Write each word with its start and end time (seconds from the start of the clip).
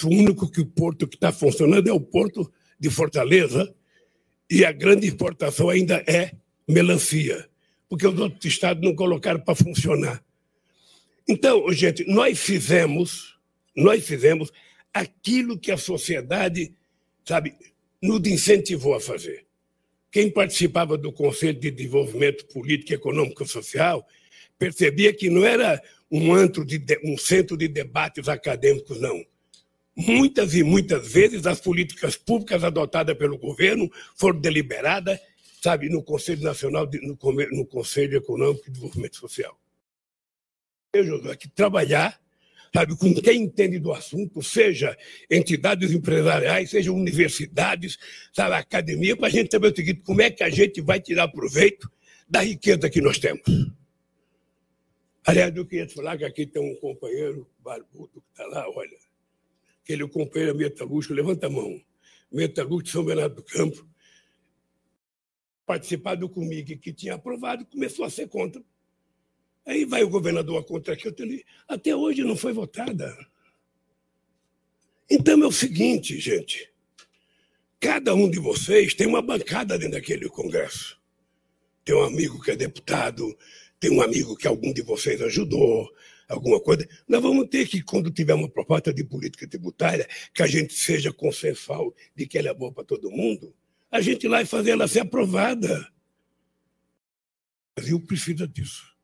conheço, 0.00 0.08
o 0.08 0.10
único 0.10 0.50
que 0.50 0.60
o 0.60 0.66
porto 0.66 1.06
que 1.06 1.16
está 1.16 1.32
funcionando 1.32 1.88
é 1.88 1.92
o 1.92 2.00
porto 2.00 2.50
de 2.78 2.90
Fortaleza, 2.90 3.74
e 4.48 4.64
a 4.64 4.72
grande 4.72 5.06
importação 5.06 5.68
ainda 5.68 6.02
é 6.06 6.32
melancia, 6.66 7.48
porque 7.88 8.06
os 8.06 8.18
outros 8.18 8.44
estados 8.44 8.82
não 8.82 8.94
colocaram 8.94 9.40
para 9.40 9.54
funcionar. 9.54 10.24
Então, 11.28 11.70
gente, 11.72 12.04
nós 12.08 12.38
fizemos, 12.38 13.38
nós 13.76 14.04
fizemos 14.04 14.50
aquilo 14.92 15.58
que 15.58 15.70
a 15.70 15.76
sociedade, 15.76 16.72
sabe, 17.24 17.54
nos 18.02 18.26
incentivou 18.26 18.94
a 18.94 19.00
fazer. 19.00 19.46
Quem 20.10 20.28
participava 20.28 20.98
do 20.98 21.12
Conselho 21.12 21.60
de 21.60 21.70
Desenvolvimento 21.70 22.46
Político, 22.46 22.92
Econômico 22.92 23.44
e 23.44 23.48
Social 23.48 24.04
percebia 24.58 25.12
que 25.12 25.30
não 25.30 25.44
era 25.44 25.80
um 26.10 26.34
antro 26.34 26.64
de, 26.64 26.82
um 27.04 27.16
centro 27.16 27.56
de 27.56 27.68
debates 27.68 28.28
acadêmicos, 28.28 29.00
não. 29.00 29.24
Muitas 30.06 30.54
e 30.54 30.62
muitas 30.62 31.12
vezes 31.12 31.46
as 31.46 31.60
políticas 31.60 32.16
públicas 32.16 32.64
adotadas 32.64 33.16
pelo 33.16 33.38
governo 33.38 33.90
foram 34.16 34.40
deliberadas, 34.40 35.18
sabe, 35.62 35.88
no 35.88 36.02
Conselho 36.02 36.42
Nacional, 36.42 36.86
de, 36.86 37.00
no, 37.00 37.18
no 37.52 37.66
Conselho 37.66 38.16
Econômico 38.16 38.64
e 38.66 38.70
Desenvolvimento 38.70 39.16
Social. 39.16 39.58
Eu, 40.92 41.36
que 41.36 41.48
trabalhar 41.48 42.20
sabe, 42.72 42.96
com 42.96 43.12
quem 43.14 43.42
entende 43.42 43.78
do 43.78 43.92
assunto, 43.92 44.42
seja 44.42 44.96
entidades 45.28 45.90
empresariais, 45.90 46.70
seja 46.70 46.92
universidades, 46.92 47.98
sabe, 48.32 48.54
academia, 48.54 49.16
para 49.16 49.26
a 49.26 49.30
gente 49.30 49.50
saber 49.50 49.72
o 49.72 49.76
seguinte, 49.76 50.02
como 50.02 50.22
é 50.22 50.30
que 50.30 50.42
a 50.42 50.50
gente 50.50 50.80
vai 50.80 51.00
tirar 51.00 51.28
proveito 51.28 51.90
da 52.28 52.40
riqueza 52.40 52.88
que 52.88 53.00
nós 53.00 53.18
temos. 53.18 53.42
Aliás, 55.26 55.54
eu 55.54 55.66
queria 55.66 55.86
te 55.86 55.94
falar 55.94 56.16
que 56.16 56.24
aqui 56.24 56.46
tem 56.46 56.62
um 56.62 56.76
companheiro 56.76 57.46
barbudo 57.58 58.22
que 58.22 58.30
está 58.30 58.46
lá, 58.46 58.68
olha, 58.70 58.96
aquele 59.90 60.06
companheiro 60.06 60.56
metalúrgico, 60.56 61.14
levanta 61.14 61.48
a 61.48 61.50
mão, 61.50 61.80
metalúrgico 62.30 62.84
de 62.84 62.90
São 62.90 63.04
Bernardo 63.04 63.36
do 63.36 63.42
Campo, 63.42 63.84
participado 65.66 66.28
comigo, 66.28 66.78
que 66.78 66.92
tinha 66.92 67.14
aprovado, 67.14 67.66
começou 67.66 68.04
a 68.04 68.10
ser 68.10 68.28
contra. 68.28 68.62
Aí 69.66 69.84
vai 69.84 70.04
o 70.04 70.08
governador 70.08 70.64
contra 70.64 70.94
aquilo, 70.94 71.14
até 71.66 71.94
hoje 71.94 72.22
não 72.22 72.36
foi 72.36 72.52
votada. 72.52 73.16
Então 75.10 75.42
é 75.42 75.46
o 75.46 75.52
seguinte, 75.52 76.18
gente, 76.20 76.72
cada 77.80 78.14
um 78.14 78.30
de 78.30 78.38
vocês 78.38 78.94
tem 78.94 79.08
uma 79.08 79.20
bancada 79.20 79.76
dentro 79.76 79.94
daquele 79.94 80.28
Congresso. 80.28 81.00
Tem 81.84 81.96
um 81.96 82.04
amigo 82.04 82.40
que 82.40 82.52
é 82.52 82.56
deputado, 82.56 83.36
tem 83.80 83.90
um 83.90 84.02
amigo 84.02 84.36
que 84.36 84.46
algum 84.46 84.72
de 84.72 84.82
vocês 84.82 85.20
ajudou, 85.20 85.90
alguma 86.30 86.60
coisa. 86.60 86.88
Nós 87.08 87.20
vamos 87.20 87.48
ter 87.48 87.66
que, 87.66 87.82
quando 87.82 88.10
tiver 88.10 88.34
uma 88.34 88.48
proposta 88.48 88.92
de 88.92 89.04
política 89.04 89.46
tributária, 89.48 90.08
que 90.32 90.42
a 90.42 90.46
gente 90.46 90.72
seja 90.72 91.12
consensual 91.12 91.94
de 92.14 92.26
que 92.26 92.38
ela 92.38 92.48
é 92.48 92.54
boa 92.54 92.72
para 92.72 92.84
todo 92.84 93.10
mundo, 93.10 93.54
a 93.90 94.00
gente 94.00 94.24
ir 94.24 94.28
lá 94.28 94.40
e 94.40 94.46
fazer 94.46 94.70
ela 94.70 94.86
ser 94.86 95.00
aprovada. 95.00 95.92
O 97.72 97.80
Brasil 97.80 98.00
precisa 98.00 98.46
disso. 98.46 98.94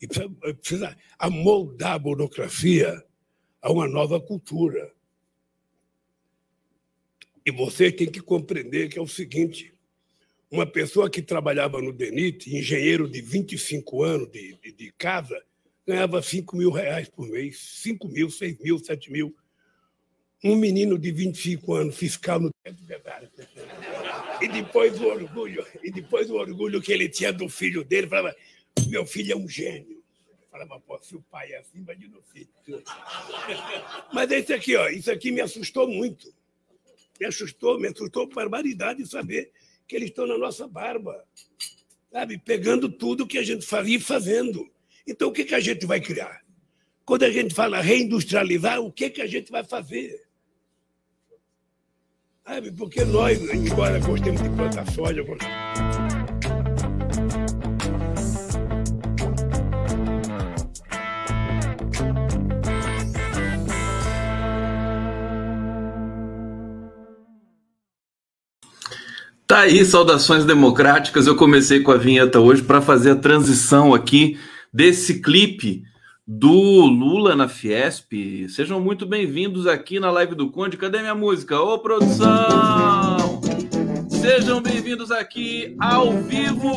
E 0.00 0.06
precisa, 0.06 0.28
precisa 0.30 0.96
amoldar 1.18 1.92
a 1.92 1.98
burocracia 1.98 3.04
a 3.60 3.70
uma 3.70 3.86
nova 3.86 4.20
cultura. 4.20 4.92
E 7.44 7.50
você 7.50 7.92
tem 7.92 8.10
que 8.10 8.20
compreender 8.20 8.88
que 8.88 8.98
é 8.98 9.02
o 9.02 9.06
seguinte: 9.06 9.74
uma 10.50 10.66
pessoa 10.66 11.10
que 11.10 11.20
trabalhava 11.20 11.82
no 11.82 11.92
DENIT, 11.92 12.56
engenheiro 12.56 13.08
de 13.08 13.20
25 13.20 14.02
anos 14.02 14.30
de, 14.30 14.58
de, 14.62 14.72
de 14.72 14.92
casa, 14.92 15.40
ganhava 15.86 16.22
5 16.22 16.56
mil 16.56 16.70
reais 16.70 17.08
por 17.08 17.28
mês, 17.28 17.58
5 17.82 18.08
mil, 18.08 18.30
6 18.30 18.58
mil, 18.58 18.78
7 18.78 19.10
mil. 19.10 19.34
Um 20.44 20.56
menino 20.56 20.98
de 20.98 21.12
25 21.12 21.74
anos, 21.74 21.96
fiscal 21.96 22.40
no 22.40 22.50
e 24.42 24.48
depois 24.48 25.00
o 25.00 25.06
orgulho, 25.06 25.64
e 25.84 25.90
depois 25.90 26.28
o 26.28 26.34
orgulho 26.34 26.82
que 26.82 26.92
ele 26.92 27.08
tinha 27.08 27.32
do 27.32 27.48
filho 27.48 27.84
dele, 27.84 28.08
falava, 28.08 28.34
meu 28.88 29.06
filho 29.06 29.32
é 29.32 29.36
um 29.36 29.48
gênio. 29.48 30.02
Falava, 30.50 30.80
pô, 30.80 30.98
se 30.98 31.14
o 31.14 31.22
pai 31.30 31.52
é 31.52 31.58
assim, 31.58 31.78
imagina 31.78 32.18
o 32.18 32.22
filho. 32.22 32.48
Mas 34.12 34.30
esse 34.32 34.52
aqui, 34.52 34.76
ó, 34.76 34.88
isso 34.88 35.10
aqui 35.10 35.30
me 35.30 35.40
assustou 35.40 35.88
muito. 35.88 36.34
Me 37.20 37.26
assustou, 37.26 37.78
me 37.78 37.88
assustou 37.88 38.28
barbaridade 38.28 39.06
saber 39.06 39.52
que 39.86 39.94
eles 39.94 40.10
estão 40.10 40.26
na 40.26 40.36
nossa 40.36 40.66
barba, 40.66 41.24
sabe? 42.10 42.36
Pegando 42.36 42.90
tudo 42.90 43.26
que 43.26 43.38
a 43.38 43.42
gente 43.42 43.64
fazia 43.64 43.96
e 43.96 44.00
fazendo. 44.00 44.68
Então, 45.06 45.28
o 45.28 45.32
que, 45.32 45.44
que 45.44 45.54
a 45.54 45.60
gente 45.60 45.84
vai 45.84 46.00
criar? 46.00 46.40
Quando 47.04 47.24
a 47.24 47.30
gente 47.30 47.52
fala 47.52 47.80
reindustrializar, 47.80 48.80
o 48.80 48.92
que, 48.92 49.10
que 49.10 49.20
a 49.20 49.26
gente 49.26 49.50
vai 49.50 49.64
fazer? 49.64 50.20
Sabe? 52.46 52.70
Porque 52.72 53.04
nós, 53.04 53.40
embora 53.52 53.98
gostemos 53.98 54.40
de 54.40 54.48
plantar 54.50 54.88
soja, 54.92 55.24
Tá 69.46 69.60
aí, 69.60 69.84
saudações 69.84 70.46
democráticas. 70.46 71.26
Eu 71.26 71.36
comecei 71.36 71.80
com 71.80 71.90
a 71.90 71.98
vinheta 71.98 72.40
hoje 72.40 72.62
para 72.62 72.80
fazer 72.80 73.10
a 73.10 73.16
transição 73.16 73.92
aqui 73.92 74.38
desse 74.72 75.20
clipe 75.20 75.84
do 76.26 76.86
Lula 76.86 77.36
na 77.36 77.46
Fiesp. 77.46 78.48
Sejam 78.48 78.80
muito 78.80 79.04
bem-vindos 79.04 79.66
aqui 79.66 80.00
na 80.00 80.10
live 80.10 80.34
do 80.34 80.50
Conde. 80.50 80.78
Cadê 80.78 81.00
minha 81.00 81.14
música? 81.14 81.60
Ô, 81.60 81.78
produção! 81.78 83.42
Sejam 84.08 84.62
bem-vindos 84.62 85.10
aqui 85.10 85.76
ao 85.78 86.12
vivo, 86.22 86.70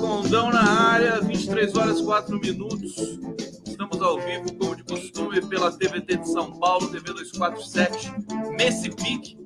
Condão 0.00 0.50
na 0.50 0.62
área, 0.62 1.20
23 1.20 1.74
horas 1.74 2.00
4 2.00 2.38
minutos. 2.38 3.18
Estamos 3.66 4.00
ao 4.00 4.20
vivo, 4.20 4.54
como 4.56 4.76
de 4.76 4.84
costume, 4.84 5.44
pela 5.46 5.72
TVT 5.72 6.18
de 6.18 6.28
São 6.28 6.52
Paulo, 6.52 6.90
TV 6.90 7.12
247, 7.12 8.12
nesse 8.56 8.90
pique. 8.90 9.36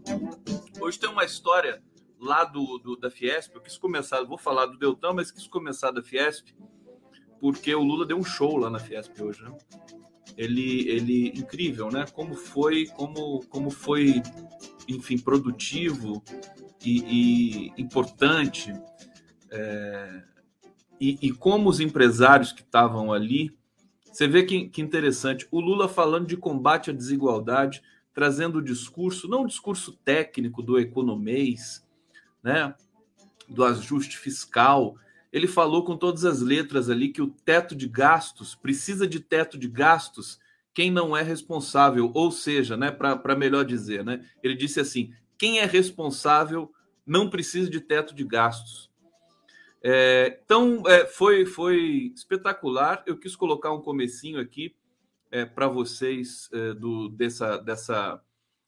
Hoje 0.81 0.99
tem 0.99 1.09
uma 1.09 1.25
história 1.25 1.81
lá 2.21 2.45
do, 2.45 2.79
do, 2.79 2.97
da 2.97 3.11
Fiesp, 3.11 3.55
eu 3.55 3.61
quis 3.61 3.79
começar, 3.79 4.23
vou 4.25 4.37
falar 4.37 4.67
do 4.67 4.77
Deltão, 4.77 5.15
mas 5.15 5.31
quis 5.31 5.47
começar 5.47 5.93
da 5.93 6.03
Fiesp, 6.03 6.49
porque 7.41 7.75
o 7.75 7.83
Lula 7.83 8.07
deu 8.07 8.17
um 8.19 8.25
show 8.25 8.57
lá 8.57 8.71
na 8.71 8.79
Fiesp 8.79 9.21
hoje, 9.21 9.43
né? 9.43 9.57
Ele, 10.37 10.89
ele 10.89 11.29
incrível, 11.29 11.91
né? 11.91 12.05
Como 12.13 12.35
foi, 12.35 12.87
como, 12.87 13.45
como 13.47 13.71
foi, 13.71 14.23
enfim, 14.89 15.19
produtivo 15.19 16.23
e, 16.85 17.73
e 17.77 17.81
importante, 17.81 18.73
é, 19.51 20.23
e, 21.01 21.19
e, 21.23 21.33
como 21.33 21.69
os 21.69 21.81
empresários 21.81 22.53
que 22.53 22.63
estavam 22.63 23.13
ali, 23.13 23.57
você 24.11 24.27
vê 24.27 24.45
que, 24.45 24.69
que 24.69 24.81
interessante, 24.81 25.47
o 25.51 25.61
Lula 25.61 25.89
falando 25.89 26.27
de 26.27 26.37
combate 26.37 26.91
à 26.91 26.93
desigualdade, 26.93 27.83
trazendo 28.15 28.59
o 28.59 28.65
discurso, 28.65 29.29
não 29.29 29.43
o 29.43 29.47
discurso 29.47 29.93
técnico 29.93 30.63
do 30.63 30.79
economês, 30.79 31.87
né, 32.43 32.75
do 33.47 33.63
ajuste 33.63 34.17
fiscal. 34.17 34.97
Ele 35.37 35.47
falou 35.47 35.85
com 35.85 35.99
todas 35.99 36.25
as 36.25 36.41
letras 36.41 36.89
ali 36.89 37.11
que 37.11 37.21
o 37.21 37.27
teto 37.27 37.77
de 37.77 37.87
gastos 37.87 38.55
precisa 38.55 39.07
de 39.07 39.21
teto 39.21 39.59
de 39.59 39.69
gastos 39.69 40.41
quem 40.73 40.91
não 40.91 41.15
é 41.15 41.21
responsável, 41.21 42.11
ou 42.15 42.31
seja, 42.31 42.75
né, 42.75 42.91
para 42.91 43.37
melhor 43.37 43.63
dizer, 43.63 44.03
né, 44.03 44.25
ele 44.43 44.55
disse 44.55 44.81
assim: 44.81 45.13
quem 45.37 45.59
é 45.59 45.67
responsável 45.67 46.73
não 47.05 47.29
precisa 47.29 47.69
de 47.69 47.83
teto 47.83 48.15
de 48.15 48.25
gastos. 48.25 48.91
É, 49.83 50.41
então 50.43 50.83
é, 50.87 51.05
foi 51.05 51.45
foi 51.45 52.13
espetacular. 52.15 53.05
Eu 53.07 53.19
quis 53.19 53.37
colocar 53.37 53.75
um 53.75 53.83
comecinho 53.83 54.41
aqui 54.41 54.75
é, 55.31 55.45
para 55.45 55.69
vocês 55.69 56.49
é, 56.51 56.73
do 56.73 57.11
dessa 57.11 57.59
dessa 57.59 58.23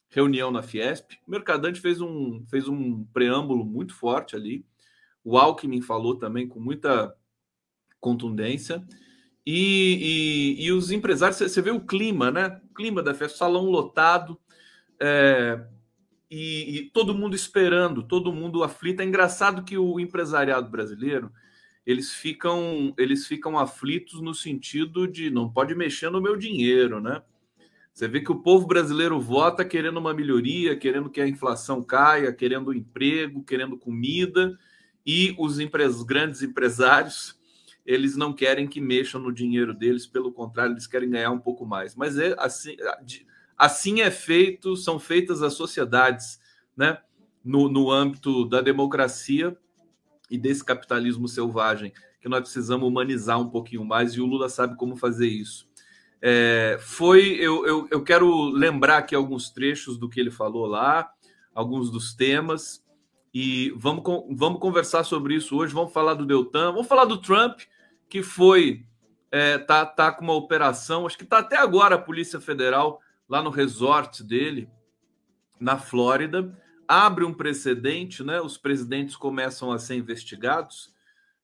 reunião 0.07 0.51
na 0.51 0.61
Fiesp. 0.61 1.13
O 1.25 1.31
Mercadante 1.31 1.81
fez 1.81 1.99
um, 1.99 2.45
fez 2.47 2.67
um 2.67 3.03
preâmbulo 3.05 3.65
muito 3.65 3.95
forte 3.95 4.35
ali. 4.35 4.63
O 5.23 5.37
Alckmin 5.37 5.81
falou 5.81 6.15
também 6.15 6.47
com 6.47 6.59
muita 6.59 7.15
contundência. 7.99 8.85
E, 9.45 10.55
e, 10.59 10.65
e 10.65 10.71
os 10.71 10.91
empresários, 10.91 11.39
você 11.39 11.61
vê 11.61 11.71
o 11.71 11.79
clima, 11.79 12.29
né? 12.31 12.61
O 12.69 12.73
clima 12.73 13.01
da 13.01 13.13
festa, 13.13 13.39
salão 13.39 13.65
lotado, 13.65 14.39
é, 14.99 15.59
e, 16.29 16.77
e, 16.77 16.89
todo 16.91 17.15
mundo 17.15 17.35
esperando, 17.35 18.03
todo 18.03 18.33
mundo 18.33 18.63
aflito. 18.63 19.01
É 19.01 19.05
engraçado 19.05 19.63
que 19.63 19.77
o 19.77 19.99
empresariado 19.99 20.69
brasileiro 20.69 21.31
eles 21.85 22.13
ficam 22.13 22.93
eles 22.97 23.25
ficam 23.25 23.57
aflitos 23.57 24.21
no 24.21 24.35
sentido 24.35 25.07
de 25.07 25.31
não 25.31 25.49
pode 25.49 25.73
mexer 25.73 26.11
no 26.11 26.21
meu 26.21 26.35
dinheiro, 26.35 27.01
né? 27.01 27.23
Você 27.91 28.07
vê 28.07 28.21
que 28.21 28.31
o 28.31 28.41
povo 28.41 28.67
brasileiro 28.67 29.19
vota 29.19 29.65
querendo 29.65 29.97
uma 29.97 30.13
melhoria, 30.13 30.77
querendo 30.77 31.09
que 31.09 31.19
a 31.19 31.27
inflação 31.27 31.83
caia, 31.83 32.31
querendo 32.31 32.73
emprego, 32.73 33.43
querendo 33.43 33.77
comida, 33.77 34.57
e 35.11 35.35
os 35.39 35.57
grandes 36.03 36.43
empresários 36.43 37.35
eles 37.83 38.15
não 38.15 38.31
querem 38.31 38.67
que 38.67 38.79
mexam 38.79 39.19
no 39.19 39.33
dinheiro 39.33 39.73
deles, 39.73 40.05
pelo 40.05 40.31
contrário, 40.31 40.73
eles 40.73 40.85
querem 40.85 41.09
ganhar 41.09 41.31
um 41.31 41.39
pouco 41.39 41.65
mais. 41.65 41.95
Mas 41.95 42.19
é 42.19 42.35
assim, 42.37 42.77
assim 43.57 44.01
é 44.01 44.11
feito, 44.11 44.75
são 44.75 44.99
feitas 44.99 45.41
as 45.41 45.53
sociedades, 45.53 46.39
né? 46.77 46.99
No, 47.43 47.67
no 47.67 47.89
âmbito 47.89 48.45
da 48.45 48.61
democracia 48.61 49.57
e 50.29 50.37
desse 50.37 50.63
capitalismo 50.63 51.27
selvagem, 51.27 51.91
que 52.21 52.29
nós 52.29 52.41
precisamos 52.41 52.87
humanizar 52.87 53.41
um 53.41 53.49
pouquinho 53.49 53.83
mais, 53.83 54.13
e 54.13 54.21
o 54.21 54.27
Lula 54.27 54.47
sabe 54.47 54.75
como 54.75 54.95
fazer 54.95 55.27
isso. 55.27 55.67
É, 56.21 56.77
foi, 56.79 57.31
eu, 57.39 57.65
eu, 57.65 57.87
eu 57.89 58.03
quero 58.03 58.51
lembrar 58.51 58.99
aqui 58.99 59.15
alguns 59.15 59.49
trechos 59.49 59.97
do 59.97 60.07
que 60.07 60.19
ele 60.19 60.29
falou 60.29 60.67
lá, 60.67 61.11
alguns 61.55 61.89
dos 61.89 62.13
temas, 62.13 62.85
e 63.33 63.71
vamos, 63.75 64.03
vamos 64.31 64.59
conversar 64.59 65.03
sobre 65.03 65.35
isso 65.35 65.55
hoje. 65.55 65.73
Vamos 65.73 65.93
falar 65.93 66.13
do 66.13 66.25
Deltan, 66.25 66.71
vamos 66.71 66.87
falar 66.87 67.05
do 67.05 67.17
Trump, 67.17 67.61
que 68.09 68.23
foi 68.23 68.85
é, 69.31 69.57
tá, 69.57 69.85
tá 69.85 70.11
com 70.11 70.23
uma 70.23 70.33
operação, 70.33 71.05
acho 71.05 71.17
que 71.17 71.23
está 71.23 71.39
até 71.39 71.57
agora 71.57 71.95
a 71.95 72.01
Polícia 72.01 72.39
Federal 72.39 72.99
lá 73.27 73.41
no 73.43 73.51
resort 73.51 74.23
dele, 74.23 74.67
na 75.59 75.77
Flórida, 75.77 76.57
abre 76.87 77.23
um 77.23 77.33
precedente, 77.33 78.23
né? 78.23 78.41
Os 78.41 78.57
presidentes 78.57 79.15
começam 79.15 79.71
a 79.71 79.77
ser 79.77 79.95
investigados. 79.95 80.91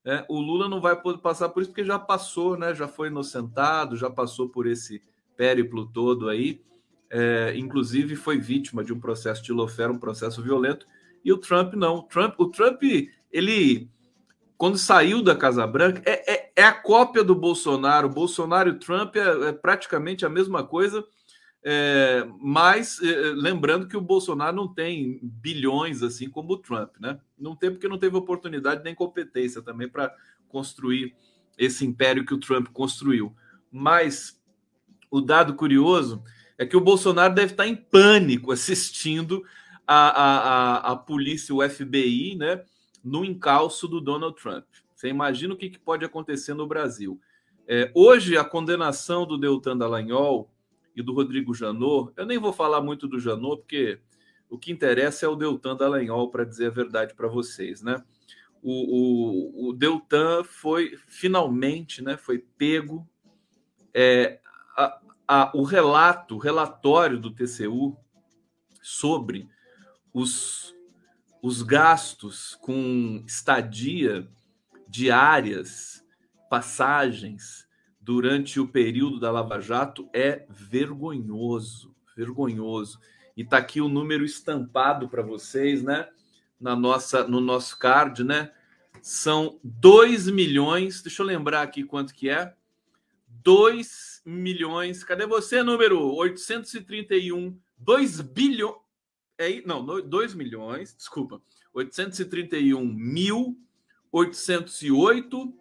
Né? 0.03 0.25
O 0.27 0.39
Lula 0.39 0.67
não 0.67 0.81
vai 0.81 0.99
poder 0.99 1.19
passar 1.19 1.49
por 1.49 1.61
isso 1.61 1.69
porque 1.69 1.85
já 1.85 1.99
passou, 1.99 2.57
né? 2.57 2.73
Já 2.73 2.87
foi 2.87 3.09
inocentado, 3.09 3.95
já 3.95 4.09
passou 4.09 4.49
por 4.49 4.65
esse 4.65 5.01
périplo 5.37 5.85
todo 5.85 6.29
aí. 6.29 6.63
É, 7.11 7.53
inclusive 7.55 8.15
foi 8.15 8.39
vítima 8.39 8.83
de 8.83 8.91
um 8.91 8.99
processo 8.99 9.43
de 9.43 9.53
lofera, 9.53 9.91
um 9.91 9.99
processo 9.99 10.41
violento. 10.41 10.87
E 11.25 11.33
o 11.33 11.37
Trump 11.37 11.73
não. 11.73 11.97
O 11.97 12.03
Trump, 12.03 12.39
o 12.39 12.49
Trump 12.49 12.83
ele 13.31 13.89
quando 14.57 14.77
saiu 14.77 15.21
da 15.21 15.35
Casa 15.35 15.67
Branca, 15.67 16.01
é, 16.05 16.33
é, 16.33 16.51
é, 16.55 16.63
a 16.63 16.71
cópia 16.71 17.23
do 17.23 17.35
Bolsonaro. 17.35 18.07
Bolsonaro 18.07 18.69
e 18.69 18.79
Trump 18.79 19.15
é, 19.15 19.49
é 19.49 19.51
praticamente 19.51 20.25
a 20.25 20.29
mesma 20.29 20.63
coisa, 20.63 21.03
é, 21.61 22.25
mas 22.39 23.01
é, 23.01 23.33
lembrando 23.35 23.87
que 23.87 23.97
o 23.97 24.01
Bolsonaro 24.01 24.55
não 24.55 24.67
tem 24.67 25.19
bilhões 25.21 26.01
assim 26.01 26.29
como 26.29 26.53
o 26.53 26.57
Trump, 26.57 26.91
né? 26.99 27.19
Não 27.37 27.55
tem 27.55 27.69
porque 27.69 27.87
não 27.87 27.97
teve 27.97 28.15
oportunidade 28.15 28.83
nem 28.83 28.95
competência 28.95 29.61
também 29.61 29.89
para 29.89 30.13
construir 30.47 31.13
esse 31.57 31.85
império 31.85 32.25
que 32.25 32.33
o 32.33 32.39
Trump 32.39 32.67
construiu. 32.69 33.35
Mas 33.69 34.41
o 35.11 35.19
dado 35.19 35.55
curioso 35.55 36.23
é 36.57 36.65
que 36.65 36.77
o 36.77 36.81
Bolsonaro 36.81 37.33
deve 37.33 37.51
estar 37.51 37.67
em 37.67 37.75
pânico 37.75 38.53
assistindo 38.53 39.43
a, 39.87 40.09
a, 40.09 40.91
a, 40.91 40.95
polícia, 40.95 41.53
o 41.53 41.67
FBI, 41.67 42.35
né? 42.35 42.63
no 43.03 43.23
encalço 43.23 43.87
do 43.87 44.01
Donald 44.01 44.35
Trump. 44.41 44.65
Você 44.95 45.07
imagina 45.09 45.53
o 45.53 45.57
que, 45.57 45.69
que 45.69 45.77
pode 45.77 46.03
acontecer 46.03 46.55
no 46.55 46.65
Brasil. 46.65 47.21
É, 47.67 47.91
hoje, 47.93 48.35
a 48.35 48.43
condenação 48.43 49.25
do 49.25 49.37
Deltan 49.37 49.77
Dallagnol 49.77 50.51
e 50.95 51.03
do 51.03 51.13
Rodrigo 51.13 51.53
Janot, 51.53 52.11
eu 52.17 52.25
nem 52.25 52.39
vou 52.39 52.51
falar 52.51 52.81
muito 52.81 53.07
do 53.07 53.19
Janot, 53.19 53.57
porque 53.57 53.99
o 54.49 54.57
que 54.57 54.71
interessa 54.71 55.25
é 55.25 55.29
o 55.29 55.35
Deltan 55.35 55.75
Dallagnol, 55.75 56.31
para 56.31 56.43
dizer 56.43 56.67
a 56.67 56.71
verdade 56.71 57.13
para 57.13 57.27
vocês, 57.27 57.81
né? 57.81 58.03
O, 58.61 59.67
o, 59.67 59.69
o, 59.69 59.73
Deltan 59.73 60.43
foi 60.43 60.97
finalmente, 61.05 62.03
né, 62.03 62.17
foi 62.17 62.39
pego. 62.39 63.07
É, 63.93 64.39
a, 64.75 64.99
a, 65.27 65.51
o 65.53 65.61
relato, 65.61 66.35
o 66.35 66.39
relatório 66.39 67.19
do 67.19 67.29
TCU 67.29 67.95
sobre 68.81 69.47
os 70.15 70.73
os 71.45 71.61
gastos 71.61 72.57
com 72.59 73.23
estadia 73.27 74.27
diárias, 74.87 76.03
passagens 76.49 77.67
durante 78.01 78.59
o 78.59 78.67
período 78.67 79.19
da 79.19 79.29
Lava 79.29 79.59
Jato 79.59 80.09
é 80.11 80.47
vergonhoso, 80.49 81.95
vergonhoso. 82.17 82.99
E 83.37 83.45
tá 83.45 83.57
aqui 83.57 83.79
o 83.79 83.87
número 83.87 84.25
estampado 84.25 85.07
para 85.07 85.21
vocês, 85.21 85.83
né? 85.83 86.09
Na 86.59 86.75
nossa, 86.75 87.27
no 87.27 87.39
nosso 87.39 87.77
card, 87.77 88.23
né? 88.23 88.51
São 89.03 89.59
2 89.63 90.27
milhões, 90.29 91.03
deixa 91.03 91.21
eu 91.21 91.27
lembrar 91.27 91.61
aqui 91.61 91.83
quanto 91.83 92.11
que 92.11 92.27
é. 92.27 92.55
2 93.27 94.23
milhões, 94.25 95.03
cadê 95.03 95.27
você, 95.27 95.61
número 95.61 96.01
831? 96.15 97.55
2 97.77 98.21
bilhões, 98.21 98.84
é, 99.37 99.61
não, 99.65 99.85
2 99.85 100.33
milhões, 100.33 100.95
desculpa, 100.95 101.41
831 101.73 102.83
mil 102.85 103.57
808 104.15 105.53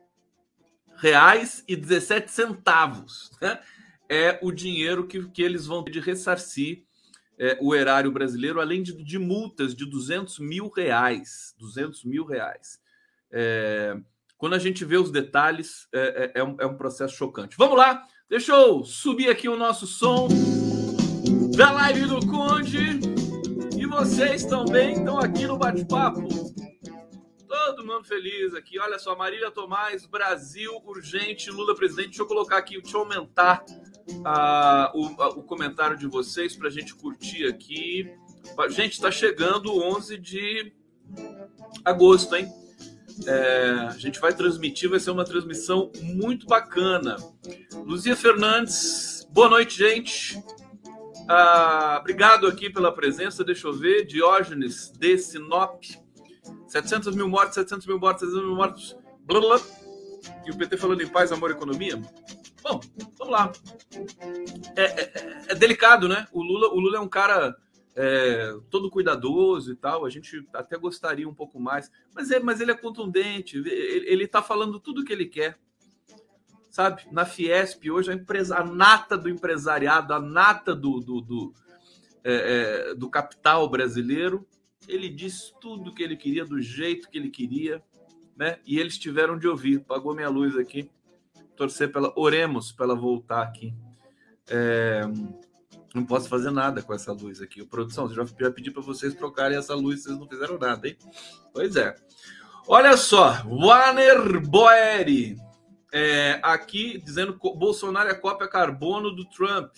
reais 0.96 1.64
e 1.66 1.74
17 1.74 2.30
centavos. 2.30 3.32
Né? 3.42 3.60
É 4.08 4.38
o 4.42 4.52
dinheiro 4.52 5.08
que, 5.08 5.28
que 5.30 5.42
eles 5.42 5.66
vão 5.66 5.82
ter 5.82 5.90
de 5.90 6.00
ressarcir 6.00 6.84
é, 7.36 7.58
o 7.60 7.74
erário 7.74 8.12
brasileiro, 8.12 8.60
além 8.60 8.80
de, 8.80 8.92
de, 8.92 9.18
multas 9.18 9.74
de 9.74 9.84
200 9.84 10.38
mil 10.38 10.68
reais. 10.68 11.52
200 11.58 12.04
mil 12.04 12.24
reais. 12.24 12.80
É, 13.32 13.96
quando 14.38 14.54
a 14.54 14.58
gente 14.58 14.84
vê 14.84 14.98
os 14.98 15.10
detalhes, 15.10 15.88
é, 15.92 16.32
é, 16.36 16.40
é, 16.40 16.44
um, 16.44 16.56
é 16.60 16.66
um 16.66 16.76
processo 16.76 17.16
chocante. 17.16 17.56
Vamos 17.58 17.76
lá, 17.76 18.06
deixa 18.28 18.52
eu 18.52 18.84
subir 18.84 19.28
aqui 19.28 19.48
o 19.48 19.56
nosso 19.56 19.84
som 19.84 20.28
da 21.56 21.72
live 21.72 22.06
do 22.06 22.24
Conde 22.26 23.23
vocês 23.94 24.44
também 24.44 24.94
estão 24.94 25.20
aqui 25.20 25.46
no 25.46 25.56
bate-papo. 25.56 26.26
Todo 27.46 27.86
mundo 27.86 28.04
feliz 28.04 28.52
aqui. 28.52 28.76
Olha 28.80 28.98
só, 28.98 29.16
Marília 29.16 29.52
Tomás, 29.52 30.04
Brasil, 30.04 30.82
urgente, 30.84 31.48
Lula 31.48 31.76
presidente. 31.76 32.08
Deixa 32.08 32.22
eu 32.22 32.26
colocar 32.26 32.58
aqui, 32.58 32.82
deixa 32.82 32.96
eu 32.96 33.02
aumentar 33.02 33.64
uh, 34.10 34.98
o, 34.98 35.06
uh, 35.06 35.38
o 35.38 35.42
comentário 35.44 35.96
de 35.96 36.08
vocês 36.08 36.56
para 36.56 36.66
a 36.66 36.70
gente 36.72 36.92
curtir 36.92 37.46
aqui. 37.46 38.12
Gente, 38.70 38.94
está 38.94 39.12
chegando 39.12 39.72
o 39.72 39.80
11 39.96 40.18
de 40.18 40.72
agosto, 41.84 42.34
hein? 42.34 42.52
É, 43.28 43.70
a 43.88 43.96
gente 43.96 44.18
vai 44.18 44.34
transmitir, 44.34 44.90
vai 44.90 44.98
ser 44.98 45.12
uma 45.12 45.24
transmissão 45.24 45.92
muito 46.02 46.46
bacana. 46.46 47.16
Luzia 47.72 48.16
Fernandes, 48.16 49.24
boa 49.30 49.48
noite, 49.48 49.78
gente. 49.78 50.42
Ah, 51.28 51.98
obrigado 52.00 52.46
aqui 52.46 52.68
pela 52.68 52.92
presença. 52.92 53.44
Deixa 53.44 53.66
eu 53.66 53.72
ver. 53.72 54.04
Diógenes 54.04 54.90
de 54.90 55.16
Sinop. 55.18 55.82
700 56.68 57.14
mil 57.14 57.28
mortos, 57.28 57.54
700 57.54 57.86
mil 57.86 57.98
mortos, 57.98 58.20
700 58.20 58.46
mil 58.46 58.56
mortos. 58.56 58.96
Blá, 59.20 59.40
blá. 59.40 59.60
E 60.44 60.50
o 60.50 60.56
PT 60.56 60.76
falando 60.76 61.02
em 61.02 61.08
paz, 61.08 61.32
amor 61.32 61.50
e 61.50 61.54
economia. 61.54 62.00
Bom, 62.62 62.80
vamos 63.18 63.32
lá. 63.32 63.52
É, 64.76 64.82
é, 64.82 65.44
é 65.48 65.54
delicado, 65.54 66.08
né? 66.08 66.26
O 66.32 66.42
Lula, 66.42 66.68
o 66.68 66.80
Lula 66.80 66.98
é 66.98 67.00
um 67.00 67.08
cara 67.08 67.56
é, 67.94 68.54
todo 68.70 68.90
cuidadoso 68.90 69.72
e 69.72 69.76
tal. 69.76 70.04
A 70.04 70.10
gente 70.10 70.46
até 70.52 70.76
gostaria 70.76 71.28
um 71.28 71.34
pouco 71.34 71.58
mais. 71.58 71.90
Mas, 72.14 72.30
é, 72.30 72.40
mas 72.40 72.60
ele 72.60 72.70
é 72.70 72.76
contundente. 72.76 73.56
Ele 73.58 74.24
está 74.24 74.42
falando 74.42 74.80
tudo 74.80 75.00
o 75.00 75.04
que 75.04 75.12
ele 75.12 75.26
quer 75.26 75.58
sabe? 76.74 77.02
Na 77.12 77.24
Fiesp, 77.24 77.88
hoje, 77.88 78.10
a, 78.10 78.14
empresa, 78.14 78.58
a 78.58 78.64
nata 78.64 79.16
do 79.16 79.30
empresariado, 79.30 80.12
a 80.12 80.18
nata 80.18 80.74
do, 80.74 80.98
do, 80.98 81.20
do, 81.20 81.54
é, 82.24 82.88
é, 82.90 82.94
do 82.96 83.08
capital 83.08 83.68
brasileiro, 83.68 84.44
ele 84.88 85.08
disse 85.08 85.52
tudo 85.60 85.90
o 85.90 85.94
que 85.94 86.02
ele 86.02 86.16
queria, 86.16 86.44
do 86.44 86.60
jeito 86.60 87.08
que 87.08 87.16
ele 87.16 87.30
queria, 87.30 87.80
né? 88.36 88.58
E 88.66 88.80
eles 88.80 88.98
tiveram 88.98 89.38
de 89.38 89.46
ouvir. 89.46 89.84
Pagou 89.84 90.16
minha 90.16 90.28
luz 90.28 90.56
aqui. 90.56 90.90
Torcer 91.54 91.92
pela. 91.92 92.12
Oremos 92.16 92.72
para 92.72 92.86
ela 92.86 92.96
voltar 92.96 93.42
aqui. 93.42 93.72
É, 94.48 95.02
não 95.94 96.04
posso 96.04 96.28
fazer 96.28 96.50
nada 96.50 96.82
com 96.82 96.92
essa 96.92 97.12
luz 97.12 97.40
aqui. 97.40 97.62
O 97.62 97.68
produção, 97.68 98.12
já, 98.12 98.24
já 98.24 98.50
pedi 98.50 98.72
para 98.72 98.82
vocês 98.82 99.14
trocarem 99.14 99.56
essa 99.56 99.76
luz, 99.76 100.02
vocês 100.02 100.18
não 100.18 100.26
fizeram 100.28 100.58
nada, 100.58 100.88
hein? 100.88 100.96
Pois 101.52 101.76
é. 101.76 101.94
Olha 102.66 102.96
só, 102.96 103.44
Warner 103.46 104.44
Boeri 104.44 105.36
é, 105.96 106.40
aqui 106.42 106.98
dizendo 106.98 107.38
que 107.38 107.56
Bolsonaro 107.56 108.10
é 108.10 108.14
cópia 108.14 108.48
carbono 108.48 109.12
do 109.12 109.24
Trump. 109.26 109.72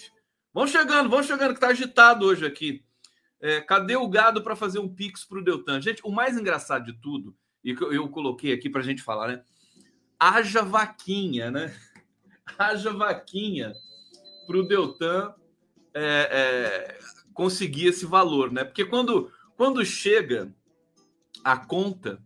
Vão 0.50 0.66
chegando, 0.66 1.10
vão 1.10 1.22
chegando, 1.22 1.52
que 1.52 1.60
tá 1.60 1.68
agitado 1.68 2.24
hoje 2.24 2.46
aqui. 2.46 2.82
É, 3.38 3.60
cadê 3.60 3.96
o 3.96 4.08
gado 4.08 4.42
para 4.42 4.56
fazer 4.56 4.78
um 4.78 4.88
pix 4.88 5.26
para 5.26 5.38
o 5.38 5.44
Deltan? 5.44 5.78
Gente, 5.78 6.00
o 6.02 6.10
mais 6.10 6.38
engraçado 6.38 6.86
de 6.86 6.94
tudo, 6.94 7.36
e 7.62 7.76
que 7.76 7.84
eu, 7.84 8.08
coloquei 8.08 8.54
aqui 8.54 8.70
para 8.70 8.80
a 8.80 8.84
gente 8.84 9.02
falar, 9.02 9.28
né? 9.28 9.44
Haja 10.18 10.62
vaquinha, 10.62 11.50
né? 11.50 11.76
Haja 12.58 12.94
vaquinha 12.94 13.74
para 14.46 14.56
o 14.56 14.66
Deltan 14.66 15.34
é, 15.92 16.30
é, 16.32 16.98
conseguir 17.34 17.88
esse 17.88 18.06
valor, 18.06 18.50
né? 18.50 18.64
Porque 18.64 18.86
quando, 18.86 19.30
quando 19.54 19.84
chega 19.84 20.50
a 21.44 21.58
conta, 21.58 22.24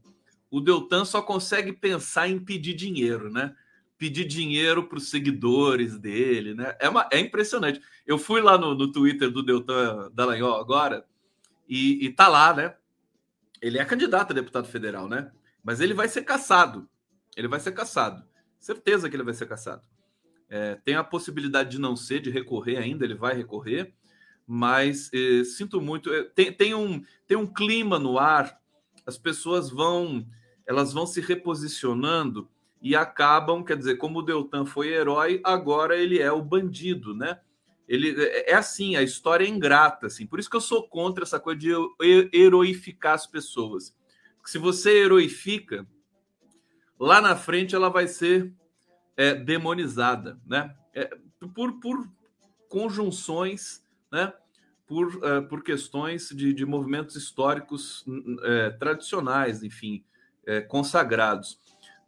o 0.49 0.61
Deltan 0.61 1.05
só 1.05 1.21
consegue 1.21 1.73
pensar 1.73 2.29
em 2.29 2.39
pedir 2.39 2.75
dinheiro, 2.75 3.29
né? 3.29 3.57
Pedir 4.01 4.25
dinheiro 4.25 4.89
para 4.89 4.97
os 4.97 5.11
seguidores 5.11 5.99
dele, 5.99 6.55
né? 6.55 6.75
É, 6.81 6.89
uma, 6.89 7.07
é 7.13 7.21
impressionante. 7.21 7.83
Eu 8.07 8.17
fui 8.17 8.41
lá 8.41 8.57
no, 8.57 8.75
no 8.75 8.91
Twitter 8.91 9.31
do 9.31 9.43
Deltan 9.43 10.11
Dallagnol 10.15 10.59
agora 10.59 11.05
e, 11.69 12.07
e 12.07 12.11
tá 12.11 12.27
lá, 12.27 12.55
né? 12.55 12.75
Ele 13.61 13.79
é 13.79 13.85
candidato 13.85 14.31
a 14.31 14.35
deputado 14.35 14.67
federal, 14.67 15.07
né? 15.07 15.31
Mas 15.63 15.81
ele 15.81 15.93
vai 15.93 16.09
ser 16.09 16.23
caçado. 16.23 16.89
Ele 17.37 17.47
vai 17.47 17.61
ser 17.61 17.73
caçado. 17.73 18.25
Certeza 18.59 19.11
que 19.11 19.15
ele 19.15 19.23
vai 19.23 19.35
ser 19.35 19.47
caçado. 19.47 19.83
É, 20.49 20.77
tem 20.77 20.95
a 20.95 21.05
possibilidade 21.05 21.73
de 21.73 21.79
não 21.79 21.95
ser, 21.95 22.21
de 22.21 22.31
recorrer 22.31 22.79
ainda, 22.79 23.05
ele 23.05 23.15
vai 23.15 23.37
recorrer, 23.37 23.93
mas 24.47 25.11
eh, 25.13 25.45
sinto 25.45 25.81
muito. 25.81 26.13
Eh, 26.13 26.25
tem, 26.35 26.51
tem, 26.53 26.75
um, 26.75 27.05
tem 27.27 27.37
um 27.37 27.47
clima 27.47 27.99
no 27.99 28.19
ar, 28.19 28.59
as 29.07 29.17
pessoas 29.17 29.71
vão 29.71 30.27
elas 30.67 30.93
vão 30.93 31.07
se 31.07 31.21
reposicionando 31.21 32.49
e 32.81 32.97
acabam, 32.97 33.63
quer 33.63 33.77
dizer, 33.77 33.97
como 33.97 34.21
o 34.21 34.23
Deltan 34.23 34.65
foi 34.65 34.89
herói, 34.89 35.41
agora 35.45 35.97
ele 35.97 36.19
é 36.19 36.33
o 36.33 36.43
bandido, 36.43 37.15
né? 37.15 37.39
Ele 37.87 38.15
é, 38.23 38.53
é 38.53 38.55
assim, 38.55 38.97
a 38.97 39.03
história 39.03 39.45
é 39.45 39.49
ingrata, 39.49 40.07
assim. 40.07 40.27
Por 40.27 40.39
isso 40.39 40.49
que 40.49 40.57
eu 40.57 40.61
sou 40.61 40.89
contra 40.89 41.25
essa 41.25 41.39
coisa 41.39 41.61
de 41.61 41.71
heroificar 42.33 43.15
as 43.15 43.27
pessoas. 43.27 43.95
Se 44.45 44.59
você 44.59 45.03
heroifica, 45.05 45.87
lá 46.99 47.21
na 47.21 47.37
frente 47.37 47.75
ela 47.75 47.91
vai 47.91 48.07
ser 48.07 48.53
é, 49.17 49.35
demonizada, 49.35 50.41
né? 50.47 50.75
É, 50.95 51.11
por, 51.55 51.81
por 51.81 52.09
conjunções, 52.69 53.85
né? 54.11 54.33
Por, 54.87 55.07
uh, 55.17 55.47
por 55.49 55.63
questões 55.63 56.31
de, 56.31 56.53
de 56.53 56.67
movimentos 56.67 57.15
históricos 57.15 58.05
uh, 58.09 58.77
tradicionais, 58.79 59.63
enfim, 59.63 60.05
consagrados. 60.69 61.61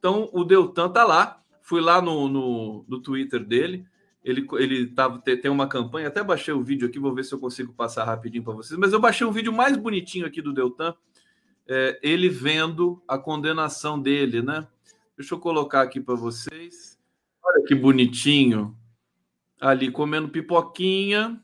Então, 0.03 0.29
o 0.33 0.43
Deltan 0.43 0.89
tá 0.89 1.05
lá. 1.05 1.41
Fui 1.61 1.81
lá 1.81 2.03
no, 2.03 2.29
no, 2.29 2.85
no 2.89 3.01
Twitter 3.01 3.39
dele. 3.45 3.87
Ele, 4.25 4.45
ele 4.55 4.87
tava, 4.89 5.21
tem 5.21 5.49
uma 5.49 5.69
campanha, 5.69 6.09
até 6.09 6.25
baixei 6.25 6.53
o 6.53 6.63
vídeo 6.63 6.89
aqui, 6.89 6.99
vou 6.99 7.15
ver 7.15 7.25
se 7.25 7.33
eu 7.33 7.39
consigo 7.39 7.73
passar 7.73 8.05
rapidinho 8.05 8.43
para 8.43 8.55
vocês. 8.55 8.79
Mas 8.79 8.93
eu 8.93 9.01
baixei 9.01 9.25
um 9.25 9.31
vídeo 9.31 9.53
mais 9.53 9.77
bonitinho 9.77 10.27
aqui 10.27 10.43
do 10.43 10.53
Deltan, 10.53 10.93
é, 11.69 12.01
ele 12.03 12.29
vendo 12.29 13.01
a 13.07 13.17
condenação 13.17 14.01
dele, 14.01 14.43
né? 14.43 14.67
Deixa 15.17 15.35
eu 15.35 15.39
colocar 15.39 15.83
aqui 15.83 16.01
para 16.01 16.17
vocês. 16.17 16.99
Olha 17.45 17.65
que 17.65 17.75
bonitinho. 17.75 18.77
Ali 19.61 19.89
comendo 19.89 20.29
pipoquinha. 20.29 21.41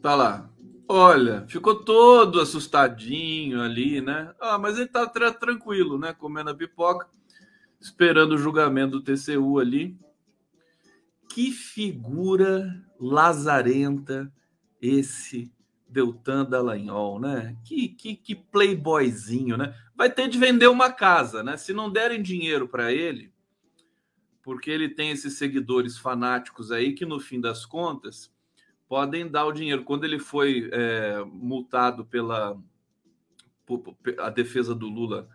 Tá 0.00 0.14
lá. 0.14 0.53
Olha, 0.86 1.46
ficou 1.48 1.82
todo 1.82 2.40
assustadinho 2.40 3.62
ali, 3.62 4.00
né? 4.00 4.34
Ah, 4.40 4.58
mas 4.58 4.76
ele 4.76 4.88
tá 4.88 5.06
tra 5.06 5.32
tranquilo, 5.32 5.98
né? 5.98 6.12
Comendo 6.12 6.50
a 6.50 6.54
pipoca, 6.54 7.08
esperando 7.80 8.32
o 8.32 8.38
julgamento 8.38 9.00
do 9.00 9.02
TCU 9.02 9.58
ali. 9.58 9.98
Que 11.30 11.50
figura 11.50 12.84
lazarenta 13.00 14.32
esse 14.80 15.50
Deltan 15.88 16.44
Dallagnol, 16.44 17.18
né? 17.18 17.56
Que, 17.64 17.88
que, 17.88 18.14
que 18.16 18.34
playboyzinho, 18.34 19.56
né? 19.56 19.74
Vai 19.96 20.10
ter 20.10 20.28
de 20.28 20.38
vender 20.38 20.66
uma 20.66 20.92
casa, 20.92 21.42
né? 21.42 21.56
Se 21.56 21.72
não 21.72 21.90
derem 21.90 22.20
dinheiro 22.20 22.68
para 22.68 22.92
ele, 22.92 23.32
porque 24.42 24.70
ele 24.70 24.88
tem 24.88 25.10
esses 25.10 25.38
seguidores 25.38 25.96
fanáticos 25.96 26.70
aí 26.70 26.92
que, 26.92 27.06
no 27.06 27.18
fim 27.18 27.40
das 27.40 27.64
contas, 27.64 28.33
podem 28.94 29.28
dar 29.28 29.44
o 29.44 29.50
dinheiro. 29.50 29.82
Quando 29.82 30.04
ele 30.04 30.20
foi 30.20 30.70
é, 30.72 31.24
multado 31.26 32.04
pela 32.04 32.56
a 34.18 34.30
defesa 34.30 34.72
do 34.72 34.86
Lula, 34.86 35.28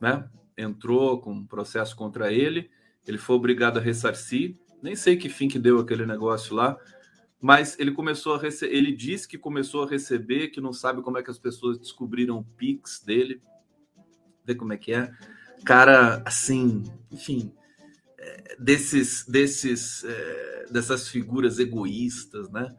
né? 0.00 0.30
Entrou 0.56 1.20
com 1.20 1.32
um 1.32 1.44
processo 1.44 1.96
contra 1.96 2.32
ele, 2.32 2.70
ele 3.04 3.18
foi 3.18 3.34
obrigado 3.34 3.78
a 3.78 3.80
ressarcir. 3.80 4.56
Nem 4.80 4.94
sei 4.94 5.16
que 5.16 5.28
fim 5.28 5.48
que 5.48 5.58
deu 5.58 5.80
aquele 5.80 6.06
negócio 6.06 6.54
lá, 6.54 6.78
mas 7.40 7.76
ele 7.80 7.90
começou 7.90 8.36
a 8.36 8.38
receber, 8.38 8.76
ele 8.76 8.92
disse 8.92 9.26
que 9.26 9.36
começou 9.36 9.82
a 9.82 9.88
receber, 9.88 10.50
que 10.50 10.60
não 10.60 10.72
sabe 10.72 11.02
como 11.02 11.18
é 11.18 11.22
que 11.24 11.32
as 11.32 11.38
pessoas 11.38 11.80
descobriram 11.80 12.38
o 12.38 12.44
Pix 12.44 13.02
dele. 13.04 13.42
Vê 14.44 14.54
como 14.54 14.72
é 14.72 14.76
que 14.76 14.92
é. 14.92 15.12
Cara, 15.64 16.22
assim, 16.24 16.84
enfim, 17.10 17.52
é, 18.16 18.54
desses, 18.56 19.26
desses, 19.26 20.04
é, 20.04 20.66
dessas 20.70 21.08
figuras 21.08 21.58
egoístas, 21.58 22.48
né? 22.52 22.72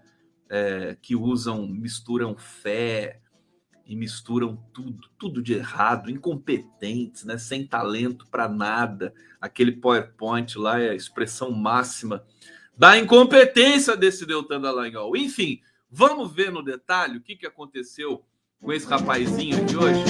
É, 0.54 0.98
que 1.02 1.16
usam, 1.16 1.66
misturam 1.66 2.36
fé 2.36 3.22
e 3.86 3.96
misturam 3.96 4.58
tudo, 4.74 5.10
tudo 5.18 5.42
de 5.42 5.54
errado, 5.54 6.10
incompetentes, 6.10 7.24
né? 7.24 7.38
Sem 7.38 7.66
talento 7.66 8.28
para 8.30 8.50
nada. 8.50 9.14
Aquele 9.40 9.72
PowerPoint 9.72 10.58
lá 10.58 10.80
é 10.80 10.90
a 10.90 10.96
expressão 10.96 11.52
máxima 11.52 12.26
da 12.78 12.98
incompetência 12.98 13.96
desse 13.96 14.26
Deltan 14.26 14.60
Dallagnol. 14.60 15.16
Enfim, 15.16 15.62
vamos 15.90 16.34
ver 16.34 16.52
no 16.52 16.64
detalhe 16.64 17.18
o 17.18 17.22
que, 17.22 17.36
que 17.36 17.46
aconteceu 17.46 18.26
com 18.62 18.74
esse 18.74 18.88
rapazinho 18.88 19.58
aqui 19.62 19.76
hoje. 19.76 20.04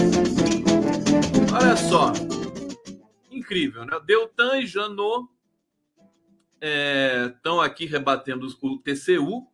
Olha 1.53 1.75
só, 1.75 2.13
incrível, 3.29 3.85
né? 3.85 3.99
Deltan 4.05 4.59
e 4.59 4.67
Janot 4.67 5.27
estão 7.27 7.63
é, 7.63 7.65
aqui 7.65 7.85
rebatendo 7.85 8.47
o 8.61 8.77
TCU, 8.77 9.50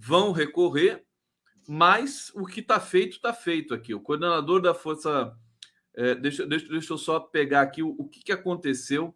vão 0.00 0.32
recorrer, 0.32 1.04
mas 1.68 2.32
o 2.34 2.46
que 2.46 2.60
está 2.60 2.80
feito, 2.80 3.16
está 3.16 3.32
feito 3.32 3.74
aqui. 3.74 3.94
O 3.94 4.00
coordenador 4.00 4.60
da 4.60 4.74
Força. 4.74 5.36
É, 5.94 6.14
deixa, 6.14 6.46
deixa, 6.46 6.68
deixa 6.68 6.92
eu 6.92 6.98
só 6.98 7.18
pegar 7.18 7.62
aqui 7.62 7.82
o, 7.82 7.94
o 7.98 8.08
que, 8.08 8.22
que 8.22 8.32
aconteceu 8.32 9.14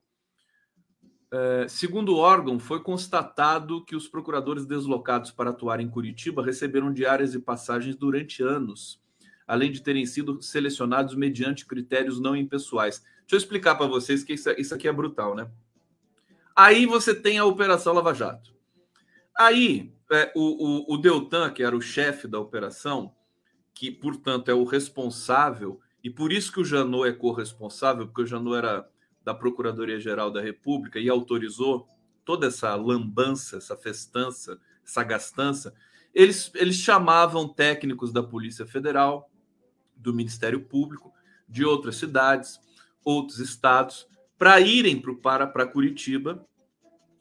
é, 1.35 1.67
segundo 1.67 2.15
o 2.15 2.19
órgão, 2.19 2.61
foi 2.61 2.81
constatado 2.81 3.85
que 3.85 3.97
os 3.97 4.07
procuradores 4.07 4.65
deslocados 4.65 5.33
para 5.33 5.51
atuar 5.51 5.81
em 5.81 5.89
Curitiba 5.89 6.45
receberam 6.45 6.93
diárias 6.93 7.35
e 7.35 7.41
passagens 7.41 7.97
durante 7.97 8.41
anos, 8.41 9.03
além 9.45 9.73
de 9.73 9.83
terem 9.83 10.07
sido 10.07 10.41
selecionados 10.41 11.17
mediante 11.17 11.67
critérios 11.67 12.21
não 12.21 12.37
impessoais. 12.37 13.01
Deixa 13.23 13.35
eu 13.35 13.39
explicar 13.39 13.75
para 13.75 13.89
vocês 13.89 14.23
que 14.23 14.35
isso, 14.35 14.49
isso 14.51 14.75
aqui 14.77 14.87
é 14.87 14.93
brutal, 14.93 15.35
né? 15.35 15.51
Aí 16.55 16.87
você 16.87 17.13
tem 17.13 17.37
a 17.37 17.45
Operação 17.45 17.95
Lava 17.95 18.15
Jato. 18.15 18.55
Aí 19.37 19.93
é, 20.11 20.33
o, 20.35 20.93
o, 20.93 20.95
o 20.95 20.99
Deltan, 20.99 21.51
que 21.51 21.63
era 21.63 21.77
o 21.77 21.81
chefe 21.81 22.27
da 22.29 22.39
operação, 22.39 23.15
que 23.73 23.91
portanto 23.91 24.51
é 24.51 24.55
o 24.55 24.65
responsável, 24.65 25.81
e 26.03 26.11
por 26.11 26.33
isso 26.33 26.53
que 26.53 26.61
o 26.61 26.65
Janot 26.65 27.09
é 27.09 27.13
corresponsável, 27.13 28.07
porque 28.07 28.23
o 28.23 28.27
Janot 28.27 28.57
era 28.57 28.89
da 29.25 29.35
Procuradoria-Geral 29.35 30.31
da 30.31 30.41
República 30.41 31.01
e 31.01 31.09
autorizou 31.09 31.89
toda 32.25 32.47
essa 32.47 32.75
lambança, 32.75 33.57
essa 33.57 33.77
festança, 33.77 34.61
essa 34.85 35.03
gastança, 35.03 35.75
eles, 36.15 36.51
eles 36.55 36.77
chamavam 36.77 37.49
técnicos 37.49 38.13
da 38.13 38.23
Polícia 38.23 38.67
Federal, 38.67 39.31
do 39.97 40.15
Ministério 40.15 40.61
Público, 40.61 41.13
de 41.49 41.65
outras 41.65 41.97
cidades, 41.97 42.61
outros 43.05 43.39
estados, 43.39 44.07
para 44.39 44.61
irem 44.61 45.01
para, 45.01 45.47
para 45.47 45.67
Curitiba 45.67 46.47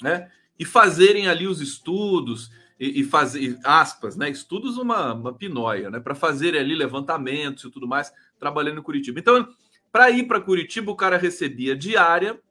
né, 0.01 0.31
e 0.59 0.65
fazerem 0.65 1.27
ali 1.27 1.47
os 1.47 1.61
estudos 1.61 2.51
e, 2.83 2.99
e 2.99 3.03
fazer, 3.03 3.57
aspas, 3.63 4.17
né, 4.17 4.29
estudos 4.29 4.77
uma, 4.77 5.13
uma 5.13 5.33
pinóia, 5.33 5.89
né, 5.89 5.99
para 5.99 6.13
fazerem 6.13 6.59
ali 6.59 6.75
levantamentos 6.75 7.63
e 7.63 7.71
tudo 7.71 7.87
mais, 7.87 8.11
trabalhando 8.37 8.79
em 8.79 8.83
Curitiba. 8.83 9.19
Então, 9.19 9.47
para 9.91 10.09
ir 10.09 10.27
para 10.27 10.41
Curitiba, 10.41 10.91
o 10.91 10.95
cara 10.95 11.17
recebia 11.17 11.75
diária, 11.75 12.41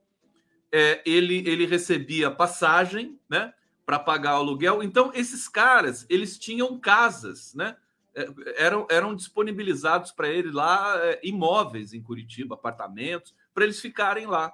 é, 0.73 1.03
ele, 1.05 1.47
ele 1.47 1.67
recebia 1.67 2.31
passagem, 2.31 3.19
né? 3.29 3.53
Para 3.85 3.99
pagar 3.99 4.37
o 4.37 4.43
aluguel. 4.43 4.83
Então, 4.83 5.11
esses 5.13 5.49
caras, 5.49 6.07
eles 6.09 6.39
tinham 6.39 6.79
casas, 6.79 7.53
né? 7.55 7.77
É, 8.15 8.27
eram, 8.57 8.87
eram 8.89 9.15
disponibilizados 9.15 10.13
para 10.13 10.29
ele 10.29 10.51
lá 10.51 10.95
é, 11.05 11.21
imóveis 11.23 11.93
em 11.93 12.03
Curitiba, 12.03 12.55
apartamentos, 12.55 13.35
para 13.53 13.65
eles 13.65 13.81
ficarem 13.81 14.27
lá 14.27 14.53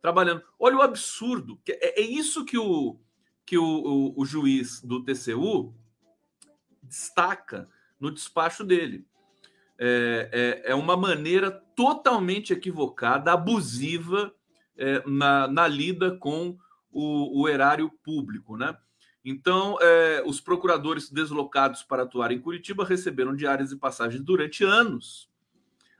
trabalhando. 0.00 0.42
Olha 0.58 0.76
o 0.76 0.82
absurdo. 0.82 1.58
É, 1.68 2.00
é 2.00 2.04
isso 2.04 2.44
que 2.44 2.58
o, 2.58 3.00
que 3.46 3.56
o, 3.56 3.64
o, 3.64 4.20
o 4.20 4.26
juiz 4.26 4.82
do 4.82 5.02
TCU 5.04 5.72
destaca 6.82 7.68
no 7.98 8.10
despacho 8.10 8.64
dele 8.64 9.06
é, 9.78 10.62
é, 10.64 10.72
é 10.72 10.74
uma 10.74 10.96
maneira 10.96 11.50
totalmente 11.50 12.52
equivocada, 12.52 13.32
abusiva 13.32 14.34
é, 14.76 15.02
na, 15.06 15.46
na 15.46 15.68
lida 15.68 16.16
com 16.16 16.58
o, 16.90 17.42
o, 17.42 17.48
erário 17.48 17.90
público, 18.02 18.56
né? 18.56 18.76
Então, 19.24 19.76
é, 19.80 20.22
os 20.24 20.40
procuradores 20.40 21.10
deslocados 21.10 21.82
para 21.82 22.04
atuar 22.04 22.30
em 22.30 22.40
Curitiba 22.40 22.84
receberam 22.84 23.34
diárias 23.34 23.72
e 23.72 23.76
passagens 23.76 24.22
durante 24.22 24.64
anos, 24.64 25.28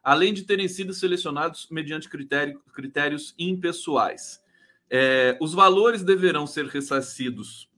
além 0.02 0.32
de 0.32 0.44
terem 0.44 0.68
sido 0.68 0.94
selecionados 0.94 1.68
mediante 1.70 2.08
critério, 2.08 2.62
critérios 2.72 3.34
impessoais. 3.38 4.40
É, 4.90 5.36
os 5.40 5.52
valores 5.52 6.02
deverão 6.02 6.46
ser 6.46 6.66
ressarcidos 6.66 7.68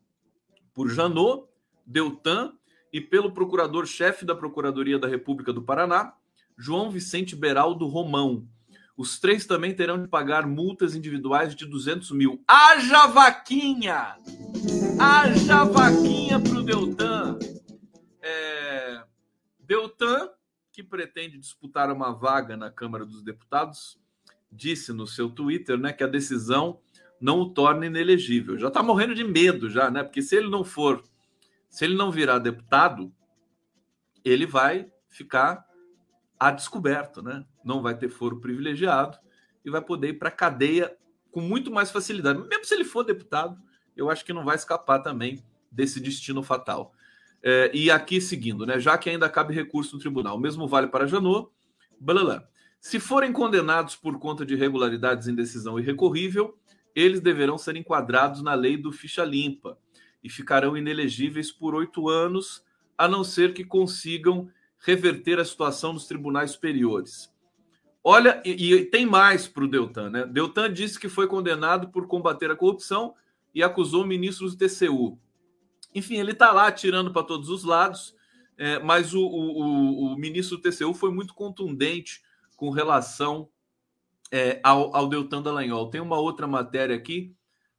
por 0.75 0.89
Janot, 0.91 1.47
Deltan 1.87 2.53
e 2.93 3.01
pelo 3.01 3.33
procurador-chefe 3.33 4.25
da 4.25 4.35
Procuradoria 4.35 4.99
da 4.99 5.09
República 5.09 5.53
do 5.53 5.63
Paraná, 5.63 6.15
João 6.57 6.91
Vicente 6.91 7.35
Beraldo 7.35 7.87
Romão. 7.87 8.47
Os 8.97 9.19
três 9.21 9.47
também 9.47 9.75
terão 9.75 10.03
de 10.03 10.09
pagar 10.09 10.47
multas 10.47 10.95
individuais 10.97 11.55
de 11.55 11.65
200 11.65 12.11
mil. 12.11 12.43
Haja 12.49 13.07
vaquinha! 13.07 14.19
Haja 14.99 15.65
vaquinha 15.65 16.41
para 16.41 16.59
o 16.59 16.63
Deltan! 16.63 17.39
É... 18.21 19.05
Deltan, 19.61 20.31
que 20.73 20.83
pretende 20.83 21.39
disputar 21.39 21.93
uma 21.93 22.13
vaga 22.13 22.57
na 22.57 22.71
Câmara 22.71 23.07
dos 23.07 23.23
Deputados, 23.23 23.99
disse 24.51 24.93
no 24.93 25.07
seu 25.07 25.31
Twitter 25.31 25.79
né, 25.79 25.93
que 25.93 26.03
a 26.03 26.09
decisão 26.09 26.81
não 27.21 27.41
o 27.41 27.51
torna 27.51 27.87
inelegível. 27.87 28.59
Já 28.59 28.69
está 28.69 28.83
morrendo 28.83 29.15
de 29.15 29.25
medo 29.25 29.69
já, 29.69 29.91
né? 29.91 30.03
Porque 30.03 30.23
se 30.23 30.37
ele 30.37 30.49
não 30.49 30.65
for, 30.65 31.03
se 31.69 31.85
ele 31.85 31.97
não 31.97 32.11
virar 32.11 32.39
deputado, 32.39 33.13
ele 34.25 34.47
vai 34.47 34.91
ficar 35.09 35.65
a 36.39 36.51
descoberto, 36.51 37.23
né? 37.23 37.45
Não 37.65 37.83
vai 37.83 37.97
ter 37.97 38.09
foro 38.09 38.41
privilegiado 38.41 39.19
e 39.65 39.71
vai 39.71 39.81
poder 39.81 40.09
ir 40.11 40.15
para 40.15 40.29
a 40.29 40.33
cadeia 40.33 40.97
com 41.31 41.41
muito 41.41 41.71
mais 41.71 41.91
facilidade. 41.91 42.41
Mesmo 42.47 42.65
se 42.65 42.75
ele 42.75 42.85
for 42.85 43.05
deputado, 43.05 43.59
eu 43.97 44.11
acho 44.11 44.25
que 44.25 44.33
não 44.33 44.45
vai 44.45 44.57
escapar 44.57 45.01
também 45.01 45.43
desse 45.71 46.01
destino 46.01 46.43
fatal. 46.43 46.93
É, 47.43 47.71
e 47.75 47.91
aqui 47.91 48.21
seguindo, 48.21 48.65
né? 48.65 48.79
Já 48.81 48.97
que 48.97 49.11
ainda 49.11 49.29
cabe 49.29 49.55
recurso 49.55 49.95
no 49.95 50.01
tribunal, 50.01 50.37
o 50.37 50.41
mesmo 50.41 50.67
vale 50.67 50.87
para 50.87 51.07
Janot, 51.07 51.51
blá, 52.01 52.25
blá. 52.25 52.49
Se 52.81 53.01
forem 53.01 53.33
condenados 53.33 53.97
por 53.97 54.19
conta 54.19 54.47
de 54.47 54.55
irregularidades 54.55 55.27
em 55.27 55.35
decisão 55.35 55.79
irrecorrível, 55.79 56.57
eles 56.99 57.21
deverão 57.21 57.57
ser 57.57 57.77
enquadrados 57.77 58.43
na 58.43 58.55
lei 58.55 58.77
do 58.77 58.91
ficha 58.91 59.25
limpa 59.25 59.79
e 60.23 60.29
ficarão 60.29 60.77
inelegíveis 60.77 61.53
por 61.53 61.75
oito 61.75 62.09
anos, 62.09 62.65
a 62.97 63.07
não 63.07 63.23
ser 63.23 63.55
que 63.55 63.65
consigam 63.65 64.51
reverter 64.81 65.39
a 65.39 65.45
situação 65.45 65.93
nos 65.93 66.07
tribunais 66.07 66.53
superiores. 66.53 67.33
Olha, 68.03 68.43
e, 68.45 68.73
e 68.73 68.85
tem 68.85 69.07
mais 69.07 69.47
para 69.47 69.65
o 69.65 69.69
Deltan, 69.69 70.11
né? 70.11 70.27
Deltan 70.27 70.73
disse 70.73 70.99
que 70.99 71.09
foi 71.09 71.27
condenado 71.27 71.89
por 71.89 72.07
combater 72.07 72.51
a 72.51 72.57
corrupção 72.57 73.15
e 73.55 73.63
acusou 73.63 74.05
ministros 74.07 74.57
do 74.57 74.67
TCU. 74.67 75.19
Enfim, 75.95 76.17
ele 76.17 76.33
está 76.33 76.53
lá 76.53 76.67
atirando 76.67 77.13
para 77.13 77.23
todos 77.23 77.49
os 77.49 77.65
lados, 77.65 78.15
é, 78.57 78.79
mas 78.81 79.15
o, 79.15 79.21
o, 79.21 80.13
o, 80.13 80.19
ministro 80.19 80.57
do 80.57 80.63
TCU 80.63 80.93
foi 80.95 81.13
muito 81.13 81.35
contundente 81.35 82.23
com 82.57 82.71
relação 82.71 83.49
é, 84.31 84.61
ao, 84.63 84.95
ao 84.95 85.09
Deltan 85.09 85.43
Dallagnol. 85.43 85.91
Tem 85.91 86.01
uma 86.01 86.19
outra 86.19 86.47
matéria 86.47 86.95
aqui, 86.95 87.35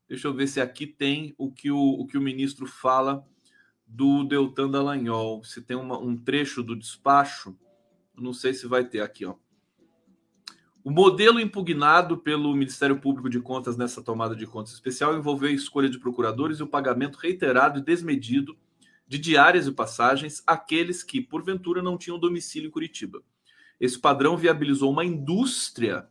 deixa 0.08 0.28
eu 0.28 0.34
ver 0.34 0.48
se 0.48 0.60
aqui 0.60 0.88
tem 0.88 1.34
o 1.38 1.52
que 1.52 1.72
o, 1.72 1.78
o, 1.78 2.08
que 2.08 2.18
o 2.18 2.22
ministro 2.22 2.66
fala 2.66 3.26
do 3.86 4.24
Deltan 4.24 4.70
Dallagnol. 4.70 5.44
Se 5.44 5.62
tem 5.62 5.78
uma, 5.78 5.98
um 5.98 6.18
trecho 6.18 6.64
do 6.64 6.76
despacho, 6.76 7.58
não 8.16 8.34
sei 8.34 8.54
se 8.54 8.68
vai 8.68 8.84
ter 8.84 9.02
aqui, 9.02 9.26
ó. 9.26 9.36
O 10.82 10.92
modelo 10.92 11.40
impugnado 11.40 12.18
pelo 12.18 12.54
Ministério 12.54 13.00
Público 13.00 13.30
de 13.30 13.40
Contas 13.42 13.76
nessa 13.76 14.02
tomada 14.02 14.36
de 14.36 14.48
contas 14.48 14.74
especial 14.74 15.16
envolveu 15.16 15.50
a 15.50 15.52
escolha 15.54 15.90
de 15.90 16.00
procuradores 16.00 16.60
e 16.60 16.64
o 16.64 16.68
pagamento 16.68 17.18
reiterado 17.18 17.80
e 17.80 17.84
desmedido 17.84 18.58
de 19.06 19.18
diárias 19.18 19.68
e 19.68 19.72
passagens 19.72 20.42
àqueles 20.48 21.04
que, 21.04 21.20
porventura, 21.20 21.82
não 21.82 21.98
tinham 21.98 22.18
domicílio 22.18 22.68
em 22.68 22.72
Curitiba. 22.72 23.22
Esse 23.80 24.00
padrão 24.00 24.38
viabilizou 24.38 24.92
uma 24.92 25.04
indústria 25.04 26.08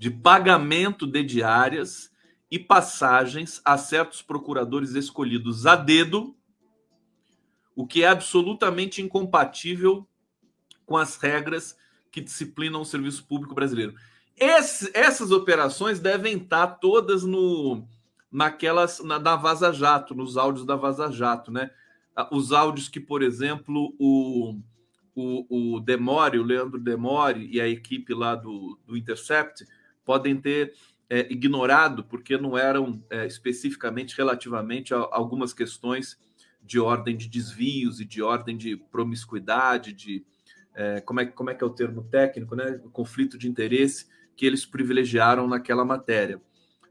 de 0.00 0.10
pagamento 0.10 1.06
de 1.06 1.22
diárias 1.22 2.10
e 2.50 2.58
passagens 2.58 3.60
a 3.62 3.76
certos 3.76 4.22
procuradores 4.22 4.94
escolhidos 4.94 5.66
a 5.66 5.76
dedo, 5.76 6.34
o 7.76 7.86
que 7.86 8.02
é 8.02 8.08
absolutamente 8.08 9.02
incompatível 9.02 10.08
com 10.86 10.96
as 10.96 11.18
regras 11.18 11.76
que 12.10 12.22
disciplinam 12.22 12.80
o 12.80 12.84
serviço 12.84 13.26
público 13.26 13.54
brasileiro. 13.54 13.94
Esse, 14.34 14.90
essas 14.94 15.30
operações 15.32 16.00
devem 16.00 16.38
estar 16.38 16.66
todas 16.66 17.22
no 17.22 17.86
naquelas 18.32 19.00
na, 19.00 19.18
da 19.18 19.36
Vaza 19.36 19.70
Jato, 19.70 20.14
nos 20.14 20.38
áudios 20.38 20.64
da 20.64 20.76
Vaza 20.76 21.12
Jato, 21.12 21.52
né? 21.52 21.70
Ah, 22.16 22.26
os 22.32 22.52
áudios 22.52 22.88
que, 22.88 23.00
por 23.00 23.22
exemplo, 23.22 23.94
o, 23.98 24.58
o, 25.14 25.74
o 25.74 25.80
Demore, 25.80 26.38
o 26.38 26.42
Leandro 26.42 26.80
Demore 26.80 27.50
e 27.52 27.60
a 27.60 27.68
equipe 27.68 28.14
lá 28.14 28.34
do, 28.34 28.78
do 28.86 28.96
Intercept 28.96 29.66
podem 30.04 30.40
ter 30.40 30.74
é, 31.08 31.30
ignorado, 31.32 32.04
porque 32.04 32.36
não 32.36 32.56
eram 32.56 33.02
é, 33.10 33.26
especificamente 33.26 34.16
relativamente 34.16 34.94
a 34.94 34.98
algumas 35.10 35.52
questões 35.52 36.18
de 36.62 36.78
ordem 36.78 37.16
de 37.16 37.28
desvios 37.28 38.00
e 38.00 38.04
de 38.04 38.22
ordem 38.22 38.56
de 38.56 38.76
promiscuidade, 38.76 39.92
de 39.92 40.24
é, 40.74 41.00
como, 41.00 41.20
é, 41.20 41.26
como 41.26 41.50
é 41.50 41.54
que 41.54 41.64
é 41.64 41.66
o 41.66 41.74
termo 41.74 42.02
técnico, 42.04 42.54
né? 42.54 42.80
conflito 42.92 43.36
de 43.36 43.48
interesse 43.48 44.06
que 44.36 44.46
eles 44.46 44.64
privilegiaram 44.64 45.48
naquela 45.48 45.84
matéria, 45.84 46.40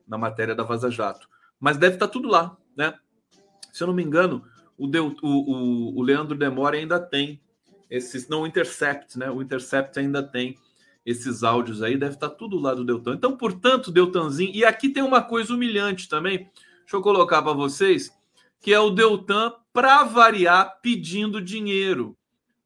na 0.07 0.17
matéria 0.17 0.53
da 0.53 0.63
Vaza 0.63 0.91
Jato. 0.91 1.29
Mas 1.59 1.77
deve 1.77 1.95
estar 1.95 2.07
tudo 2.07 2.27
lá, 2.27 2.57
né? 2.75 2.93
Se 3.71 3.83
eu 3.83 3.87
não 3.87 3.93
me 3.93 4.03
engano, 4.03 4.43
o, 4.77 4.85
o, 4.85 5.17
o, 5.23 5.99
o 5.99 6.01
Leandro 6.01 6.37
Demore 6.37 6.77
ainda 6.77 6.99
tem 6.99 7.41
esses, 7.89 8.27
não 8.27 8.41
o 8.41 8.47
Intercept, 8.47 9.17
né? 9.17 9.29
O 9.29 9.41
Intercept 9.41 9.97
ainda 9.97 10.21
tem 10.21 10.57
esses 11.09 11.43
áudios 11.43 11.81
aí, 11.81 11.97
deve 11.97 12.13
estar 12.13 12.29
tudo 12.29 12.59
lá 12.59 12.73
do 12.73 12.85
Deltan. 12.85 13.15
Então, 13.15 13.35
portanto, 13.35 13.91
Deltanzinho, 13.91 14.53
e 14.53 14.63
aqui 14.63 14.89
tem 14.89 15.01
uma 15.01 15.21
coisa 15.23 15.53
humilhante 15.53 16.07
também, 16.07 16.49
deixa 16.81 16.95
eu 16.95 17.01
colocar 17.01 17.41
para 17.41 17.53
vocês, 17.53 18.11
que 18.61 18.71
é 18.71 18.79
o 18.79 18.91
Deltan, 18.91 19.53
para 19.73 20.03
variar, 20.03 20.79
pedindo 20.81 21.41
dinheiro. 21.41 22.15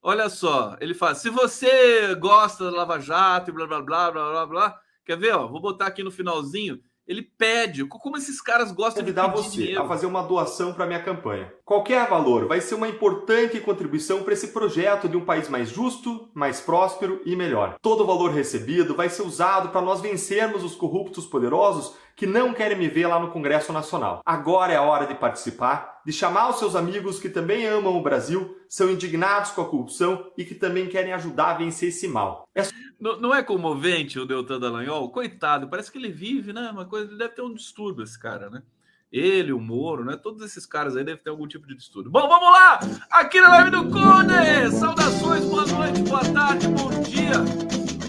Olha 0.02 0.28
só, 0.28 0.76
ele 0.82 0.94
fala: 0.94 1.16
se 1.16 1.30
você 1.30 2.14
gosta 2.16 2.66
da 2.66 2.72
Lava 2.72 3.00
Jato 3.00 3.50
e 3.50 3.54
blá 3.54 3.66
blá 3.66 3.82
blá 3.82 4.12
blá 4.12 4.32
blá 4.32 4.46
blá, 4.46 4.80
quer 5.06 5.18
ver? 5.18 5.34
Ó, 5.34 5.48
vou 5.48 5.62
botar 5.62 5.88
aqui 5.88 6.04
no 6.04 6.12
finalzinho. 6.12 6.82
Ele 7.06 7.22
pede, 7.22 7.86
como 7.86 8.18
esses 8.18 8.42
caras 8.42 8.72
gostam 8.72 9.04
Convidar 9.04 9.28
de 9.28 9.32
pedir 9.34 9.44
você 9.44 9.58
dinheiro. 9.58 9.82
a 9.82 9.88
fazer 9.88 10.06
uma 10.06 10.24
doação 10.24 10.74
para 10.74 10.86
minha 10.86 11.04
campanha. 11.04 11.54
Qualquer 11.66 12.08
valor 12.08 12.48
vai 12.48 12.62
ser 12.62 12.76
uma 12.76 12.88
importante 12.88 13.60
contribuição 13.60 14.24
para 14.24 14.34
esse 14.34 14.48
projeto 14.50 15.10
de 15.10 15.18
um 15.18 15.26
país 15.26 15.50
mais 15.50 15.70
justo, 15.70 16.30
mais 16.34 16.62
próspero 16.62 17.22
e 17.26 17.36
melhor. 17.36 17.76
Todo 17.82 18.04
o 18.04 18.08
valor 18.08 18.32
recebido 18.32 18.96
vai 18.96 19.10
ser 19.10 19.24
usado 19.24 19.70
para 19.70 19.82
nós 19.82 20.00
vencermos 20.00 20.64
os 20.64 20.76
corruptos 20.76 21.26
poderosos 21.26 21.96
que 22.16 22.26
não 22.26 22.54
querem 22.54 22.78
me 22.78 22.88
ver 22.88 23.08
lá 23.08 23.20
no 23.20 23.32
Congresso 23.32 23.74
Nacional. 23.74 24.22
Agora 24.26 24.74
é 24.74 24.76
a 24.76 24.82
hora 24.82 25.08
de 25.08 25.16
participar, 25.16 26.02
de 26.06 26.12
chamar 26.12 26.50
os 26.50 26.60
seus 26.60 26.76
amigos 26.76 27.20
que 27.20 27.30
também 27.30 27.66
amam 27.66 27.96
o 27.96 28.02
Brasil, 28.02 28.58
são 28.68 28.92
indignados 28.92 29.52
com 29.52 29.62
a 29.62 29.70
corrupção 29.70 30.32
e 30.38 30.44
que 30.44 30.56
também 30.56 30.88
querem 30.88 31.14
ajudar 31.14 31.52
a 31.52 31.58
vencer 31.58 31.90
esse 31.90 32.08
mal. 32.08 32.48
É... 32.56 32.64
Não, 33.00 33.20
não, 33.20 33.36
é 33.36 33.44
comovente 33.44 34.20
o 34.20 34.26
Deltan 34.26 34.60
Dallagnol? 34.60 35.10
Coitado, 35.10 35.68
parece 35.68 35.92
que 35.92 35.98
ele 35.98 36.10
vive, 36.10 36.54
né? 36.54 36.70
Uma 36.72 36.86
coisa, 36.86 37.10
ele 37.10 37.18
deve 37.18 37.34
ter 37.34 37.42
um 37.42 37.54
distúrbio 37.54 38.04
esse 38.04 38.18
cara, 38.18 38.50
né? 38.50 38.64
Ele, 39.12 39.54
o 39.54 39.60
Moro, 39.60 40.04
né? 40.04 40.18
Todos 40.18 40.42
esses 40.44 40.66
caras 40.66 40.96
aí 40.96 41.04
devem 41.04 41.22
ter 41.22 41.30
algum 41.30 41.48
tipo 41.48 41.68
de 41.68 41.76
distúrbio. 41.76 42.12
Bom, 42.12 42.28
vamos 42.28 42.52
lá! 42.52 42.80
Aqui 43.12 43.40
na 43.40 43.50
live 43.50 43.70
do 43.70 43.90
Cone! 43.90 44.72
Saudações, 44.72 45.46
boa 45.46 45.66
noite, 45.68 46.02
boa 46.02 46.24
tarde, 46.34 46.68
bom 46.70 46.90
dia 47.02 47.34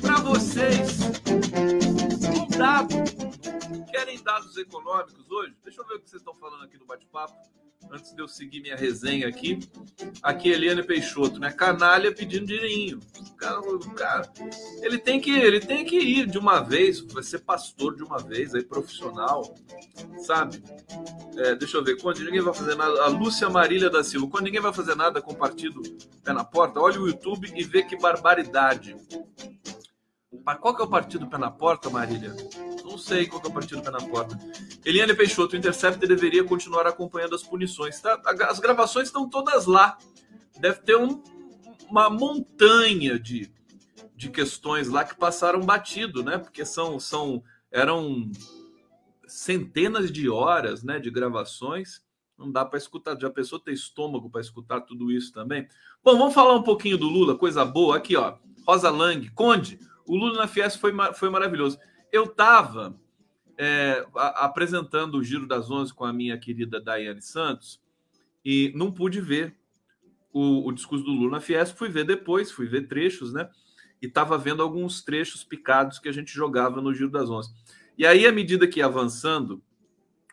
para 0.00 0.16
vocês. 0.20 0.98
Um 2.54 2.58
dado 2.58 2.94
Querem 3.90 4.22
dados 4.22 4.56
econômicos 4.56 5.28
hoje? 5.28 5.54
Deixa 5.64 5.80
eu 5.80 5.86
ver 5.86 5.94
o 5.94 6.00
que 6.00 6.08
vocês 6.08 6.20
estão 6.20 6.34
falando 6.34 6.62
aqui 6.64 6.78
no 6.78 6.86
bate-papo. 6.86 7.34
Antes 7.90 8.14
de 8.14 8.22
eu 8.22 8.28
seguir 8.28 8.60
minha 8.60 8.76
resenha 8.76 9.26
aqui. 9.28 9.58
Aqui, 10.22 10.50
Eliane 10.50 10.82
Peixoto, 10.82 11.40
né? 11.40 11.50
Canalha 11.50 12.14
pedindo 12.14 12.46
dinheirinho. 12.46 13.00
O 13.20 13.34
cara, 13.34 13.60
cara, 13.96 14.32
ele 14.82 14.98
tem 14.98 15.20
que, 15.20 15.30
ele 15.30 15.60
tem 15.60 15.84
que 15.84 15.98
ir 15.98 16.26
de 16.26 16.38
uma 16.38 16.60
vez, 16.60 17.00
vai 17.00 17.22
ser 17.22 17.40
pastor 17.40 17.96
de 17.96 18.02
uma 18.02 18.18
vez, 18.18 18.54
aí 18.54 18.62
profissional, 18.62 19.54
sabe? 20.24 20.62
É, 21.36 21.54
deixa 21.56 21.76
eu 21.76 21.84
ver, 21.84 22.00
quando 22.00 22.20
ninguém 22.20 22.40
vai 22.40 22.54
fazer 22.54 22.74
nada, 22.74 23.02
a 23.02 23.08
Lúcia 23.08 23.50
Marília 23.50 23.90
da 23.90 24.02
Silva, 24.02 24.28
quando 24.28 24.44
ninguém 24.44 24.62
vai 24.62 24.72
fazer 24.72 24.94
nada 24.94 25.20
com 25.20 25.32
o 25.32 25.36
partido 25.36 25.82
pé 26.22 26.32
na 26.32 26.44
porta, 26.44 26.80
olha 26.80 27.00
o 27.00 27.08
YouTube 27.08 27.52
e 27.54 27.64
vê 27.64 27.82
que 27.82 27.98
barbaridade. 27.98 28.96
Qual 30.60 30.76
que 30.76 30.82
é 30.82 30.84
o 30.84 30.88
partido 30.88 31.26
pé 31.26 31.38
na 31.38 31.50
porta, 31.50 31.88
Marília? 31.88 32.34
Não 32.84 32.98
sei 32.98 33.26
qual 33.26 33.40
que 33.40 33.46
é 33.46 33.50
o 33.50 33.54
partido 33.54 33.80
pé 33.80 33.90
na 33.90 33.98
porta. 33.98 34.38
Eliane 34.84 35.14
Peixoto, 35.14 35.54
o 35.54 35.58
Intercept 35.58 36.06
deveria 36.06 36.44
continuar 36.44 36.86
acompanhando 36.86 37.34
as 37.34 37.42
punições. 37.42 38.00
Tá? 38.00 38.20
As 38.48 38.58
gravações 38.58 39.08
estão 39.08 39.28
todas 39.28 39.64
lá. 39.64 39.96
Deve 40.60 40.80
ter 40.80 40.96
um, 40.96 41.22
uma 41.88 42.10
montanha 42.10 43.18
de, 43.18 43.50
de 44.14 44.28
questões 44.28 44.88
lá 44.88 45.02
que 45.02 45.16
passaram 45.16 45.60
batido, 45.60 46.22
né? 46.22 46.36
Porque 46.36 46.64
são, 46.64 47.00
são 47.00 47.42
eram 47.70 48.30
centenas 49.26 50.12
de 50.12 50.28
horas 50.28 50.84
né, 50.84 51.00
de 51.00 51.10
gravações. 51.10 52.02
Não 52.38 52.50
dá 52.52 52.64
para 52.64 52.78
escutar. 52.78 53.18
Já 53.18 53.30
pensou 53.30 53.58
ter 53.58 53.72
estômago 53.72 54.30
para 54.30 54.40
escutar 54.40 54.82
tudo 54.82 55.10
isso 55.10 55.32
também? 55.32 55.66
Bom, 56.02 56.18
vamos 56.18 56.34
falar 56.34 56.54
um 56.54 56.62
pouquinho 56.62 56.98
do 56.98 57.08
Lula, 57.08 57.36
coisa 57.36 57.64
boa. 57.64 57.96
Aqui, 57.96 58.14
ó. 58.14 58.36
Rosa 58.66 58.90
Lang, 58.90 59.28
Conde, 59.30 59.78
o 60.06 60.16
Lula 60.16 60.38
na 60.38 60.48
Fiesp 60.48 60.80
foi, 60.80 60.92
foi 61.14 61.30
maravilhoso. 61.30 61.78
Eu 62.12 62.24
estava 62.24 62.98
é, 63.58 64.06
apresentando 64.14 65.16
o 65.16 65.24
Giro 65.24 65.46
das 65.46 65.70
Onze 65.70 65.92
com 65.92 66.04
a 66.04 66.12
minha 66.12 66.38
querida 66.38 66.80
Daiane 66.80 67.22
Santos 67.22 67.80
e 68.44 68.72
não 68.74 68.92
pude 68.92 69.20
ver 69.20 69.56
o, 70.32 70.68
o 70.68 70.72
discurso 70.72 71.04
do 71.04 71.12
Lula 71.12 71.32
na 71.32 71.40
Fiesp. 71.40 71.76
Fui 71.76 71.88
ver 71.88 72.04
depois, 72.04 72.50
fui 72.50 72.66
ver 72.66 72.88
trechos, 72.88 73.32
né? 73.32 73.48
E 74.02 74.06
estava 74.06 74.36
vendo 74.36 74.62
alguns 74.62 75.02
trechos 75.02 75.44
picados 75.44 75.98
que 75.98 76.08
a 76.08 76.12
gente 76.12 76.32
jogava 76.32 76.80
no 76.80 76.92
Giro 76.92 77.10
das 77.10 77.30
Onze. 77.30 77.54
E 77.96 78.04
aí, 78.04 78.26
à 78.26 78.32
medida 78.32 78.66
que 78.66 78.80
ia 78.80 78.86
avançando 78.86 79.62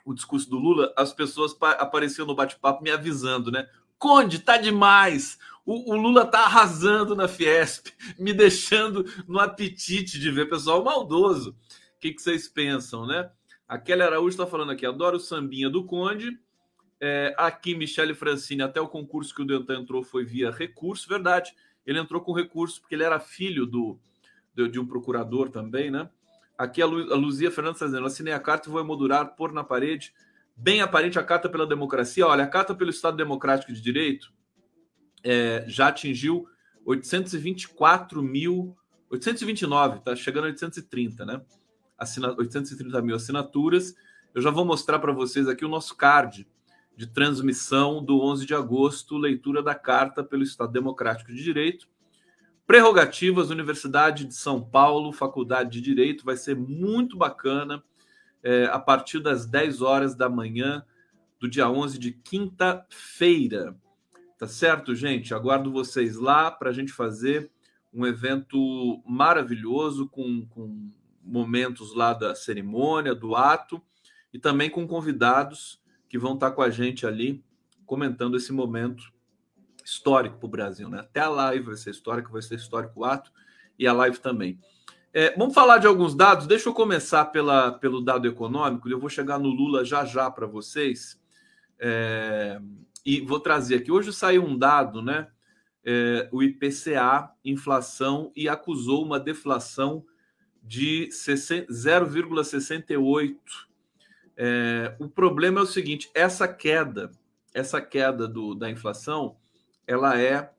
o 0.04 0.14
discurso 0.14 0.50
do 0.50 0.58
Lula, 0.58 0.92
as 0.98 1.14
pessoas 1.14 1.56
apareciam 1.62 2.26
no 2.26 2.36
bate-papo 2.36 2.84
me 2.84 2.90
avisando, 2.90 3.52
né? 3.52 3.70
Conde, 4.02 4.40
tá 4.40 4.58
demais. 4.58 5.38
O, 5.64 5.94
o, 5.94 5.96
Lula 5.96 6.26
tá 6.26 6.40
arrasando 6.40 7.16
na 7.16 7.28
Fiesp, 7.28 7.90
me 8.18 8.34
deixando 8.34 9.06
no 9.28 9.40
apetite 9.40 10.20
de 10.20 10.32
ver 10.32 10.50
pessoal 10.50 10.84
maldoso. 10.84 11.52
O 11.52 11.56
que, 12.00 12.12
que 12.12 12.20
vocês 12.20 12.48
pensam, 12.48 13.06
né? 13.06 13.30
A 13.68 13.78
Kelly 13.78 14.02
Araújo 14.02 14.30
está 14.30 14.48
falando 14.48 14.72
aqui, 14.72 14.88
adoro 14.88 15.18
o 15.18 15.20
sambinha 15.20 15.70
do 15.70 15.86
Conde. 15.86 16.36
É, 17.00 17.36
aqui, 17.38 17.76
Michele 17.76 18.16
Francini, 18.16 18.64
até 18.64 18.82
o 18.82 18.88
concurso 18.88 19.36
que 19.36 19.44
o 19.44 19.46
Deltan 19.46 19.82
entrou 19.82 20.02
foi 20.02 20.26
via 20.26 20.50
recurso, 20.50 21.08
verdade. 21.08 21.54
Ele 21.86 22.00
entrou 22.00 22.22
com 22.22 22.34
recurso 22.34 22.82
porque 22.82 22.96
ele 22.96 23.04
era 23.04 23.20
filho 23.20 23.68
do, 23.68 24.00
de, 24.56 24.68
de 24.68 24.80
um 24.80 24.86
procurador 24.88 25.52
também, 25.52 25.92
né? 25.92 26.10
Aqui 26.58 26.82
a, 26.82 26.88
Lu, 26.88 27.14
a 27.14 27.16
Luzia 27.16 27.52
Fernandes 27.52 27.78
está 27.78 27.86
dizendo: 27.86 28.08
assinei 28.08 28.34
a 28.34 28.40
carta 28.40 28.68
e 28.68 28.72
vou 28.72 28.82
emoldurar, 28.82 29.36
pôr 29.36 29.54
na 29.54 29.64
parede. 29.64 30.12
Bem 30.56 30.82
aparente 30.82 31.18
a 31.18 31.24
carta 31.24 31.50
pela 31.50 31.66
democracia. 31.66 32.28
Olha, 32.28 32.44
a 32.44 32.48
carta 32.48 32.76
pelo 32.76 32.90
Estado 32.90 33.18
Democrático 33.18 33.74
de 33.74 33.82
Direito 33.82 34.32
é, 35.24 35.64
já 35.68 35.88
atingiu 35.88 36.48
824 36.86 38.22
mil, 38.22 38.76
829, 39.10 40.00
tá 40.00 40.16
chegando 40.16 40.46
a 40.46 40.48
830, 40.48 41.26
né? 41.26 41.42
Assina, 41.98 42.36
830 42.38 43.02
mil 43.02 43.16
assinaturas. 43.16 43.96
Eu 44.34 44.42
já 44.42 44.50
vou 44.50 44.66
mostrar 44.66 45.00
para 45.00 45.12
vocês 45.12 45.48
aqui 45.48 45.66
o 45.66 45.70
nosso 45.70 45.96
card 45.96 46.48
de 46.96 47.08
transmissão 47.08 48.04
do 48.04 48.22
11 48.22 48.46
de 48.46 48.54
agosto, 48.54 49.18
leitura 49.18 49.62
da 49.64 49.76
carta 49.76 50.24
pelo 50.24 50.44
Estado 50.44 50.72
Democrático 50.72 51.34
de 51.34 51.44
Direito. 51.44 51.88
Prerrogativas, 52.66 53.50
Universidade 53.50 54.26
de 54.26 54.34
São 54.34 54.62
Paulo, 54.62 55.12
Faculdade 55.12 55.72
de 55.72 55.82
Direito, 55.82 56.24
vai 56.24 56.38
ser 56.38 56.56
muito 56.56 57.18
bacana 57.18 57.84
é, 58.44 58.66
a 58.66 58.80
partir 58.80 59.20
das 59.20 59.46
10 59.46 59.82
horas 59.82 60.16
da 60.16 60.30
manhã 60.30 60.86
do 61.40 61.50
dia 61.50 61.70
11 61.70 61.98
de 61.98 62.12
quinta-feira. 62.12 63.76
Tá 64.38 64.48
certo, 64.48 64.96
gente? 64.96 65.34
Aguardo 65.34 65.72
vocês 65.72 66.18
lá 66.18 66.50
para 66.50 66.70
a 66.70 66.74
gente 66.74 66.92
fazer 66.92 67.52
um 67.94 68.06
evento 68.06 69.02
maravilhoso 69.06 70.08
com, 70.08 70.46
com 70.48 70.92
momentos 71.24 71.94
lá 71.94 72.14
da 72.14 72.34
cerimônia, 72.34 73.14
do 73.14 73.36
ato 73.36 73.82
e 74.34 74.40
também 74.40 74.70
com 74.70 74.88
convidados 74.88 75.82
que 76.08 76.18
vão 76.18 76.34
estar 76.34 76.52
com 76.52 76.62
a 76.62 76.70
gente 76.70 77.06
ali 77.06 77.44
comentando 77.86 78.38
esse 78.38 78.54
momento 78.54 79.12
histórico 79.84 80.38
para 80.38 80.48
o 80.48 80.50
Brasil. 80.50 80.90
Né? 80.90 81.00
Até 81.00 81.20
a 81.20 81.30
live 81.30 81.66
vai 81.66 81.76
ser 81.76 81.92
histórico, 81.92 82.32
vai 82.32 82.42
ser 82.42 82.56
histórico 82.56 83.02
o 83.02 83.06
ato 83.06 83.32
e 83.78 83.88
a 83.88 83.94
live 83.94 84.20
também. 84.20 84.60
É, 85.14 85.36
vamos 85.38 85.54
falar 85.54 85.78
de 85.78 85.86
alguns 85.88 86.16
dados. 86.16 86.48
Deixa 86.48 86.70
eu 86.70 86.74
começar 86.74 87.26
pela, 87.26 87.74
pelo 87.74 88.02
dado 88.02 88.26
econômico. 88.28 88.90
Eu 88.90 89.00
vou 89.00 89.10
chegar 89.10 89.38
no 89.38 89.50
Lula 89.50 89.84
já 89.84 90.06
já 90.06 90.32
para 90.32 90.48
vocês. 90.48 91.20
É, 91.80 92.62
e 93.06 93.20
vou 93.22 93.40
trazer 93.40 93.76
aqui. 93.76 93.92
Hoje 93.92 94.14
saiu 94.14 94.46
um 94.46 94.58
dado, 94.58 95.02
né? 95.02 95.28
É, 95.84 96.30
o 96.32 96.44
IPCA, 96.44 97.32
inflação, 97.44 98.32
e 98.36 98.48
acusou 98.48 99.04
uma 99.04 99.20
deflação 99.20 100.06
de 100.64 101.10
0,68 101.12 103.36
é, 104.44 104.96
o 104.98 105.08
problema 105.08 105.60
é 105.60 105.64
o 105.64 105.68
seguinte: 105.68 106.10
essa 106.16 106.48
queda, 106.48 107.12
essa 107.54 107.80
queda 107.80 108.28
do, 108.28 108.56
da 108.56 108.72
inflação, 108.72 109.36
ela 109.86 110.20
é, 110.20 110.50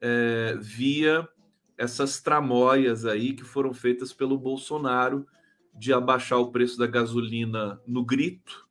é 0.00 0.56
via 0.60 1.28
essas 1.78 2.20
tramóias 2.20 3.06
aí 3.06 3.32
que 3.32 3.44
foram 3.44 3.72
feitas 3.72 4.12
pelo 4.12 4.36
Bolsonaro 4.36 5.26
de 5.72 5.92
abaixar 5.92 6.38
o 6.38 6.50
preço 6.50 6.76
da 6.76 6.86
gasolina 6.86 7.80
no 7.86 8.04
grito, 8.04 8.66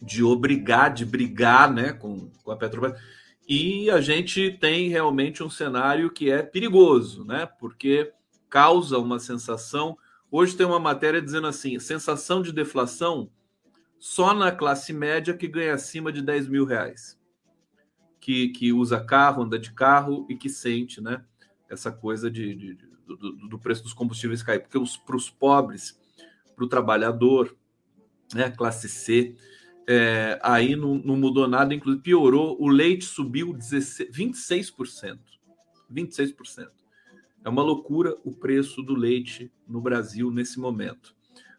de 0.00 0.24
obrigar, 0.24 0.92
de 0.92 1.04
brigar 1.04 1.72
né, 1.72 1.92
com, 1.92 2.30
com 2.42 2.50
a 2.50 2.56
Petrobras. 2.56 2.98
E 3.46 3.90
a 3.90 4.00
gente 4.00 4.56
tem 4.58 4.88
realmente 4.88 5.42
um 5.42 5.50
cenário 5.50 6.10
que 6.10 6.30
é 6.30 6.42
perigoso, 6.42 7.24
né? 7.24 7.46
Porque 7.58 8.12
causa 8.48 8.98
uma 8.98 9.18
sensação 9.18 9.96
Hoje 10.30 10.54
tem 10.56 10.66
uma 10.66 10.78
matéria 10.78 11.22
dizendo 11.22 11.46
assim: 11.46 11.78
sensação 11.78 12.42
de 12.42 12.52
deflação 12.52 13.30
só 13.98 14.34
na 14.34 14.52
classe 14.52 14.92
média 14.92 15.34
que 15.34 15.48
ganha 15.48 15.74
acima 15.74 16.12
de 16.12 16.22
10 16.22 16.48
mil 16.48 16.64
reais. 16.64 17.18
Que, 18.20 18.48
que 18.48 18.72
usa 18.72 19.00
carro, 19.02 19.42
anda 19.42 19.58
de 19.58 19.72
carro 19.72 20.26
e 20.28 20.36
que 20.36 20.50
sente 20.50 21.00
né, 21.00 21.24
essa 21.68 21.90
coisa 21.92 22.30
de, 22.30 22.54
de, 22.54 22.74
de 22.74 22.86
do, 23.06 23.32
do, 23.48 23.58
preço 23.58 23.82
dos 23.82 23.92
combustíveis 23.92 24.42
cair. 24.42 24.60
Porque 24.60 24.78
para 25.06 25.16
os 25.16 25.30
pobres, 25.30 25.98
para 26.54 26.64
o 26.64 26.68
trabalhador, 26.68 27.56
né, 28.34 28.50
classe 28.50 28.88
C, 28.88 29.34
é, 29.86 30.38
aí 30.42 30.76
não, 30.76 30.96
não, 30.96 31.16
mudou 31.16 31.48
nada, 31.48 31.74
inclusive 31.74 32.02
piorou. 32.02 32.56
O 32.60 32.68
leite 32.68 33.04
subiu 33.04 33.54
16, 33.54 34.10
26%. 34.10 35.18
26%. 35.90 36.68
É 37.44 37.48
uma 37.48 37.62
loucura 37.62 38.14
o 38.24 38.32
preço 38.32 38.82
do 38.82 38.94
leite 38.94 39.50
no 39.66 39.80
Brasil 39.80 40.30
nesse 40.30 40.60
momento. 40.60 41.14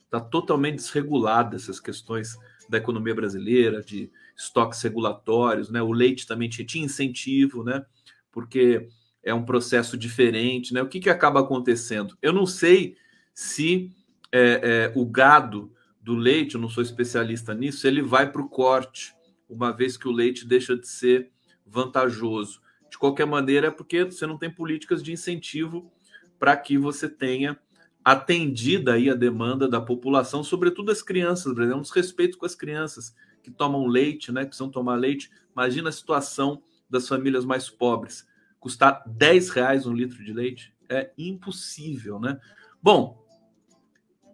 Está 0.05 0.19
totalmente 0.19 0.75
desregulado 0.75 1.55
essas 1.55 1.79
questões 1.79 2.37
da 2.67 2.77
economia 2.77 3.15
brasileira, 3.15 3.81
de 3.81 4.11
estoques 4.37 4.81
regulatórios, 4.81 5.71
né? 5.71 5.81
O 5.81 5.91
leite 5.91 6.27
também 6.27 6.47
tinha, 6.47 6.65
tinha 6.65 6.85
incentivo, 6.85 7.63
né? 7.63 7.83
Porque 8.31 8.87
é 9.29 9.33
um 9.33 9.45
processo 9.45 9.97
diferente, 9.97 10.73
né? 10.73 10.81
O 10.81 10.87
que, 10.87 10.99
que 10.99 11.09
acaba 11.09 11.39
acontecendo? 11.39 12.17
Eu 12.21 12.33
não 12.33 12.45
sei 12.45 12.95
se 13.33 13.91
é, 14.31 14.91
é, 14.91 14.93
o 14.95 15.05
gado 15.05 15.71
do 16.01 16.15
leite, 16.15 16.55
eu 16.55 16.61
não 16.61 16.69
sou 16.69 16.81
especialista 16.81 17.53
nisso, 17.53 17.87
ele 17.87 18.01
vai 18.01 18.31
para 18.31 18.41
o 18.41 18.49
corte, 18.49 19.13
uma 19.47 19.71
vez 19.71 19.97
que 19.97 20.07
o 20.07 20.11
leite 20.11 20.47
deixa 20.47 20.75
de 20.75 20.87
ser 20.87 21.29
vantajoso 21.65 22.61
de 22.89 22.97
qualquer 22.97 23.25
maneira, 23.25 23.67
é 23.67 23.71
porque 23.71 24.03
você 24.03 24.25
não 24.25 24.37
tem 24.37 24.49
políticas 24.49 25.03
de 25.03 25.11
incentivo 25.11 25.91
para 26.39 26.57
que 26.57 26.77
você 26.77 27.07
tenha 27.07 27.57
atendida 28.03 28.93
aí 28.93 29.09
a 29.09 29.15
demanda 29.15 29.67
da 29.67 29.79
população, 29.79 30.43
sobretudo 30.43 30.91
as 30.91 31.01
crianças, 31.01 31.53
por 31.53 31.61
exemplo, 31.61 31.83
respeito 31.93 32.37
com 32.37 32.45
as 32.45 32.55
crianças 32.55 33.13
que 33.43 33.51
tomam 33.51 33.85
leite, 33.85 34.31
né, 34.31 34.41
que 34.41 34.47
precisam 34.47 34.69
tomar 34.69 34.95
leite. 34.95 35.29
Imagina 35.53 35.89
a 35.89 35.91
situação 35.91 36.63
das 36.89 37.07
famílias 37.07 37.45
mais 37.45 37.69
pobres. 37.69 38.25
Custar 38.59 39.03
10 39.07 39.49
reais 39.49 39.85
um 39.85 39.93
litro 39.93 40.23
de 40.23 40.33
leite 40.33 40.73
é 40.89 41.11
impossível, 41.17 42.19
né? 42.19 42.39
Bom, 42.81 43.23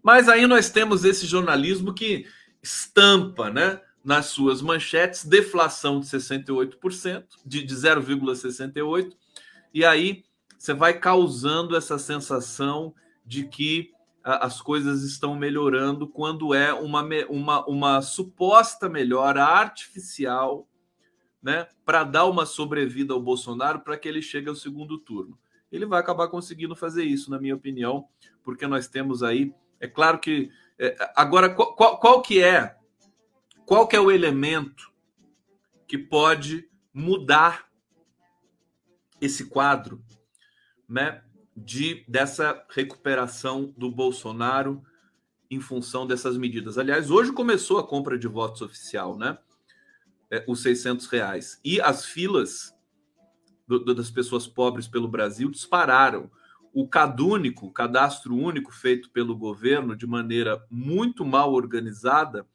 mas 0.04 0.30
aí 0.30 0.48
nós 0.48 0.70
temos 0.70 1.04
esse 1.04 1.26
jornalismo 1.26 1.94
que 1.94 2.26
estampa, 2.62 3.50
né? 3.50 3.82
nas 4.06 4.28
suas 4.28 4.62
manchetes, 4.62 5.26
deflação 5.26 6.00
de 6.00 6.06
68%, 6.06 7.26
de, 7.44 7.64
de 7.64 7.76
0,68%, 7.76 9.14
e 9.74 9.84
aí 9.84 10.24
você 10.56 10.76
vai 10.76 11.00
causando 11.00 11.76
essa 11.76 11.98
sensação 11.98 12.94
de 13.26 13.48
que 13.48 13.90
as 14.24 14.62
coisas 14.62 15.04
estão 15.04 15.36
melhorando 15.36 16.08
quando 16.08 16.54
é 16.54 16.72
uma, 16.72 17.04
uma, 17.30 17.66
uma 17.66 18.02
suposta 18.02 18.88
melhora 18.88 19.44
artificial 19.44 20.68
né, 21.46 21.68
para 21.86 22.04
dar 22.04 22.26
uma 22.26 22.44
sobrevida 22.44 23.14
ao 23.14 23.22
Bolsonaro 23.22 23.82
para 23.82 23.96
que 23.96 24.08
ele 24.08 24.20
chegue 24.20 24.50
ao 24.50 24.56
segundo 24.56 24.98
turno. 24.98 25.38
Ele 25.72 25.86
vai 25.86 26.00
acabar 26.00 26.28
conseguindo 26.28 26.76
fazer 26.76 27.04
isso, 27.04 27.30
na 27.30 27.40
minha 27.40 27.54
opinião, 27.54 28.08
porque 28.44 28.66
nós 28.66 28.88
temos 28.88 29.22
aí. 29.22 29.54
É 29.80 29.88
claro 29.88 30.18
que. 30.18 30.50
É, 30.80 30.98
agora, 31.16 31.54
qual, 31.54 32.00
qual 32.00 32.22
que 32.24 32.42
é 32.42 32.76
qual 33.64 33.88
que 33.88 33.96
é 33.96 34.00
o 34.00 34.12
elemento 34.12 34.92
que 35.88 36.00
pode 36.00 36.68
mudar 36.92 37.68
esse 39.22 39.46
quadro, 39.46 40.04
né, 40.90 41.24
de 41.56 42.04
dessa 42.08 42.66
recuperação 42.70 43.72
do 43.78 43.92
Bolsonaro 43.92 44.84
em 45.50 45.60
função 45.60 46.08
dessas 46.08 46.38
medidas. 46.38 46.80
Aliás, 46.80 47.12
hoje 47.12 47.32
começou 47.32 47.78
a 47.78 47.88
compra 47.88 48.18
de 48.18 48.28
votos 48.28 48.64
oficial, 48.64 49.16
né? 49.16 49.38
É, 50.32 50.44
os 50.48 50.62
600 50.62 51.06
reais. 51.08 51.60
E 51.64 51.80
as 51.80 52.06
filas 52.06 52.76
do, 53.68 53.80
do, 53.80 53.96
das 53.96 54.10
pessoas 54.10 54.48
pobres 54.48 54.88
pelo 54.88 55.08
Brasil 55.08 55.50
dispararam. 55.50 56.30
O 56.74 56.88
CadÚnico, 56.88 57.72
cadastro 57.72 58.36
único 58.36 58.74
feito 58.74 59.10
pelo 59.10 59.36
governo 59.36 59.96
de 59.96 60.06
maneira 60.06 60.64
muito 60.70 61.24
mal 61.24 61.54
organizada, 61.54 62.46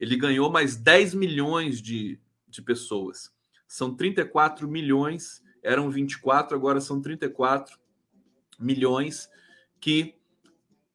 ele 0.00 0.16
ganhou 0.16 0.50
mais 0.50 0.76
10 0.76 1.14
milhões 1.14 1.80
de, 1.80 2.18
de 2.48 2.62
pessoas. 2.62 3.30
São 3.66 3.94
34 3.94 4.68
milhões, 4.68 5.42
eram 5.62 5.90
24, 5.90 6.56
agora 6.56 6.80
são 6.80 7.00
34 7.02 7.78
milhões 8.58 9.28
que 9.80 10.14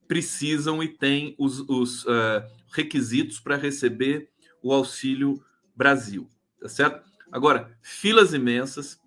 precisam 0.07 0.81
e 0.81 0.87
têm 0.87 1.35
os, 1.37 1.59
os 1.69 2.03
uh, 2.05 2.43
requisitos 2.73 3.39
para 3.39 3.55
receber 3.55 4.29
o 4.61 4.73
Auxílio 4.73 5.43
Brasil, 5.75 6.29
tá 6.59 6.67
certo? 6.67 7.09
Agora, 7.31 7.77
filas 7.81 8.33
imensas, 8.33 8.99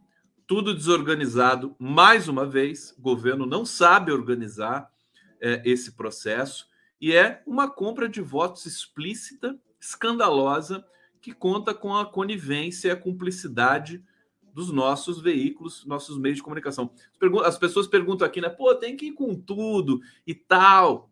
tudo 0.47 0.75
desorganizado, 0.75 1.75
mais 1.79 2.29
uma 2.29 2.47
vez, 2.47 2.95
o 2.99 3.03
governo 3.03 3.47
não 3.47 3.65
sabe 3.65 4.13
organizar 4.13 4.91
eh, 5.41 5.63
esse 5.65 5.93
processo 5.93 6.67
e 7.01 7.13
é 7.13 7.43
uma 7.47 7.71
compra 7.71 8.09
de 8.09 8.21
votos 8.21 8.67
explícita 8.67 9.59
escandalosa 9.81 10.85
que 11.21 11.33
conta 11.33 11.75
com 11.75 11.95
a 11.95 12.07
conivência 12.07 12.89
e 12.89 12.91
a 12.91 12.97
cumplicidade 12.97 14.03
dos 14.55 14.71
nossos 14.71 15.21
veículos, 15.21 15.85
nossos 15.85 16.17
meios 16.17 16.37
de 16.37 16.43
comunicação. 16.43 16.91
As 17.45 17.59
pessoas 17.59 17.87
perguntam 17.87 18.27
aqui, 18.27 18.41
né? 18.41 18.49
Pô, 18.49 18.75
tem 18.75 18.97
que 18.97 19.07
ir 19.07 19.13
com 19.13 19.35
tudo 19.35 20.01
e 20.27 20.35
tal. 20.35 21.11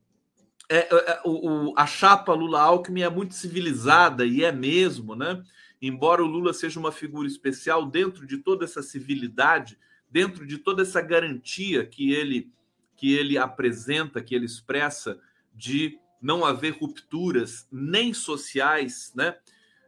É, 0.76 0.88
é, 0.90 1.20
o, 1.24 1.70
o, 1.70 1.74
a 1.76 1.86
chapa 1.86 2.32
Lula-Alckmin 2.32 3.02
é 3.02 3.10
muito 3.10 3.34
civilizada, 3.34 4.24
e 4.24 4.42
é 4.44 4.50
mesmo, 4.50 5.14
né? 5.14 5.42
Embora 5.80 6.22
o 6.22 6.26
Lula 6.26 6.52
seja 6.52 6.78
uma 6.78 6.92
figura 6.92 7.26
especial, 7.26 7.84
dentro 7.84 8.26
de 8.26 8.38
toda 8.38 8.64
essa 8.64 8.82
civilidade, 8.82 9.78
dentro 10.10 10.46
de 10.46 10.58
toda 10.58 10.82
essa 10.82 11.00
garantia 11.00 11.84
que 11.84 12.12
ele, 12.12 12.50
que 12.96 13.12
ele 13.14 13.36
apresenta, 13.36 14.22
que 14.22 14.34
ele 14.34 14.46
expressa, 14.46 15.18
de 15.54 15.98
não 16.20 16.44
haver 16.44 16.74
rupturas 16.78 17.66
nem 17.70 18.14
sociais, 18.14 19.12
né? 19.14 19.36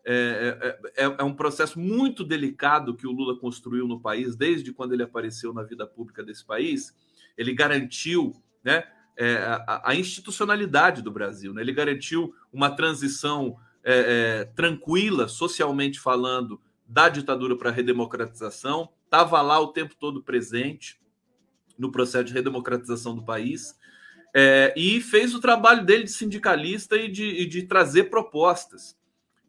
É, 0.07 0.79
é, 0.95 1.05
é, 1.05 1.17
é, 1.19 1.23
um 1.23 1.35
processo 1.35 1.81
muito 1.81 2.23
delicado 2.23 2.95
que 2.95 3.07
o 3.07 3.13
Lula 3.13 3.39
construiu 3.39 3.89
no 3.89 3.99
país 3.99 4.37
desde 4.37 4.71
quando 4.71 4.93
ele 4.93 5.03
apareceu 5.03 5.55
na 5.55 5.63
vida 5.63 5.87
pública 5.87 6.23
desse 6.23 6.45
país. 6.45 6.95
Ele 7.39 7.55
garantiu, 7.55 8.35
né? 8.63 8.85
É, 9.17 9.37
a, 9.67 9.91
a, 9.91 9.95
institucionalidade 9.95 11.03
do 11.03 11.11
Brasil. 11.11 11.53
Né? 11.53 11.63
Ele 11.63 11.73
garantiu 11.73 12.35
uma 12.53 12.71
transição 12.71 13.57
é, 13.83 14.41
é, 14.41 14.45
tranquila, 14.57 15.29
socialmente 15.29 16.01
falando, 16.01 16.61
da 16.87 17.09
ditadura 17.09 17.57
para 17.57 17.71
a 17.71 17.73
redemocratização, 17.73 18.91
estava 19.05 19.41
lá 19.41 19.59
o 19.59 19.69
tempo 19.69 19.95
todo 19.99 20.23
presente 20.23 21.01
no 21.79 21.91
processo 21.91 22.25
de 22.25 22.33
redemocratização 22.33 23.15
do 23.15 23.25
país. 23.25 23.79
É, 24.35 24.75
e 24.77 25.01
fez 25.01 25.35
o 25.35 25.41
trabalho 25.41 25.85
dele 25.85 26.05
de 26.05 26.11
sindicalista 26.11 26.97
e 26.97 27.09
de, 27.09 27.25
e 27.25 27.47
de 27.47 27.63
trazer 27.63 28.05
propostas 28.05 28.97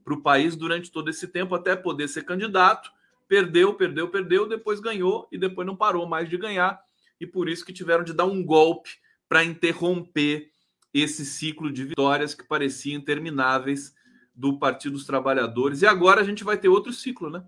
para 0.04 0.14
o 0.14 0.22
país 0.22 0.56
durante 0.56 0.92
todo 0.92 1.10
esse 1.10 1.28
tempo, 1.28 1.56
até 1.56 1.76
poder 1.76 2.08
ser 2.08 2.24
candidato. 2.24 2.92
Perdeu, 3.28 3.74
perdeu, 3.74 4.08
perdeu, 4.10 4.48
depois 4.48 4.80
ganhou 4.80 5.28
e 5.32 5.38
depois 5.38 5.66
não 5.66 5.76
parou 5.76 6.06
mais 6.06 6.30
de 6.30 6.38
ganhar. 6.38 6.80
E 7.20 7.26
por 7.26 7.50
isso 7.50 7.66
que 7.66 7.74
tiveram 7.74 8.04
de 8.04 8.14
dar 8.14 8.26
um 8.26 8.44
golpe 8.44 8.92
para 9.28 9.44
interromper 9.44 10.52
esse 10.94 11.26
ciclo 11.26 11.72
de 11.72 11.84
vitórias 11.84 12.34
que 12.34 12.44
pareciam 12.44 12.98
intermináveis 12.98 13.94
do 14.34 14.58
Partido 14.58 14.94
dos 14.94 15.06
Trabalhadores. 15.06 15.82
E 15.82 15.88
agora 15.88 16.22
a 16.22 16.24
gente 16.24 16.44
vai 16.44 16.58
ter 16.58 16.70
outro 16.70 16.94
ciclo, 16.94 17.30
né? 17.30 17.44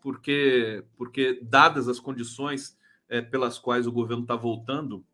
Porque, 0.00 0.84
porque 0.96 1.40
dadas 1.42 1.88
as 1.88 1.98
condições 1.98 2.78
é, 3.08 3.20
pelas 3.20 3.58
quais 3.58 3.86
o 3.86 3.92
governo 3.92 4.22
está 4.22 4.36
voltando 4.36 5.04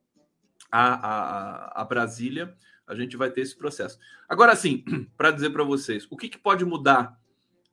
a, 0.70 0.94
a, 0.94 1.82
a, 1.82 1.84
Brasília, 1.84 2.56
a 2.86 2.94
gente 2.94 3.16
vai 3.16 3.30
ter 3.30 3.42
esse 3.42 3.56
processo. 3.56 3.98
Agora, 4.28 4.56
sim, 4.56 4.84
para 5.16 5.30
dizer 5.30 5.50
para 5.50 5.64
vocês, 5.64 6.06
o 6.10 6.16
que, 6.16 6.28
que 6.28 6.38
pode 6.38 6.64
mudar 6.64 7.18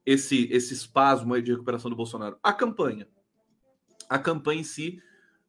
esse, 0.05 0.47
esse 0.51 0.73
espasmo 0.73 1.39
de 1.41 1.51
recuperação 1.51 1.89
do 1.89 1.97
Bolsonaro? 1.97 2.37
A 2.43 2.53
campanha. 2.53 3.07
A 4.07 4.19
campanha 4.19 4.61
em 4.61 4.63
si, 4.63 5.01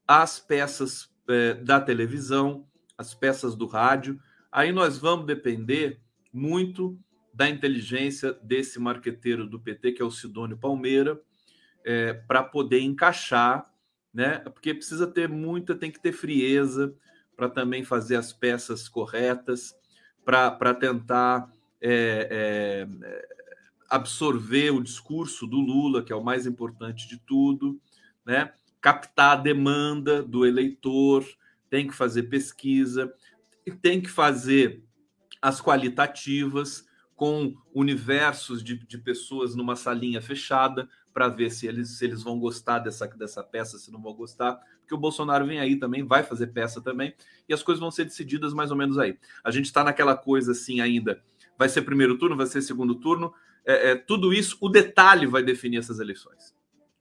as 0.06 0.40
peças 0.40 1.11
é, 1.32 1.54
da 1.54 1.80
televisão, 1.80 2.66
as 2.96 3.14
peças 3.14 3.54
do 3.54 3.66
rádio. 3.66 4.20
Aí 4.50 4.72
nós 4.72 4.98
vamos 4.98 5.26
depender 5.26 6.00
muito 6.32 6.98
da 7.32 7.48
inteligência 7.48 8.32
desse 8.42 8.78
marqueteiro 8.78 9.46
do 9.46 9.58
PT, 9.58 9.92
que 9.92 10.02
é 10.02 10.04
o 10.04 10.10
Sidônio 10.10 10.56
Palmeira, 10.56 11.20
é, 11.84 12.12
para 12.12 12.42
poder 12.42 12.80
encaixar, 12.80 13.70
né? 14.12 14.38
Porque 14.40 14.74
precisa 14.74 15.06
ter 15.06 15.28
muita, 15.28 15.74
tem 15.74 15.90
que 15.90 16.00
ter 16.00 16.12
frieza 16.12 16.94
para 17.34 17.48
também 17.48 17.82
fazer 17.82 18.16
as 18.16 18.32
peças 18.32 18.88
corretas, 18.88 19.74
para 20.24 20.74
tentar 20.74 21.50
é, 21.80 22.28
é, 22.30 23.26
absorver 23.88 24.70
o 24.70 24.82
discurso 24.82 25.46
do 25.46 25.58
Lula, 25.58 26.02
que 26.02 26.12
é 26.12 26.16
o 26.16 26.22
mais 26.22 26.46
importante 26.46 27.08
de 27.08 27.18
tudo, 27.18 27.80
né? 28.24 28.52
Captar 28.82 29.38
a 29.38 29.40
demanda 29.40 30.22
do 30.22 30.44
eleitor, 30.44 31.24
tem 31.70 31.86
que 31.86 31.94
fazer 31.94 32.24
pesquisa, 32.24 33.14
tem 33.80 34.00
que 34.00 34.10
fazer 34.10 34.84
as 35.40 35.60
qualitativas 35.60 36.84
com 37.14 37.54
universos 37.72 38.62
de, 38.62 38.76
de 38.84 38.98
pessoas 38.98 39.54
numa 39.54 39.76
salinha 39.76 40.20
fechada 40.20 40.88
para 41.14 41.28
ver 41.28 41.50
se 41.50 41.66
eles, 41.66 41.96
se 41.96 42.04
eles 42.04 42.22
vão 42.22 42.38
gostar 42.40 42.80
dessa, 42.80 43.06
dessa 43.06 43.44
peça, 43.44 43.78
se 43.78 43.92
não 43.92 44.02
vão 44.02 44.14
gostar, 44.14 44.60
porque 44.80 44.94
o 44.94 44.98
Bolsonaro 44.98 45.46
vem 45.46 45.60
aí 45.60 45.76
também, 45.76 46.04
vai 46.04 46.24
fazer 46.24 46.48
peça 46.48 46.80
também, 46.80 47.14
e 47.48 47.54
as 47.54 47.62
coisas 47.62 47.80
vão 47.80 47.90
ser 47.90 48.04
decididas 48.04 48.52
mais 48.52 48.70
ou 48.70 48.76
menos 48.76 48.98
aí. 48.98 49.16
A 49.44 49.50
gente 49.50 49.66
está 49.66 49.84
naquela 49.84 50.16
coisa 50.16 50.52
assim 50.52 50.80
ainda, 50.80 51.22
vai 51.56 51.68
ser 51.68 51.82
primeiro 51.82 52.18
turno, 52.18 52.36
vai 52.36 52.46
ser 52.46 52.62
segundo 52.62 52.96
turno, 52.96 53.32
é, 53.64 53.90
é, 53.90 53.94
tudo 53.94 54.32
isso, 54.32 54.58
o 54.60 54.68
detalhe 54.68 55.26
vai 55.26 55.42
definir 55.42 55.78
essas 55.78 56.00
eleições. 56.00 56.56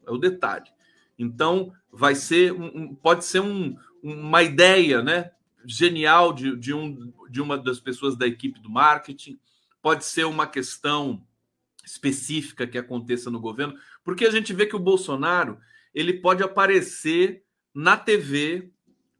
É 0.05 0.11
o 0.11 0.17
detalhe. 0.17 0.69
Então, 1.17 1.73
vai 1.91 2.15
ser 2.15 2.51
um, 2.53 2.95
pode 2.95 3.25
ser 3.25 3.41
um, 3.41 3.75
uma 4.01 4.41
ideia 4.41 5.01
né, 5.01 5.31
genial 5.65 6.33
de, 6.33 6.55
de, 6.55 6.73
um, 6.73 7.13
de 7.29 7.41
uma 7.41 7.57
das 7.57 7.79
pessoas 7.79 8.15
da 8.15 8.25
equipe 8.25 8.59
do 8.59 8.69
marketing, 8.69 9.39
pode 9.81 10.05
ser 10.05 10.25
uma 10.25 10.47
questão 10.47 11.25
específica 11.83 12.67
que 12.67 12.77
aconteça 12.77 13.29
no 13.29 13.39
governo, 13.39 13.77
porque 14.03 14.25
a 14.25 14.31
gente 14.31 14.53
vê 14.53 14.65
que 14.65 14.75
o 14.75 14.79
Bolsonaro 14.79 15.59
ele 15.93 16.13
pode 16.13 16.43
aparecer 16.43 17.43
na 17.73 17.97
TV 17.97 18.71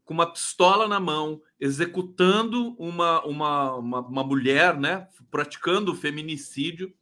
com 0.04 0.14
uma 0.14 0.30
pistola 0.30 0.88
na 0.88 0.98
mão, 0.98 1.40
executando 1.60 2.74
uma, 2.78 3.24
uma, 3.24 3.74
uma, 3.74 4.00
uma 4.00 4.24
mulher, 4.24 4.78
né, 4.78 5.08
praticando 5.30 5.92
o 5.92 5.94
feminicídio, 5.94 6.92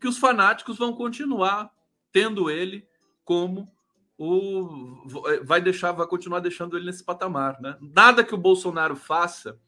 que 0.00 0.06
os 0.06 0.18
fanáticos 0.18 0.78
vão 0.78 0.92
continuar 0.92 1.72
tendo 2.12 2.50
ele 2.50 2.86
como 3.24 3.73
o, 4.16 5.02
eh, 5.26 5.40
vai 5.42 5.60
deixar, 5.60 5.92
vai 5.92 6.06
continuar 6.06 6.40
deixando 6.40 6.76
ele 6.76 6.86
nesse 6.86 7.04
patamar, 7.04 7.60
né? 7.60 7.76
Nada 7.80 8.24
que 8.24 8.34
o 8.34 8.38
Bolsonaro 8.38 8.94
faça 8.94 9.58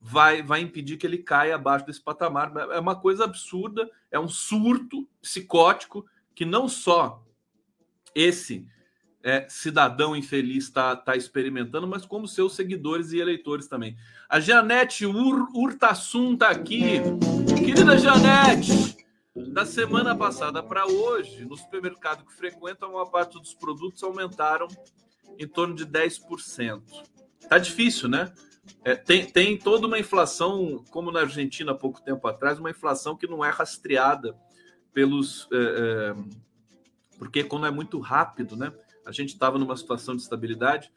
vai, 0.00 0.42
vai 0.42 0.60
impedir 0.60 0.96
que 0.96 1.06
ele 1.06 1.18
caia 1.18 1.54
abaixo 1.54 1.86
desse 1.86 2.00
patamar. 2.00 2.52
É 2.70 2.78
uma 2.78 2.94
coisa 2.94 3.24
absurda, 3.24 3.90
é 4.10 4.18
um 4.18 4.28
surto 4.28 5.08
psicótico 5.20 6.06
que 6.34 6.44
não 6.44 6.68
só 6.68 7.24
esse 8.14 8.66
é, 9.22 9.46
cidadão 9.48 10.14
infeliz 10.14 10.64
está 10.64 10.94
tá 10.94 11.16
experimentando, 11.16 11.86
mas 11.86 12.06
como 12.06 12.28
seus 12.28 12.54
seguidores 12.54 13.12
e 13.12 13.18
eleitores 13.18 13.66
também. 13.66 13.96
A 14.28 14.38
Janete 14.38 15.04
Ur, 15.04 15.48
Urtasun 15.52 16.34
está 16.34 16.50
aqui. 16.50 17.00
Querida 17.58 17.98
Janete, 17.98 18.96
da 19.36 19.66
semana 19.66 20.16
passada 20.16 20.62
para 20.62 20.86
hoje, 20.86 21.44
no 21.44 21.56
supermercado 21.56 22.24
que 22.24 22.32
frequenta, 22.32 22.86
uma 22.86 23.08
parte 23.08 23.38
dos 23.38 23.52
produtos 23.54 24.02
aumentaram 24.02 24.66
em 25.38 25.46
torno 25.46 25.74
de 25.74 25.84
10%. 25.84 26.82
Tá 27.48 27.58
difícil, 27.58 28.08
né? 28.08 28.32
É, 28.82 28.94
tem, 28.96 29.26
tem 29.26 29.58
toda 29.58 29.86
uma 29.86 29.98
inflação, 29.98 30.82
como 30.90 31.12
na 31.12 31.20
Argentina 31.20 31.72
há 31.72 31.74
pouco 31.74 32.02
tempo 32.02 32.26
atrás, 32.26 32.58
uma 32.58 32.70
inflação 32.70 33.16
que 33.16 33.26
não 33.26 33.44
é 33.44 33.50
rastreada 33.50 34.34
pelos. 34.92 35.46
É, 35.52 35.56
é, 35.56 36.16
porque 37.18 37.44
quando 37.44 37.66
é 37.66 37.70
muito 37.70 37.98
rápido, 38.00 38.56
né? 38.56 38.72
A 39.04 39.12
gente 39.12 39.34
estava 39.34 39.58
numa 39.58 39.76
situação 39.76 40.16
de 40.16 40.22
estabilidade, 40.22 40.90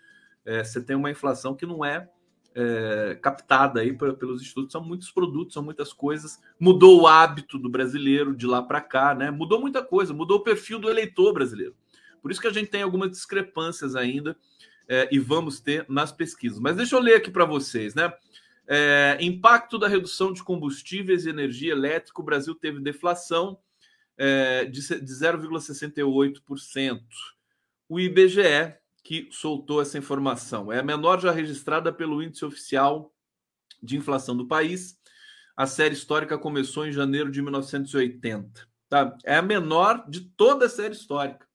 é, 0.46 0.64
você 0.64 0.82
tem 0.82 0.96
uma 0.96 1.12
inflação 1.12 1.56
que 1.56 1.66
não 1.66 1.84
é 1.84 2.10
é, 2.56 3.18
captada 3.22 3.82
aí 3.82 3.94
pelos 3.94 4.42
institutos. 4.42 4.72
São 4.72 4.84
muitos 4.84 5.12
produtos, 5.12 5.54
são 5.54 5.64
muitas 5.64 5.94
coisas. 5.94 6.40
Mudou 6.60 7.02
o 7.02 7.08
hábito 7.08 7.58
do 7.58 7.70
brasileiro 7.70 8.36
de 8.36 8.46
lá 8.46 8.62
para 8.62 8.82
cá, 8.82 9.14
né? 9.14 9.32
Mudou 9.32 9.60
muita 9.60 9.84
coisa, 9.84 10.14
mudou 10.14 10.38
o 10.38 10.44
perfil 10.44 10.80
do 10.80 10.90
eleitor 10.90 11.34
brasileiro. 11.34 11.76
Por 12.22 12.32
isso 12.32 12.42
que 12.42 12.48
a 12.48 12.54
gente 12.54 12.70
tem 12.70 12.82
algumas 12.82 13.12
discrepâncias 13.12 13.96
ainda 13.96 14.36
é, 14.88 15.08
e 15.12 15.20
vamos 15.20 15.60
ter 15.60 15.86
nas 15.88 16.12
pesquisas. 16.12 16.60
Mas 16.60 16.76
deixa 16.76 16.96
eu 16.96 17.00
ler 17.00 17.16
aqui 17.16 17.32
para 17.32 17.46
vocês, 17.46 17.96
né? 17.96 18.12
É, 18.68 19.18
impacto 19.20 19.80
da 19.80 19.88
redução 19.88 20.32
de 20.32 20.44
combustíveis 20.44 21.26
e 21.26 21.30
energia 21.30 21.72
elétrica. 21.72 22.22
O 22.22 22.26
Brasil 22.26 22.54
teve 22.54 22.80
deflação 22.80 23.58
é, 24.18 24.66
de, 24.66 24.82
de 24.82 25.14
0,68%. 25.14 27.02
O 27.88 28.00
IBGE 28.00 28.76
que 29.10 29.28
soltou 29.32 29.82
essa 29.82 29.98
informação. 29.98 30.72
É 30.72 30.78
a 30.78 30.84
menor 30.84 31.20
já 31.20 31.32
registrada 31.32 31.92
pelo 31.92 32.22
índice 32.22 32.46
oficial 32.46 33.12
de 33.82 33.98
inflação 33.98 34.38
do 34.38 34.48
país. 34.48 35.00
A 35.58 35.66
série 35.66 35.96
histórica 35.96 36.38
começou 36.38 36.86
em 36.86 36.92
janeiro 36.92 37.32
de 37.32 37.42
1980. 37.42 38.68
Tá? 38.88 39.18
É 39.24 39.38
a 39.38 39.42
menor 39.42 40.08
de 40.08 40.30
toda 40.38 40.68
a 40.68 40.70
série 40.70 40.94
histórica. 40.94 41.48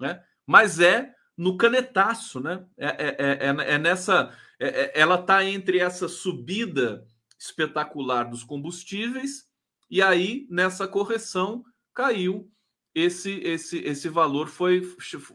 Né? 0.00 0.24
Mas 0.46 0.80
é 0.80 1.14
no 1.36 1.58
canetaço, 1.58 2.40
né? 2.40 2.64
É, 2.74 2.86
é, 2.86 3.16
é, 3.18 3.48
é, 3.48 3.74
é 3.74 3.78
nessa. 3.78 4.34
É, 4.58 4.68
é, 4.68 4.92
ela 4.94 5.16
está 5.16 5.44
entre 5.44 5.80
essa 5.80 6.08
subida 6.08 7.06
espetacular 7.38 8.30
dos 8.30 8.42
combustíveis 8.42 9.46
e 9.90 10.00
aí 10.00 10.46
nessa 10.48 10.88
correção 10.88 11.66
caiu 11.92 12.50
esse 12.94 13.32
esse 13.40 13.78
esse 13.78 14.08
valor 14.08 14.48
foi 14.48 14.82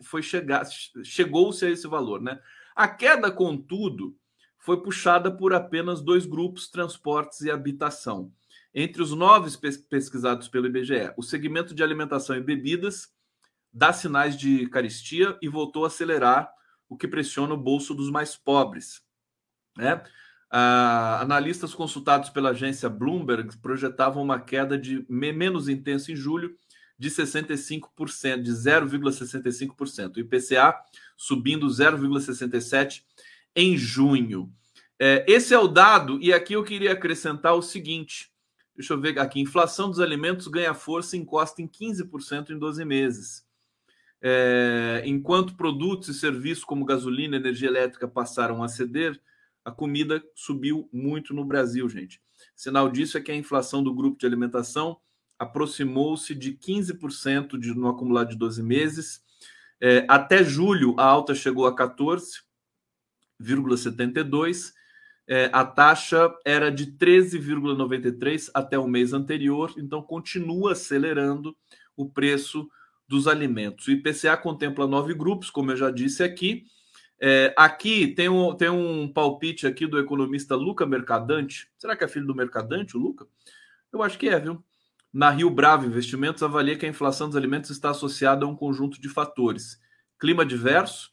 foi 0.01 0.21
chegar 0.21 0.65
chegou-se 1.03 1.65
a 1.65 1.69
esse 1.69 1.87
valor, 1.87 2.21
né? 2.21 2.39
A 2.75 2.87
queda, 2.87 3.29
contudo, 3.29 4.15
foi 4.57 4.81
puxada 4.81 5.29
por 5.29 5.53
apenas 5.53 6.01
dois 6.01 6.25
grupos, 6.25 6.69
transportes 6.69 7.41
e 7.41 7.51
habitação. 7.51 8.31
Entre 8.73 9.01
os 9.01 9.13
nove 9.13 9.49
pesquisados 9.89 10.47
pelo 10.47 10.67
IBGE, 10.67 11.11
o 11.17 11.23
segmento 11.23 11.73
de 11.73 11.83
alimentação 11.83 12.35
e 12.35 12.41
bebidas 12.41 13.11
dá 13.73 13.91
sinais 13.91 14.37
de 14.37 14.67
caristia 14.69 15.37
e 15.41 15.49
voltou 15.49 15.83
a 15.83 15.87
acelerar, 15.87 16.49
o 16.87 16.95
que 16.95 17.07
pressiona 17.07 17.53
o 17.53 17.57
bolso 17.57 17.93
dos 17.93 18.09
mais 18.09 18.35
pobres. 18.35 19.01
Né? 19.77 20.01
Ah, 20.49 21.19
analistas 21.21 21.73
consultados 21.73 22.29
pela 22.29 22.49
agência 22.51 22.89
Bloomberg 22.89 23.57
projetavam 23.57 24.23
uma 24.23 24.39
queda 24.39 24.77
de 24.77 25.05
menos 25.09 25.67
intensa 25.67 26.11
em 26.11 26.15
julho 26.15 26.55
de 26.99 27.09
65%, 27.09 28.41
de 28.41 28.51
0,65%. 28.51 30.17
O 30.17 30.19
IPCA 30.19 30.75
subindo 31.15 31.65
0,67% 31.65 33.01
em 33.55 33.77
junho. 33.77 34.53
É, 34.99 35.25
esse 35.27 35.53
é 35.53 35.57
o 35.57 35.67
dado, 35.67 36.19
e 36.21 36.33
aqui 36.33 36.53
eu 36.53 36.63
queria 36.63 36.91
acrescentar 36.91 37.55
o 37.55 37.61
seguinte: 37.61 38.29
deixa 38.75 38.93
eu 38.93 38.99
ver 38.99 39.17
aqui, 39.17 39.39
inflação 39.39 39.89
dos 39.89 40.01
alimentos 40.01 40.47
ganha 40.47 40.73
força 40.73 41.15
e 41.15 41.19
encosta 41.19 41.61
em 41.61 41.67
15% 41.67 42.49
em 42.49 42.59
12 42.59 42.83
meses. 42.83 43.47
É, 44.21 45.01
enquanto 45.05 45.55
produtos 45.55 46.09
e 46.09 46.13
serviços 46.13 46.65
como 46.65 46.83
gasolina 46.83 47.37
e 47.37 47.39
energia 47.39 47.69
elétrica 47.69 48.05
passaram 48.09 48.61
a 48.61 48.67
ceder, 48.67 49.17
a 49.63 49.71
comida 49.71 50.21
subiu 50.35 50.89
muito 50.91 51.33
no 51.33 51.45
Brasil, 51.45 51.87
gente. 51.87 52.21
Sinal 52.53 52.89
disso 52.91 53.17
é 53.17 53.21
que 53.21 53.31
a 53.31 53.35
inflação 53.35 53.81
do 53.81 53.93
grupo 53.93 54.19
de 54.19 54.25
alimentação 54.25 54.99
aproximou-se 55.39 56.35
de 56.35 56.53
15% 56.53 57.57
de, 57.57 57.73
no 57.73 57.87
acumulado 57.87 58.29
de 58.29 58.35
12 58.35 58.61
meses. 58.61 59.21
É, 59.81 60.05
até 60.09 60.43
julho, 60.43 60.93
a 60.99 61.05
alta 61.05 61.33
chegou 61.33 61.65
a 61.65 61.75
14,72%. 61.75 64.73
É, 65.31 65.47
a 65.53 65.63
taxa 65.63 66.35
era 66.43 66.71
de 66.71 66.87
13,93 66.97 68.49
até 68.51 68.79
o 68.79 68.87
mês 68.87 69.13
anterior, 69.13 69.71
então 69.77 70.01
continua 70.01 70.71
acelerando 70.71 71.55
o 71.95 72.09
preço 72.09 72.67
dos 73.07 73.27
alimentos. 73.27 73.87
O 73.87 73.91
IPCA 73.91 74.35
contempla 74.37 74.87
nove 74.87 75.13
grupos, 75.13 75.51
como 75.51 75.71
eu 75.71 75.77
já 75.77 75.91
disse 75.91 76.23
aqui. 76.23 76.65
É, 77.21 77.53
aqui 77.57 78.07
tem 78.07 78.27
um, 78.27 78.55
tem 78.55 78.69
um 78.69 79.11
palpite 79.11 79.67
aqui 79.67 79.85
do 79.85 79.99
economista 79.99 80.55
Luca 80.55 80.85
Mercadante. 80.85 81.69
Será 81.77 81.95
que 81.95 82.03
é 82.03 82.07
filho 82.07 82.25
do 82.25 82.35
Mercadante, 82.35 82.97
o 82.97 82.99
Luca? 82.99 83.27
Eu 83.93 84.01
acho 84.01 84.17
que 84.17 84.29
é, 84.29 84.39
viu? 84.39 84.63
Na 85.11 85.29
Rio 85.31 85.49
Bravo 85.49 85.85
Investimentos 85.85 86.43
avalia 86.43 86.77
que 86.77 86.85
a 86.85 86.89
inflação 86.89 87.27
dos 87.27 87.35
alimentos 87.35 87.71
está 87.71 87.89
associada 87.89 88.45
a 88.45 88.47
um 88.47 88.55
conjunto 88.55 89.01
de 89.01 89.09
fatores: 89.09 89.79
clima 90.19 90.45
diverso 90.45 91.11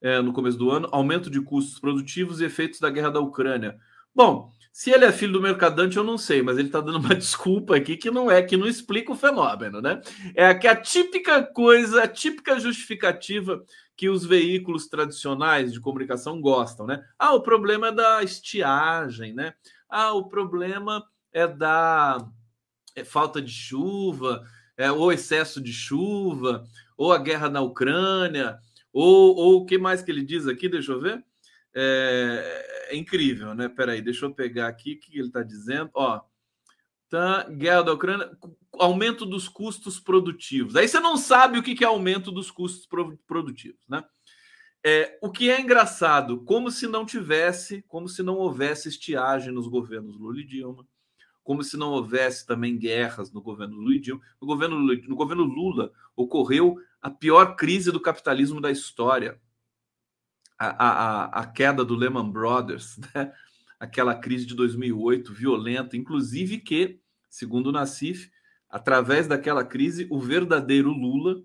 é, 0.00 0.20
no 0.20 0.32
começo 0.32 0.58
do 0.58 0.70
ano, 0.70 0.88
aumento 0.92 1.28
de 1.30 1.40
custos 1.40 1.78
produtivos 1.78 2.40
e 2.40 2.44
efeitos 2.44 2.80
da 2.80 2.90
guerra 2.90 3.10
da 3.10 3.20
Ucrânia. 3.20 3.78
Bom, 4.14 4.52
se 4.72 4.90
ele 4.90 5.04
é 5.04 5.12
filho 5.12 5.34
do 5.34 5.40
mercadante, 5.40 5.96
eu 5.96 6.04
não 6.04 6.16
sei, 6.16 6.42
mas 6.42 6.56
ele 6.56 6.68
está 6.68 6.80
dando 6.80 6.98
uma 6.98 7.14
desculpa 7.16 7.76
aqui 7.76 7.96
que 7.96 8.10
não 8.10 8.30
é, 8.30 8.42
que 8.42 8.56
não 8.56 8.66
explica 8.66 9.12
o 9.12 9.16
fenômeno, 9.16 9.80
né? 9.80 10.00
É 10.34 10.54
que 10.54 10.66
a 10.66 10.74
típica 10.74 11.42
coisa, 11.42 12.02
a 12.02 12.08
típica 12.08 12.58
justificativa 12.58 13.62
que 13.96 14.08
os 14.08 14.24
veículos 14.24 14.88
tradicionais 14.88 15.72
de 15.72 15.80
comunicação 15.80 16.40
gostam, 16.40 16.86
né? 16.86 17.04
Ah, 17.18 17.34
o 17.34 17.42
problema 17.42 17.88
é 17.88 17.92
da 17.92 18.22
estiagem, 18.22 19.34
né? 19.34 19.54
Ah, 19.88 20.12
o 20.12 20.28
problema 20.28 21.04
é 21.32 21.46
da 21.46 22.18
é 22.94 23.04
falta 23.04 23.40
de 23.40 23.52
chuva, 23.52 24.44
é, 24.76 24.90
ou 24.90 25.12
excesso 25.12 25.60
de 25.60 25.72
chuva, 25.72 26.64
ou 26.96 27.12
a 27.12 27.18
guerra 27.18 27.48
na 27.48 27.60
Ucrânia, 27.60 28.58
ou, 28.92 29.36
ou 29.36 29.56
o 29.62 29.66
que 29.66 29.78
mais 29.78 30.02
que 30.02 30.10
ele 30.10 30.24
diz 30.24 30.46
aqui? 30.46 30.68
Deixa 30.68 30.92
eu 30.92 31.00
ver. 31.00 31.24
É, 31.74 32.88
é 32.90 32.96
incrível, 32.96 33.54
né? 33.54 33.68
Peraí, 33.68 34.02
deixa 34.02 34.26
eu 34.26 34.34
pegar 34.34 34.68
aqui 34.68 34.94
o 34.94 35.00
que 35.00 35.18
ele 35.18 35.28
está 35.28 35.42
dizendo. 35.42 35.90
Ó, 35.94 36.20
tá, 37.08 37.48
guerra 37.48 37.82
da 37.82 37.92
Ucrânia, 37.92 38.30
aumento 38.74 39.24
dos 39.24 39.48
custos 39.48 39.98
produtivos. 39.98 40.76
Aí 40.76 40.86
você 40.86 41.00
não 41.00 41.16
sabe 41.16 41.58
o 41.58 41.62
que 41.62 41.82
é 41.82 41.86
aumento 41.86 42.30
dos 42.30 42.50
custos 42.50 42.86
produtivos, 43.26 43.80
né? 43.88 44.04
É, 44.84 45.16
o 45.22 45.30
que 45.30 45.48
é 45.48 45.60
engraçado, 45.60 46.42
como 46.44 46.68
se 46.68 46.88
não 46.88 47.06
tivesse, 47.06 47.82
como 47.82 48.08
se 48.08 48.20
não 48.20 48.34
houvesse 48.34 48.88
estiagem 48.88 49.52
nos 49.52 49.68
governos 49.68 50.18
Lula 50.18 50.40
e 50.40 50.44
Dilma, 50.44 50.84
como 51.42 51.62
se 51.62 51.76
não 51.76 51.90
houvesse 51.90 52.46
também 52.46 52.78
guerras 52.78 53.32
no 53.32 53.40
governo 53.40 53.76
Lula. 53.76 54.20
No 54.40 54.46
governo, 54.46 54.78
no 54.78 55.16
governo 55.16 55.44
Lula 55.44 55.92
ocorreu 56.14 56.76
a 57.00 57.10
pior 57.10 57.56
crise 57.56 57.90
do 57.90 58.00
capitalismo 58.00 58.60
da 58.60 58.70
história, 58.70 59.40
a, 60.58 60.68
a, 60.68 61.24
a 61.40 61.46
queda 61.46 61.84
do 61.84 61.96
Lehman 61.96 62.30
Brothers, 62.30 62.98
né? 63.14 63.32
aquela 63.80 64.14
crise 64.14 64.46
de 64.46 64.54
2008 64.54 65.32
violenta, 65.34 65.96
inclusive 65.96 66.58
que, 66.58 67.00
segundo 67.28 67.68
o 67.68 67.72
Nassif, 67.72 68.30
através 68.70 69.26
daquela 69.26 69.64
crise, 69.64 70.06
o 70.08 70.20
verdadeiro 70.20 70.90
Lula, 70.90 71.42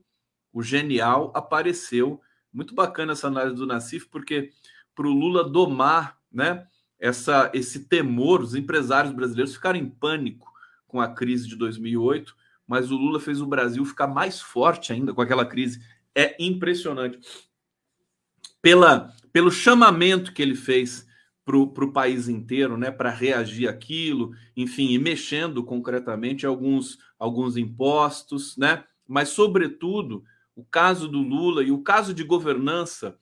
o 0.53 0.61
genial, 0.61 1.31
apareceu. 1.35 2.21
Muito 2.53 2.75
bacana 2.75 3.13
essa 3.13 3.27
análise 3.27 3.55
do 3.55 3.65
Nassif, 3.65 4.07
porque 4.09 4.51
para 4.93 5.07
o 5.07 5.11
Lula 5.11 5.49
domar, 5.49 6.17
né? 6.31 6.67
Essa, 6.99 7.51
esse 7.53 7.85
temor, 7.85 8.41
os 8.41 8.55
empresários 8.55 9.13
brasileiros 9.13 9.53
ficaram 9.53 9.79
em 9.79 9.89
pânico 9.89 10.51
com 10.87 10.99
a 10.99 11.07
crise 11.07 11.47
de 11.47 11.55
2008, 11.55 12.35
mas 12.65 12.91
o 12.91 12.97
Lula 12.97 13.19
fez 13.19 13.41
o 13.41 13.45
Brasil 13.45 13.83
ficar 13.85 14.07
mais 14.07 14.41
forte 14.41 14.91
ainda 14.91 15.13
com 15.13 15.21
aquela 15.21 15.45
crise. 15.45 15.81
É 16.13 16.35
impressionante. 16.39 17.19
Pela, 18.61 19.13
pelo 19.31 19.51
chamamento 19.51 20.33
que 20.33 20.41
ele 20.41 20.55
fez 20.55 21.07
para 21.45 21.55
o 21.55 21.93
país 21.93 22.27
inteiro, 22.27 22.75
né, 22.77 22.91
para 22.91 23.09
reagir 23.09 23.69
aquilo, 23.69 24.33
enfim, 24.55 24.91
e 24.91 24.99
mexendo 24.99 25.63
concretamente 25.63 26.45
alguns, 26.45 26.97
alguns 27.17 27.55
impostos, 27.55 28.57
né, 28.57 28.83
mas, 29.07 29.29
sobretudo, 29.29 30.25
o 30.53 30.65
caso 30.65 31.07
do 31.07 31.19
Lula 31.19 31.63
e 31.63 31.71
o 31.71 31.81
caso 31.81 32.13
de 32.13 32.23
governança 32.23 33.17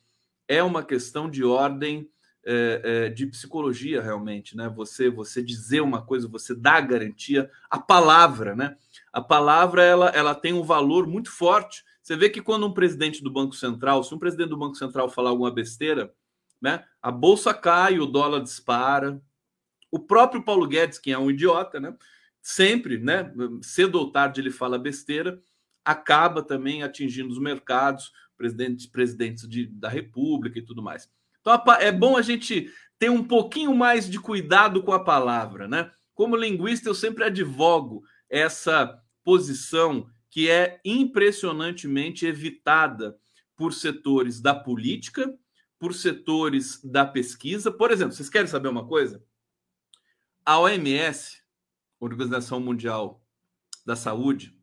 é 0.47 0.63
uma 0.63 0.83
questão 0.83 1.29
de 1.29 1.43
ordem 1.43 2.09
é, 2.45 2.81
é, 2.83 3.09
de 3.09 3.25
psicologia 3.25 4.01
realmente, 4.01 4.55
né? 4.55 4.69
Você 4.69 5.09
você 5.09 5.41
dizer 5.41 5.81
uma 5.81 6.01
coisa, 6.01 6.27
você 6.27 6.53
dá 6.53 6.79
garantia, 6.79 7.49
a 7.69 7.79
palavra, 7.79 8.55
né? 8.55 8.77
A 9.11 9.19
palavra 9.19 9.83
ela, 9.83 10.09
ela 10.09 10.35
tem 10.35 10.53
um 10.53 10.61
valor 10.61 11.07
muito 11.07 11.31
forte. 11.31 11.83
Você 12.03 12.15
vê 12.15 12.29
que 12.29 12.41
quando 12.41 12.67
um 12.67 12.73
presidente 12.73 13.23
do 13.23 13.31
Banco 13.31 13.55
Central, 13.55 14.03
se 14.03 14.13
um 14.13 14.19
presidente 14.19 14.49
do 14.49 14.57
Banco 14.57 14.75
Central 14.75 15.09
falar 15.09 15.31
alguma 15.31 15.51
besteira, 15.51 16.13
né? 16.61 16.85
A 17.01 17.11
bolsa 17.11 17.53
cai, 17.53 17.99
o 17.99 18.05
dólar 18.05 18.41
dispara. 18.41 19.19
O 19.89 19.99
próprio 19.99 20.43
Paulo 20.43 20.67
Guedes, 20.67 20.99
que 20.99 21.11
é 21.11 21.17
um 21.17 21.31
idiota, 21.31 21.79
né? 21.79 21.95
Sempre, 22.41 22.99
né? 22.99 23.33
Cedo 23.63 23.95
ou 23.95 24.11
tarde 24.11 24.39
ele 24.39 24.51
fala 24.51 24.77
besteira, 24.77 25.41
acaba 25.83 26.43
também 26.43 26.83
atingindo 26.83 27.31
os 27.31 27.39
mercados, 27.39 28.11
presidentes, 28.37 28.85
presidentes 28.85 29.47
de, 29.47 29.65
da 29.65 29.89
República 29.89 30.59
e 30.59 30.61
tudo 30.61 30.83
mais. 30.83 31.09
Então 31.45 31.75
é 31.75 31.91
bom 31.91 32.17
a 32.17 32.23
gente 32.23 32.73
ter 32.97 33.11
um 33.11 33.23
pouquinho 33.23 33.75
mais 33.75 34.09
de 34.09 34.19
cuidado 34.19 34.81
com 34.81 34.91
a 34.91 35.03
palavra, 35.03 35.67
né? 35.67 35.91
Como 36.15 36.35
linguista, 36.35 36.89
eu 36.89 36.95
sempre 36.95 37.23
advogo 37.23 38.03
essa 38.27 38.99
posição 39.23 40.09
que 40.31 40.49
é 40.49 40.81
impressionantemente 40.83 42.25
evitada 42.25 43.15
por 43.55 43.73
setores 43.73 44.41
da 44.41 44.55
política, 44.55 45.37
por 45.77 45.93
setores 45.93 46.81
da 46.83 47.05
pesquisa. 47.05 47.71
Por 47.71 47.91
exemplo, 47.91 48.15
vocês 48.15 48.29
querem 48.29 48.47
saber 48.47 48.69
uma 48.69 48.87
coisa? 48.87 49.23
A 50.43 50.59
OMS, 50.59 51.43
Organização 51.99 52.59
Mundial 52.59 53.23
da 53.85 53.95
Saúde, 53.95 54.57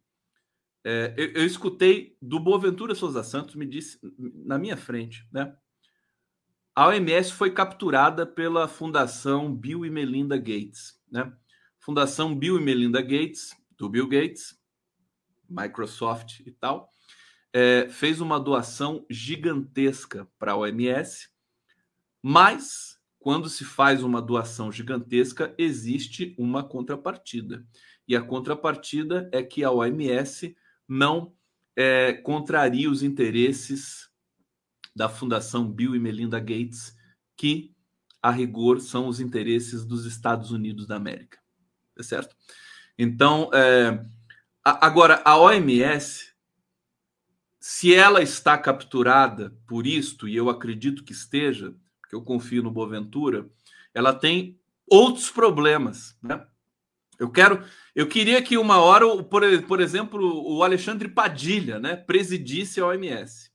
é, 0.85 1.15
eu, 1.17 1.33
eu, 1.33 1.47
escutei 1.47 2.17
do 2.21 2.41
Boaventura 2.41 2.93
Souza 2.93 3.23
Santos, 3.23 3.55
me 3.55 3.67
disse 3.67 4.01
na 4.19 4.59
minha 4.59 4.77
frente, 4.77 5.29
né? 5.33 5.57
A 6.75 6.89
OMS 6.89 7.33
foi 7.33 7.51
capturada 7.51 8.27
pela 8.27 8.67
Fundação 8.67 9.55
Bill 9.55 9.85
e 9.85 9.91
Melinda 9.91 10.39
Gates, 10.39 10.99
né? 11.11 11.31
Fundação 11.79 12.35
Bill 12.35 12.59
e 12.59 12.63
Melinda 12.63 13.03
Gates, 13.03 13.55
do 13.77 13.91
Bill 13.91 14.09
Gates, 14.09 14.59
Microsoft 15.47 16.41
e 16.41 16.51
tal, 16.51 16.91
é, 17.53 17.91
fez 17.91 18.23
uma 18.23 18.41
doação 18.41 19.05
gigantesca 19.11 20.27
para 20.39 20.53
a 20.53 20.57
OMS, 20.57 21.29
mas 22.23 22.99
quando 23.19 23.51
se 23.51 23.67
faz 23.67 24.03
uma 24.03 24.23
doação 24.23 24.73
gigantesca, 24.73 25.55
existe 25.59 26.35
uma 26.39 26.65
contrapartida. 26.65 27.67
E 28.09 28.17
a 28.17 28.23
contrapartida 28.23 29.29
é 29.31 29.43
que 29.43 29.63
a 29.63 29.71
OMS 29.71 30.57
não 30.89 31.35
é, 31.77 32.15
contraria 32.15 32.91
os 32.91 33.03
interesses 33.03 34.11
da 34.95 35.09
Fundação 35.09 35.67
Bill 35.71 35.97
e 35.97 35.99
Melinda 35.99 36.39
Gates, 36.39 36.97
que, 37.37 37.75
a 38.21 38.31
rigor, 38.31 38.81
são 38.81 39.09
os 39.09 39.21
interesses 39.21 39.85
dos 39.85 40.05
Estados 40.05 40.51
Unidos 40.51 40.87
da 40.87 40.97
América. 40.97 41.39
Tá 41.95 42.03
certo? 42.03 42.37
Então, 42.99 43.51
é, 43.53 44.05
agora, 44.65 45.23
a 45.25 45.37
OMS, 45.39 46.33
se 47.59 47.95
ela 47.95 48.23
está 48.23 48.57
capturada 48.59 49.57
por 49.67 49.87
isto, 49.87 50.29
e 50.29 50.37
eu 50.37 50.51
acredito 50.51 51.05
que 51.05 51.13
esteja, 51.13 51.75
que 52.09 52.15
eu 52.15 52.23
confio 52.23 52.63
no 52.63 52.71
Boaventura, 52.71 53.49
ela 53.95 54.13
tem 54.13 54.59
outros 54.87 55.31
problemas, 55.31 56.17
né? 56.23 56.47
Eu 57.19 57.31
quero, 57.31 57.65
eu 57.95 58.09
queria 58.09 58.43
que 58.43 58.59
uma 58.59 58.79
hora, 58.79 59.07
por, 59.23 59.43
por 59.63 59.81
exemplo, 59.81 60.43
o 60.45 60.65
Alexandre 60.65 61.09
Padilha, 61.09 61.79
né, 61.79 61.95
presidisse 61.95 62.81
a 62.81 62.87
OMS 62.87 63.52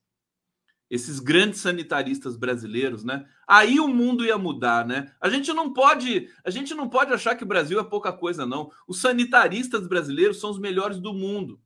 esses 0.90 1.20
grandes 1.20 1.60
sanitaristas 1.60 2.36
brasileiros, 2.36 3.04
né? 3.04 3.26
Aí 3.46 3.78
o 3.78 3.88
mundo 3.88 4.24
ia 4.24 4.38
mudar, 4.38 4.86
né? 4.86 5.12
A 5.20 5.28
gente 5.28 5.52
não 5.52 5.72
pode, 5.72 6.28
a 6.44 6.50
gente 6.50 6.74
não 6.74 6.88
pode 6.88 7.12
achar 7.12 7.34
que 7.34 7.44
o 7.44 7.46
Brasil 7.48 7.78
é 7.78 7.84
pouca 7.84 8.12
coisa, 8.12 8.46
não. 8.46 8.70
Os 8.86 9.00
sanitaristas 9.00 9.86
brasileiros 9.86 10.40
são 10.40 10.50
os 10.50 10.58
melhores 10.58 10.98
do 10.98 11.12
mundo. 11.12 11.60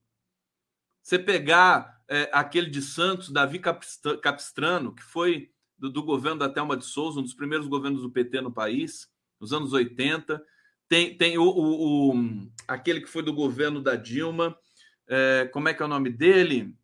Você 1.02 1.18
pegar 1.18 2.00
é, 2.08 2.30
aquele 2.32 2.68
de 2.68 2.82
Santos, 2.82 3.30
Davi 3.30 3.60
Capistrano, 3.60 4.94
que 4.94 5.02
foi 5.02 5.50
do, 5.78 5.90
do, 5.90 6.02
governo 6.02 6.38
da 6.38 6.48
Thelma 6.48 6.76
de 6.76 6.84
Souza, 6.84 7.20
um 7.20 7.22
dos 7.22 7.34
primeiros 7.34 7.66
governos 7.66 8.02
do 8.02 8.10
PT 8.10 8.40
no 8.40 8.52
país, 8.52 9.08
nos 9.40 9.52
anos 9.52 9.72
80. 9.72 10.42
Tem, 10.88 11.16
tem 11.16 11.38
o, 11.38 11.44
o, 11.44 12.12
o 12.12 12.48
aquele 12.66 13.00
que 13.00 13.08
foi 13.08 13.22
do 13.22 13.32
governo 13.32 13.80
da 13.80 13.96
Dilma, 13.96 14.56
é, 15.08 15.48
como 15.52 15.68
é 15.68 15.74
que 15.74 15.82
é 15.82 15.86
o 15.86 15.88
nome 15.88 16.10
dele? 16.10 16.76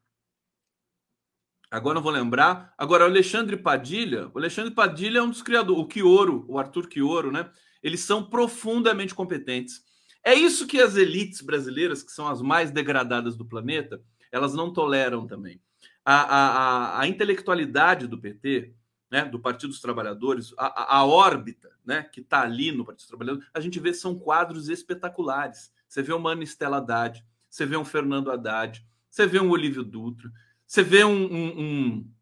Agora 1.70 1.96
não 1.96 2.02
vou 2.02 2.12
lembrar. 2.12 2.72
Agora, 2.78 3.04
o 3.04 3.06
Alexandre 3.06 3.56
Padilha, 3.56 4.30
o 4.32 4.38
Alexandre 4.38 4.72
Padilha 4.72 5.18
é 5.18 5.22
um 5.22 5.28
dos 5.28 5.42
criadores, 5.42 5.82
o 5.82 5.86
Quioro, 5.86 6.44
o 6.48 6.58
Arthur 6.58 6.88
Quioro, 6.88 7.30
né? 7.30 7.50
Eles 7.82 8.00
são 8.00 8.24
profundamente 8.24 9.14
competentes. 9.14 9.82
É 10.24 10.34
isso 10.34 10.66
que 10.66 10.80
as 10.80 10.96
elites 10.96 11.42
brasileiras, 11.42 12.02
que 12.02 12.12
são 12.12 12.26
as 12.26 12.40
mais 12.40 12.70
degradadas 12.70 13.36
do 13.36 13.44
planeta, 13.44 14.02
elas 14.32 14.54
não 14.54 14.72
toleram 14.72 15.26
também. 15.26 15.60
A, 16.04 16.14
a, 16.14 16.48
a, 16.48 17.00
a 17.00 17.06
intelectualidade 17.06 18.06
do 18.06 18.18
PT, 18.18 18.74
né, 19.10 19.24
do 19.24 19.38
Partido 19.38 19.70
dos 19.70 19.80
Trabalhadores, 19.80 20.54
a, 20.58 20.98
a 20.98 21.04
órbita 21.06 21.70
né, 21.84 22.02
que 22.02 22.20
está 22.20 22.42
ali 22.42 22.72
no 22.72 22.84
Partido 22.84 23.00
dos 23.00 23.08
Trabalhadores, 23.08 23.48
a 23.52 23.60
gente 23.60 23.78
vê 23.78 23.92
são 23.92 24.18
quadros 24.18 24.68
espetaculares. 24.68 25.72
Você 25.88 26.02
vê 26.02 26.12
o 26.12 26.18
Mano 26.18 26.42
Estela 26.42 26.78
Haddad, 26.78 27.24
você 27.48 27.64
vê 27.64 27.76
um 27.76 27.84
Fernando 27.84 28.30
Haddad, 28.30 28.84
você 29.10 29.26
vê 29.26 29.40
um 29.40 29.50
Olívio 29.50 29.82
Dutra, 29.82 30.30
você 30.68 30.82
vê 30.82 31.02
um, 31.02 31.24
um, 31.24 31.60
um, 31.60 32.14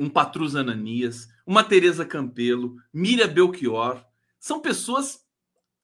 um 0.00 0.10
Patrus 0.10 0.54
Ananias, 0.54 1.26
uma 1.46 1.64
Tereza 1.64 2.04
Campelo, 2.04 2.76
Miriam 2.92 3.32
Belchior. 3.32 4.04
São 4.38 4.60
pessoas 4.60 5.26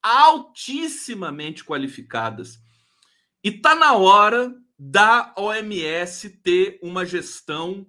altissimamente 0.03 1.65
qualificadas. 1.65 2.59
E 3.43 3.49
está 3.49 3.73
na 3.73 3.95
hora 3.95 4.55
da 4.77 5.33
OMS 5.35 6.29
ter 6.43 6.79
uma 6.83 7.07
gestão 7.07 7.87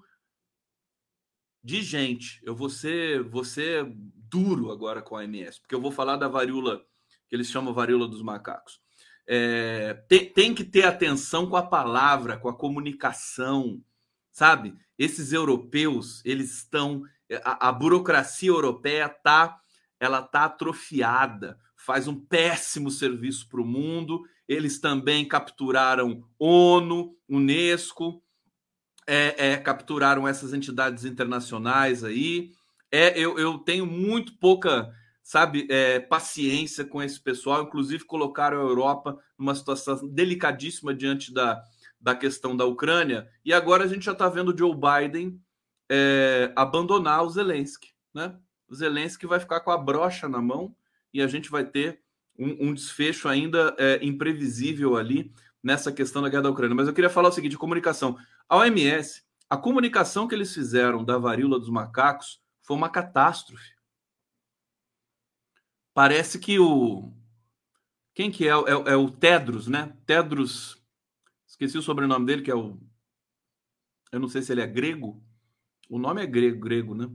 de 1.62 1.82
gente. 1.82 2.40
Eu 2.42 2.56
vou 2.56 2.70
ser, 2.70 3.22
vou 3.22 3.44
ser 3.44 3.86
duro 3.94 4.72
agora 4.72 5.02
com 5.02 5.14
a 5.14 5.18
OMS, 5.18 5.60
porque 5.60 5.74
eu 5.74 5.80
vou 5.80 5.92
falar 5.92 6.16
da 6.16 6.26
varíola, 6.26 6.82
que 7.28 7.36
eles 7.36 7.48
chamam 7.48 7.74
varíola 7.74 8.08
dos 8.08 8.22
macacos. 8.22 8.80
É, 9.26 9.92
tem, 10.08 10.32
tem 10.32 10.54
que 10.54 10.64
ter 10.64 10.84
atenção 10.84 11.48
com 11.50 11.56
a 11.56 11.62
palavra, 11.62 12.38
com 12.38 12.48
a 12.48 12.56
comunicação 12.56 13.84
sabe? 14.32 14.74
Esses 14.98 15.32
europeus, 15.32 16.20
eles 16.24 16.56
estão 16.56 17.04
a, 17.44 17.68
a 17.68 17.72
burocracia 17.72 18.50
europeia 18.50 19.08
tá 19.08 19.58
ela 20.02 20.20
tá 20.20 20.46
atrofiada, 20.46 21.56
faz 21.76 22.08
um 22.08 22.16
péssimo 22.18 22.90
serviço 22.90 23.48
para 23.48 23.60
o 23.60 23.64
mundo. 23.64 24.24
Eles 24.48 24.80
também 24.80 25.24
capturaram 25.24 26.24
ONU, 26.40 27.16
UNESCO, 27.28 28.20
é, 29.06 29.52
é, 29.52 29.56
capturaram 29.56 30.26
essas 30.26 30.52
entidades 30.52 31.04
internacionais 31.04 32.02
aí. 32.02 32.50
É, 32.90 33.16
eu, 33.16 33.38
eu 33.38 33.58
tenho 33.58 33.86
muito 33.86 34.36
pouca, 34.38 34.92
sabe, 35.22 35.68
é, 35.70 36.00
paciência 36.00 36.84
com 36.84 37.00
esse 37.00 37.20
pessoal. 37.20 37.62
Inclusive 37.62 38.04
colocaram 38.04 38.58
a 38.58 38.68
Europa 38.68 39.16
numa 39.38 39.54
situação 39.54 40.08
delicadíssima 40.08 40.92
diante 40.92 41.32
da, 41.32 41.62
da 42.02 42.16
questão 42.16 42.56
da 42.56 42.66
Ucrânia, 42.66 43.30
e 43.44 43.52
agora 43.52 43.84
a 43.84 43.86
gente 43.86 44.04
já 44.04 44.12
está 44.12 44.28
vendo 44.28 44.56
Joe 44.56 44.74
Biden 44.74 45.40
é, 45.88 46.52
abandonar 46.56 47.22
o 47.22 47.30
Zelensky. 47.30 47.92
Né? 48.12 48.36
O 48.68 48.74
Zelensky 48.74 49.24
vai 49.24 49.38
ficar 49.38 49.60
com 49.60 49.70
a 49.70 49.78
brocha 49.78 50.28
na 50.28 50.42
mão 50.42 50.74
e 51.14 51.22
a 51.22 51.28
gente 51.28 51.48
vai 51.48 51.64
ter 51.64 52.02
um, 52.36 52.68
um 52.68 52.74
desfecho 52.74 53.28
ainda 53.28 53.74
é, 53.78 54.04
imprevisível 54.04 54.96
ali 54.96 55.32
nessa 55.62 55.92
questão 55.92 56.20
da 56.20 56.28
guerra 56.28 56.44
da 56.44 56.50
Ucrânia. 56.50 56.74
Mas 56.74 56.88
eu 56.88 56.94
queria 56.94 57.10
falar 57.10 57.28
o 57.28 57.32
seguinte: 57.32 57.56
comunicação. 57.56 58.18
A 58.48 58.56
OMS, 58.56 59.22
a 59.48 59.56
comunicação 59.56 60.26
que 60.26 60.34
eles 60.34 60.52
fizeram 60.52 61.04
da 61.04 61.18
varíola 61.18 61.58
dos 61.58 61.70
macacos 61.70 62.40
foi 62.62 62.76
uma 62.76 62.88
catástrofe. 62.88 63.72
Parece 65.94 66.38
que 66.38 66.58
o. 66.58 67.12
Quem 68.14 68.30
que 68.30 68.48
é? 68.48 68.50
É, 68.50 68.92
é 68.92 68.96
o 68.96 69.10
Tedros, 69.10 69.68
né? 69.68 69.96
Tedros 70.04 70.81
Esqueci 71.62 71.78
o 71.78 71.82
sobrenome 71.82 72.26
dele, 72.26 72.42
que 72.42 72.50
é 72.50 72.54
o. 72.56 72.76
Eu 74.10 74.18
não 74.18 74.26
sei 74.26 74.42
se 74.42 74.50
ele 74.50 74.62
é 74.62 74.66
grego. 74.66 75.22
O 75.88 75.96
nome 75.96 76.20
é 76.20 76.26
grego, 76.26 76.58
grego 76.58 76.92
né? 76.92 77.08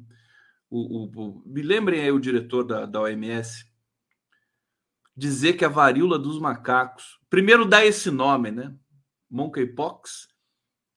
O, 0.69 1.03
o, 1.03 1.11
o... 1.15 1.43
Me 1.45 1.61
lembrem 1.61 1.99
aí 1.99 2.11
o 2.13 2.19
diretor 2.19 2.63
da, 2.63 2.85
da 2.85 3.01
OMS 3.01 3.69
dizer 5.13 5.53
que 5.53 5.65
a 5.65 5.69
varíola 5.69 6.17
dos 6.17 6.39
macacos. 6.39 7.19
Primeiro 7.29 7.65
dá 7.65 7.85
esse 7.85 8.09
nome, 8.09 8.49
né? 8.49 8.73
Monkeypox, 9.29 10.29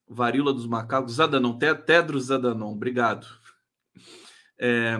varíola 0.08 0.52
dos 0.52 0.68
macacos, 0.68 1.14
Zadanon, 1.14 1.58
Tedros 1.58 2.26
Zadanon, 2.26 2.70
obrigado. 2.70 3.26
É, 4.60 4.96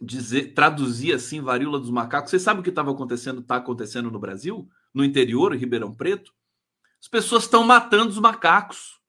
dizer, 0.00 0.54
traduzir 0.54 1.14
assim, 1.14 1.40
varíola 1.40 1.78
dos 1.78 1.90
macacos. 1.90 2.32
Você 2.32 2.40
sabe 2.40 2.58
o 2.58 2.62
que 2.64 2.70
estava 2.70 2.90
acontecendo, 2.90 3.40
está 3.40 3.56
acontecendo 3.56 4.10
no 4.10 4.18
Brasil? 4.18 4.68
No 4.92 5.04
interior, 5.04 5.54
em 5.54 5.58
Ribeirão 5.58 5.94
Preto? 5.94 6.34
As 7.00 7.08
pessoas 7.08 7.44
estão 7.44 7.64
matando 7.64 8.10
os 8.10 8.18
macacos. 8.18 9.00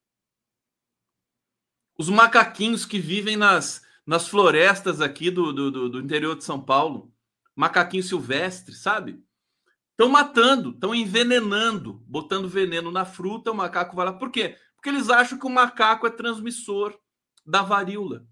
Os 1.98 2.08
macaquinhos 2.08 2.86
que 2.86 2.98
vivem 2.98 3.36
nas, 3.36 3.82
nas 4.06 4.26
florestas 4.26 5.00
aqui 5.00 5.30
do, 5.30 5.52
do, 5.52 5.88
do 5.88 6.00
interior 6.00 6.36
de 6.36 6.44
São 6.44 6.60
Paulo. 6.60 7.12
Macaquinho 7.54 8.02
silvestre, 8.02 8.74
sabe? 8.74 9.22
Estão 9.90 10.08
matando, 10.08 10.70
estão 10.70 10.94
envenenando, 10.94 12.02
botando 12.06 12.48
veneno 12.48 12.90
na 12.90 13.04
fruta, 13.04 13.52
o 13.52 13.54
macaco 13.54 13.94
vai 13.94 14.06
lá. 14.06 14.12
Por 14.14 14.30
quê? 14.30 14.56
Porque 14.74 14.88
eles 14.88 15.10
acham 15.10 15.38
que 15.38 15.46
o 15.46 15.50
macaco 15.50 16.06
é 16.06 16.10
transmissor 16.10 16.98
da 17.44 17.60
varíola. 17.60 18.26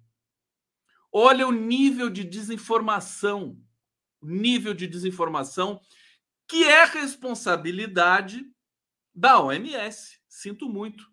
Olha 1.13 1.47
o 1.47 1.53
nível 1.53 2.09
de 2.09 2.25
desinformação, 2.25 3.61
nível 4.23 4.73
de 4.73 4.87
desinformação 4.87 5.81
que 6.49 6.65
é 6.65 6.85
responsabilidade 6.85 8.45
da 9.21 9.39
OMS. 9.39 10.19
Sinto 10.27 10.67
muito, 10.67 11.05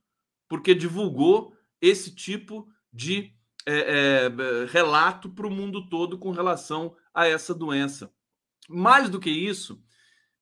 porque 0.47 0.73
divulgou 0.73 1.53
esse 1.81 2.15
tipo 2.15 2.65
de 2.91 3.33
é, 3.65 4.29
é, 4.29 4.65
relato 4.69 5.29
para 5.29 5.45
o 5.45 5.51
mundo 5.51 5.89
todo 5.89 6.17
com 6.17 6.31
relação 6.31 6.95
a 7.13 7.27
essa 7.27 7.53
doença. 7.53 8.09
Mais 8.69 9.09
do 9.09 9.19
que 9.19 9.29
isso, 9.29 9.83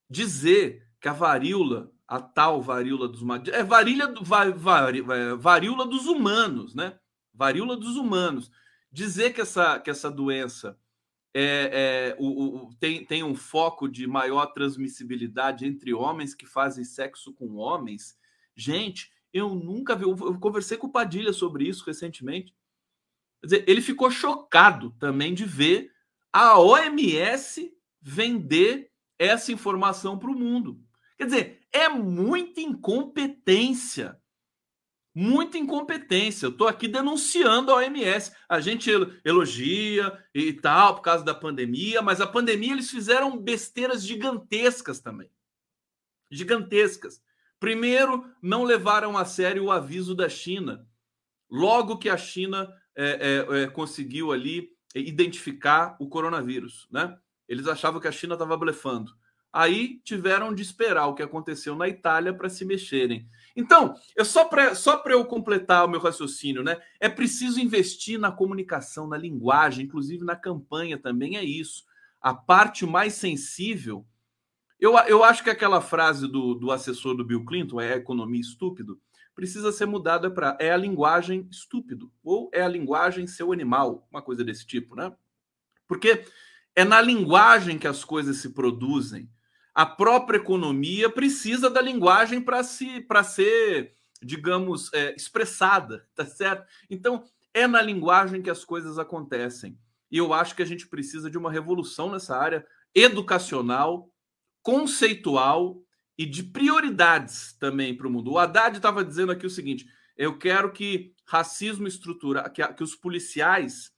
dizer 0.07 0.87
que 1.01 1.07
a 1.07 1.13
varíola, 1.13 1.91
a 2.07 2.21
tal 2.21 2.61
varíola 2.61 3.07
dos 3.07 3.23
é 3.51 3.63
varíola, 3.63 4.13
var, 4.21 4.51
var, 4.51 4.93
varíola 5.37 5.87
dos 5.87 6.05
humanos, 6.05 6.75
né? 6.75 6.99
Varíola 7.33 7.75
dos 7.75 7.95
humanos. 7.95 8.51
Dizer 8.91 9.33
que 9.33 9.41
essa, 9.41 9.79
que 9.79 9.89
essa 9.89 10.11
doença 10.11 10.79
é, 11.37 12.13
é, 12.13 12.15
o, 12.17 12.27
o, 12.67 12.75
tem, 12.75 13.03
tem 13.03 13.21
um 13.21 13.35
foco 13.35 13.89
de 13.89 14.07
maior 14.07 14.45
transmissibilidade 14.53 15.65
entre 15.65 15.93
homens 15.93 16.33
que 16.33 16.45
fazem 16.45 16.85
sexo 16.85 17.33
com 17.33 17.55
homens. 17.55 18.17
Gente, 18.55 19.11
eu 19.33 19.53
nunca 19.53 19.97
vi. 19.97 20.05
Eu, 20.05 20.15
eu 20.17 20.39
conversei 20.39 20.77
com 20.77 20.87
o 20.87 20.91
Padilha 20.91 21.33
sobre 21.33 21.67
isso 21.67 21.83
recentemente. 21.85 22.55
Quer 23.41 23.47
dizer, 23.47 23.65
ele 23.67 23.81
ficou 23.81 24.09
chocado 24.09 24.91
também 24.91 25.33
de 25.33 25.43
ver 25.43 25.91
a 26.31 26.57
OMS 26.57 27.69
vender 28.01 28.89
essa 29.19 29.51
informação 29.51 30.17
para 30.17 30.31
o 30.31 30.39
mundo. 30.39 30.81
Quer 31.17 31.25
dizer, 31.25 31.59
é 31.69 31.89
muita 31.89 32.61
incompetência 32.61 34.17
muita 35.15 35.57
incompetência. 35.57 36.45
Eu 36.45 36.49
estou 36.49 36.67
aqui 36.67 36.89
denunciando 36.89 37.71
a 37.71 37.75
OMS. 37.75 38.33
A 38.49 38.59
gente 38.59 38.91
elogia 39.23 40.21
e 40.33 40.51
tal 40.51 40.95
por 40.95 41.01
causa 41.01 41.23
da 41.23 41.33
pandemia, 41.33 42.01
mas 42.01 42.19
a 42.19 42.27
pandemia 42.27 42.73
eles 42.73 42.91
fizeram 42.91 43.37
besteiras 43.37 44.05
gigantescas 44.05 44.99
também. 44.99 45.31
Gigantescas. 46.29 47.23
Primeiro, 47.57 48.29
não 48.41 48.65
levaram 48.65 49.17
a 49.17 49.23
sério 49.23 49.63
o 49.63 49.71
aviso 49.71 50.13
da 50.13 50.27
China. 50.27 50.85
Logo 51.49 51.97
que 51.97 52.09
a 52.09 52.17
China 52.17 52.69
é, 52.93 53.45
é, 53.49 53.61
é, 53.61 53.67
conseguiu 53.67 54.33
ali 54.33 54.69
identificar 54.93 55.95
o 55.99 56.09
coronavírus, 56.09 56.87
né? 56.91 57.17
Eles 57.47 57.67
achavam 57.67 58.01
que 58.01 58.07
a 58.07 58.11
China 58.11 58.33
estava 58.33 58.57
blefando. 58.57 59.11
Aí 59.53 60.01
tiveram 60.03 60.53
de 60.53 60.61
esperar 60.61 61.07
o 61.07 61.13
que 61.13 61.23
aconteceu 61.23 61.75
na 61.75 61.87
Itália 61.87 62.33
para 62.33 62.49
se 62.49 62.65
mexerem. 62.65 63.29
Então, 63.55 63.95
é 64.17 64.23
só 64.23 64.45
para 64.45 64.75
só 64.75 65.01
eu 65.05 65.23
completar 65.25 65.85
o 65.85 65.87
meu 65.87 65.99
raciocínio, 65.99 66.61
né? 66.61 66.77
É 66.99 67.07
preciso 67.07 67.59
investir 67.59 68.19
na 68.19 68.31
comunicação, 68.31 69.07
na 69.07 69.17
linguagem, 69.17 69.85
inclusive 69.85 70.25
na 70.25 70.35
campanha 70.35 70.97
também 70.97 71.37
é 71.37 71.43
isso. 71.43 71.85
A 72.19 72.33
parte 72.33 72.85
mais 72.85 73.13
sensível. 73.13 74.05
Eu, 74.77 74.97
eu 75.07 75.23
acho 75.23 75.43
que 75.43 75.49
aquela 75.49 75.79
frase 75.79 76.27
do, 76.27 76.53
do 76.53 76.69
assessor 76.69 77.15
do 77.15 77.23
Bill 77.23 77.45
Clinton, 77.45 77.79
é 77.79 77.93
economia 77.93 78.41
estúpido, 78.41 78.99
precisa 79.33 79.71
ser 79.71 79.85
mudada 79.85 80.29
para 80.29 80.57
é 80.59 80.71
a 80.71 80.77
linguagem 80.77 81.47
estúpido, 81.49 82.11
ou 82.23 82.49
é 82.53 82.61
a 82.61 82.67
linguagem 82.67 83.27
seu 83.27 83.53
animal, 83.53 84.07
uma 84.11 84.21
coisa 84.21 84.43
desse 84.43 84.65
tipo, 84.65 84.95
né? 84.95 85.13
Porque 85.87 86.25
é 86.75 86.83
na 86.83 86.99
linguagem 86.99 87.77
que 87.77 87.87
as 87.87 88.03
coisas 88.03 88.37
se 88.37 88.49
produzem. 88.49 89.29
A 89.75 89.85
própria 89.85 90.37
economia 90.37 91.09
precisa 91.09 91.69
da 91.69 91.81
linguagem 91.81 92.39
para 92.39 92.63
se 92.63 93.01
para 93.01 93.25
ser, 93.25 93.91
digamos, 94.23 94.91
é, 94.93 95.13
expressada, 95.13 96.07
tá 96.15 96.25
certo? 96.25 96.65
Então 96.89 97.25
é 97.53 97.67
na 97.67 97.81
linguagem 97.81 98.41
que 98.41 98.49
as 98.49 98.63
coisas 98.63 98.97
acontecem. 98.97 99.77
E 100.09 100.17
eu 100.17 100.33
acho 100.33 100.55
que 100.55 100.63
a 100.63 100.65
gente 100.65 100.87
precisa 100.87 101.29
de 101.29 101.37
uma 101.37 101.51
revolução 101.51 102.09
nessa 102.09 102.37
área 102.37 102.65
educacional, 102.93 104.09
conceitual 104.63 105.81
e 106.17 106.25
de 106.25 106.43
prioridades 106.43 107.53
também 107.59 107.95
para 107.95 108.07
o 108.07 108.09
mundo. 108.09 108.31
O 108.31 108.39
Haddad 108.39 108.77
estava 108.77 109.03
dizendo 109.03 109.33
aqui 109.33 109.45
o 109.45 109.49
seguinte: 109.49 109.85
eu 110.15 110.37
quero 110.37 110.71
que 110.71 111.13
racismo 111.25 111.87
estrutural, 111.87 112.49
que, 112.49 112.65
que 112.65 112.83
os 112.83 112.95
policiais 112.95 113.91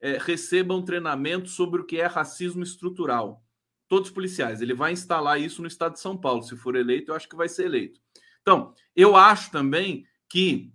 é, 0.00 0.18
recebam 0.18 0.84
treinamento 0.84 1.48
sobre 1.48 1.80
o 1.80 1.84
que 1.84 2.00
é 2.00 2.06
racismo 2.06 2.62
estrutural. 2.62 3.42
Todos 3.88 4.08
os 4.08 4.14
policiais. 4.14 4.60
Ele 4.60 4.74
vai 4.74 4.92
instalar 4.92 5.40
isso 5.40 5.62
no 5.62 5.68
estado 5.68 5.92
de 5.92 6.00
São 6.00 6.16
Paulo. 6.16 6.42
Se 6.42 6.56
for 6.56 6.74
eleito, 6.74 7.10
eu 7.10 7.14
acho 7.14 7.28
que 7.28 7.36
vai 7.36 7.48
ser 7.48 7.66
eleito. 7.66 8.00
Então, 8.42 8.74
eu 8.94 9.16
acho 9.16 9.50
também 9.50 10.06
que 10.28 10.72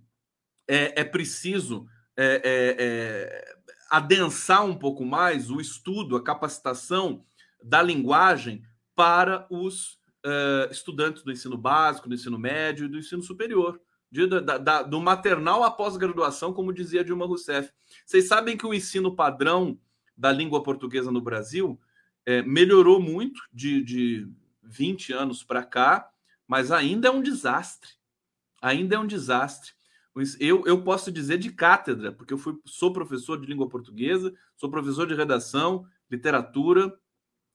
é, 0.68 1.00
é 1.00 1.04
preciso 1.04 1.86
é, 2.16 2.42
é, 2.44 2.76
é 2.78 3.54
adensar 3.90 4.64
um 4.64 4.74
pouco 4.74 5.04
mais 5.04 5.50
o 5.50 5.60
estudo, 5.60 6.16
a 6.16 6.24
capacitação 6.24 7.24
da 7.62 7.82
linguagem 7.82 8.62
para 8.94 9.46
os 9.50 9.98
uh, 10.24 10.70
estudantes 10.70 11.22
do 11.22 11.30
ensino 11.30 11.58
básico, 11.58 12.08
do 12.08 12.14
ensino 12.14 12.38
médio 12.38 12.86
e 12.86 12.88
do 12.88 12.98
ensino 12.98 13.22
superior. 13.22 13.80
De, 14.10 14.26
da, 14.26 14.58
da, 14.58 14.82
do 14.82 15.00
maternal 15.00 15.62
à 15.62 15.70
pós-graduação, 15.70 16.52
como 16.52 16.72
dizia 16.72 17.04
Dilma 17.04 17.26
Rousseff. 17.26 17.70
Vocês 18.04 18.28
sabem 18.28 18.56
que 18.56 18.66
o 18.66 18.74
ensino 18.74 19.16
padrão 19.16 19.78
da 20.14 20.30
língua 20.30 20.62
portuguesa 20.62 21.10
no 21.10 21.20
Brasil 21.20 21.80
é, 22.26 22.42
melhorou 22.42 23.00
muito 23.00 23.42
de, 23.52 23.82
de 23.82 24.28
20 24.62 25.12
anos 25.12 25.42
para 25.42 25.62
cá, 25.62 26.10
mas 26.46 26.70
ainda 26.70 27.08
é 27.08 27.10
um 27.10 27.22
desastre. 27.22 27.90
Ainda 28.60 28.96
é 28.96 28.98
um 28.98 29.06
desastre. 29.06 29.72
Eu, 30.38 30.64
eu 30.66 30.82
posso 30.82 31.10
dizer 31.10 31.38
de 31.38 31.50
cátedra, 31.50 32.12
porque 32.12 32.34
eu 32.34 32.38
fui, 32.38 32.58
sou 32.66 32.92
professor 32.92 33.40
de 33.40 33.46
língua 33.46 33.68
portuguesa, 33.68 34.32
sou 34.56 34.70
professor 34.70 35.06
de 35.06 35.14
redação, 35.14 35.86
literatura 36.10 36.94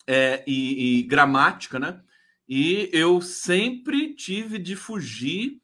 é, 0.08 0.44
e, 0.48 1.00
e 1.00 1.04
gramática, 1.04 1.78
né? 1.78 2.02
E 2.50 2.90
eu 2.92 3.22
sempre 3.22 4.16
tive 4.16 4.58
de 4.58 4.76
fugir 4.76 5.62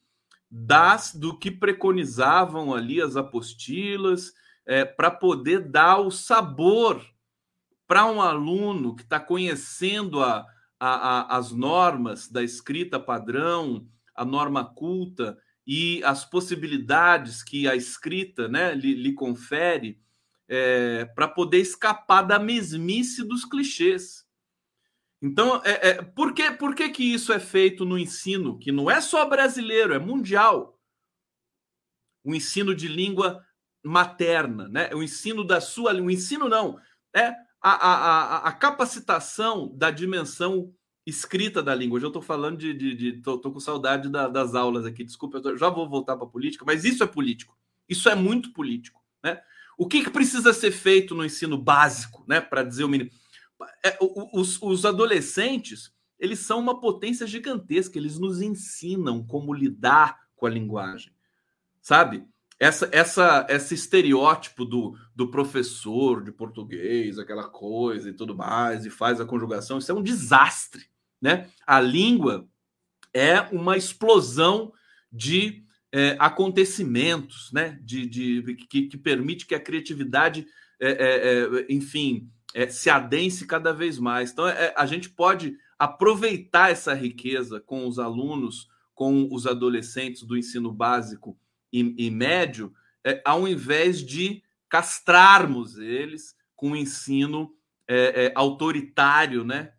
das 0.51 1.15
do 1.15 1.37
que 1.37 1.49
preconizavam 1.49 2.75
ali 2.75 3.01
as 3.01 3.15
apostilas, 3.15 4.33
é, 4.65 4.85
para 4.85 5.09
poder 5.09 5.59
dar 5.61 5.97
o 5.97 6.11
sabor 6.11 7.03
para 7.93 8.07
um 8.07 8.19
aluno 8.19 8.95
que 8.95 9.03
está 9.03 9.19
conhecendo 9.19 10.19
a, 10.23 10.47
a, 10.79 11.35
a, 11.35 11.37
as 11.37 11.51
normas 11.51 12.27
da 12.27 12.41
escrita 12.41 12.99
padrão, 12.99 13.87
a 14.15 14.25
norma 14.25 14.65
culta, 14.65 15.37
e 15.63 16.03
as 16.03 16.25
possibilidades 16.25 17.43
que 17.43 17.67
a 17.67 17.75
escrita 17.75 18.47
né, 18.47 18.73
lhe, 18.73 18.95
lhe 18.95 19.13
confere 19.13 20.01
é, 20.47 21.05
para 21.05 21.27
poder 21.27 21.59
escapar 21.59 22.23
da 22.23 22.39
mesmice 22.39 23.23
dos 23.23 23.45
clichês. 23.45 24.25
Então, 25.21 25.61
é, 25.63 25.89
é, 25.89 26.01
por, 26.01 26.33
que, 26.33 26.49
por 26.49 26.73
que, 26.73 26.89
que 26.89 27.03
isso 27.03 27.31
é 27.31 27.39
feito 27.39 27.85
no 27.85 27.95
ensino, 27.95 28.57
que 28.57 28.71
não 28.71 28.89
é 28.89 28.99
só 29.01 29.23
brasileiro, 29.29 29.93
é 29.93 29.99
mundial? 29.99 30.81
O 32.23 32.33
ensino 32.33 32.73
de 32.73 32.87
língua 32.87 33.45
materna, 33.83 34.67
né? 34.67 34.89
o 34.95 35.03
ensino 35.03 35.43
da 35.45 35.61
sua 35.61 35.93
o 35.93 36.09
ensino 36.09 36.49
não, 36.49 36.79
é 37.15 37.35
a, 37.63 37.71
a, 37.71 38.37
a, 38.49 38.51
capacitação 38.51 39.71
da 39.73 39.89
dimensão 39.89 40.73
escrita 41.05 41.63
da 41.63 41.73
língua. 41.73 41.95
Hoje 41.95 42.05
eu 42.05 42.09
estou 42.09 42.21
falando 42.21 42.57
de. 42.57 42.73
de, 42.73 42.93
de 42.93 43.13
tô, 43.21 43.37
tô, 43.37 43.51
com 43.51 43.59
saudade 43.59 44.09
da, 44.09 44.27
das 44.27 44.53
aulas 44.53 44.85
aqui, 44.85 45.03
desculpa, 45.03 45.41
tô, 45.41 45.55
já 45.55 45.69
vou 45.69 45.89
voltar 45.89 46.17
para 46.17 46.25
a 46.25 46.29
política, 46.29 46.65
mas 46.65 46.83
isso 46.83 47.03
é 47.03 47.07
político. 47.07 47.57
Isso 47.87 48.09
é 48.09 48.15
muito 48.15 48.51
político. 48.51 49.01
Né? 49.23 49.41
O 49.77 49.87
que, 49.87 50.03
que 50.03 50.09
precisa 50.09 50.51
ser 50.53 50.71
feito 50.71 51.15
no 51.15 51.23
ensino 51.25 51.57
básico, 51.57 52.25
né? 52.27 52.41
Para 52.41 52.63
dizer 52.63 52.83
o 52.83 52.89
mínimo? 52.89 53.09
É, 53.83 53.97
os, 54.33 54.61
os 54.61 54.85
adolescentes 54.85 55.93
eles 56.19 56.39
são 56.39 56.59
uma 56.59 56.79
potência 56.79 57.25
gigantesca, 57.25 57.97
eles 57.97 58.17
nos 58.19 58.41
ensinam 58.41 59.25
como 59.25 59.53
lidar 59.53 60.19
com 60.35 60.45
a 60.45 60.49
linguagem, 60.49 61.13
sabe? 61.81 62.25
Essa, 62.59 62.89
essa, 62.91 63.45
esse 63.49 63.75
estereótipo 63.75 64.63
do, 64.63 64.97
do 65.15 65.29
professor 65.29 66.23
de 66.23 66.31
português, 66.31 67.19
aquela 67.19 67.49
coisa 67.49 68.09
e 68.09 68.13
tudo 68.13 68.35
mais, 68.35 68.85
e 68.85 68.89
faz 68.89 69.19
a 69.19 69.25
conjugação, 69.25 69.77
isso 69.77 69.91
é 69.91 69.95
um 69.95 70.03
desastre. 70.03 70.85
Né? 71.21 71.49
A 71.65 71.79
língua 71.79 72.47
é 73.13 73.41
uma 73.51 73.77
explosão 73.77 74.71
de 75.11 75.63
é, 75.91 76.15
acontecimentos, 76.19 77.51
né? 77.51 77.79
de, 77.81 78.05
de, 78.05 78.55
que, 78.69 78.87
que 78.87 78.97
permite 78.97 79.45
que 79.45 79.55
a 79.55 79.59
criatividade, 79.59 80.45
é, 80.79 80.89
é, 80.89 81.61
é 81.61 81.65
enfim, 81.69 82.29
é, 82.53 82.67
se 82.67 82.89
adense 82.89 83.45
cada 83.47 83.73
vez 83.73 83.97
mais. 83.97 84.31
Então, 84.31 84.47
é, 84.47 84.73
a 84.77 84.85
gente 84.85 85.09
pode 85.09 85.57
aproveitar 85.77 86.71
essa 86.71 86.93
riqueza 86.93 87.59
com 87.59 87.87
os 87.87 87.99
alunos, 87.99 88.69
com 88.93 89.27
os 89.31 89.47
adolescentes 89.47 90.23
do 90.23 90.37
ensino 90.37 90.71
básico 90.71 91.37
e, 91.73 92.05
e 92.05 92.11
médio, 92.11 92.73
ao 93.25 93.47
invés 93.47 94.01
de 94.01 94.41
castrarmos 94.69 95.77
eles 95.77 96.35
com 96.55 96.71
o 96.71 96.75
ensino 96.75 97.53
é, 97.87 98.27
é, 98.27 98.31
autoritário, 98.33 99.43
né, 99.43 99.73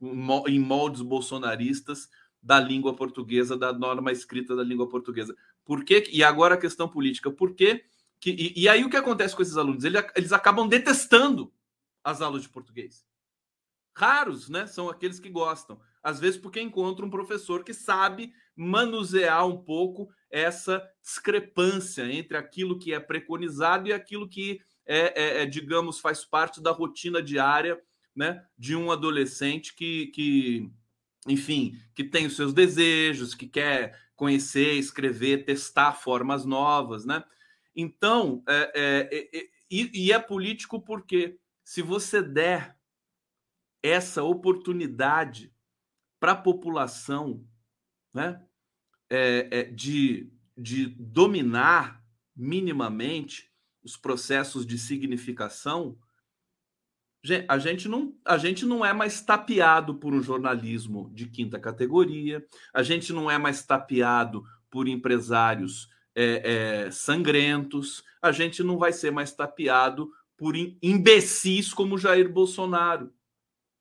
em 0.47 0.61
moldes 0.61 1.01
bolsonaristas 1.01 2.09
da 2.43 2.61
língua 2.61 2.95
portuguesa, 2.95 3.57
da 3.57 3.73
norma 3.73 4.13
escrita 4.13 4.55
da 4.55 4.63
língua 4.63 4.89
portuguesa. 4.89 5.35
Por 5.65 5.85
que, 5.85 6.05
e 6.13 6.23
agora 6.23 6.55
a 6.55 6.61
questão 6.61 6.87
política, 6.87 7.31
por 7.31 7.55
que, 7.55 7.83
que 8.21 8.31
e, 8.31 8.63
e, 8.63 8.69
aí 8.69 8.85
o 8.85 8.91
que 8.91 8.97
acontece 8.97 9.35
com 9.35 9.41
esses 9.41 9.57
alunos? 9.57 9.85
Eles, 9.85 10.05
eles 10.15 10.33
acabam 10.33 10.69
detestando 10.69 11.51
as 12.05 12.21
aulas 12.21 12.43
de 12.43 12.51
português. 12.51 13.07
Raros, 13.97 14.51
né, 14.51 14.67
são 14.67 14.91
aqueles 14.91 15.19
que 15.19 15.31
gostam. 15.31 15.81
Às 16.03 16.21
vezes 16.21 16.39
porque 16.39 16.61
encontram 16.61 17.07
um 17.07 17.11
professor 17.11 17.65
que 17.65 17.73
sabe 17.73 18.35
manusear 18.57 19.47
um 19.47 19.57
pouco 19.57 20.09
essa 20.31 20.83
discrepância 21.03 22.11
entre 22.11 22.37
aquilo 22.37 22.79
que 22.79 22.93
é 22.93 23.01
preconizado 23.01 23.89
e 23.89 23.93
aquilo 23.93 24.29
que 24.29 24.61
é, 24.87 25.21
é, 25.21 25.43
é 25.43 25.47
digamos, 25.47 25.99
faz 25.99 26.25
parte 26.25 26.63
da 26.63 26.71
rotina 26.71 27.23
diária 27.23 27.81
né, 28.15 28.45
de 28.57 28.77
um 28.77 28.91
adolescente 28.93 29.75
que, 29.75 30.09
que, 30.09 30.71
enfim, 31.27 31.79
que 31.95 32.05
tem 32.05 32.27
os 32.27 32.37
seus 32.37 32.53
desejos, 32.53 33.35
que 33.35 33.47
quer 33.47 33.99
conhecer, 34.15 34.75
escrever, 34.75 35.45
testar 35.45 35.93
formas 35.93 36.45
novas, 36.45 37.05
né? 37.05 37.25
Então, 37.75 38.43
é, 38.49 38.73
é, 38.75 39.39
é, 39.39 39.49
e, 39.69 40.07
e 40.07 40.13
é 40.13 40.19
político 40.19 40.81
porque 40.81 41.39
se 41.65 41.83
você 41.83 42.23
der 42.23 42.79
essa 43.83 44.23
oportunidade 44.23 45.53
para 46.21 46.33
a 46.33 46.37
população, 46.37 47.45
né, 48.15 48.41
é, 49.11 49.49
é, 49.51 49.63
de, 49.65 50.33
de 50.57 50.87
dominar 50.87 52.03
minimamente 52.35 53.51
os 53.83 53.97
processos 53.97 54.65
de 54.65 54.79
significação, 54.79 55.99
a 57.49 57.59
gente 57.59 57.89
não, 57.89 58.15
a 58.25 58.37
gente 58.37 58.67
não 58.67 58.85
é 58.85 58.93
mais 58.93 59.21
tapeado 59.23 59.95
por 59.95 60.13
um 60.13 60.23
jornalismo 60.23 61.11
de 61.13 61.27
quinta 61.27 61.59
categoria, 61.59 62.45
a 62.73 62.83
gente 62.83 63.13
não 63.13 63.31
é 63.31 63.39
mais 63.39 63.65
tapeado 63.65 64.45
por 64.71 64.89
empresários 64.89 65.89
é, 66.15 66.85
é, 66.85 66.91
sangrentos, 66.91 68.05
a 68.21 68.31
gente 68.31 68.63
não 68.63 68.79
vai 68.79 68.93
ser 68.93 69.11
mais 69.11 69.33
tapeado 69.33 70.11
por 70.37 70.55
imbecis 70.83 71.73
como 71.73 71.99
Jair 71.99 72.31
Bolsonaro. 72.31 73.13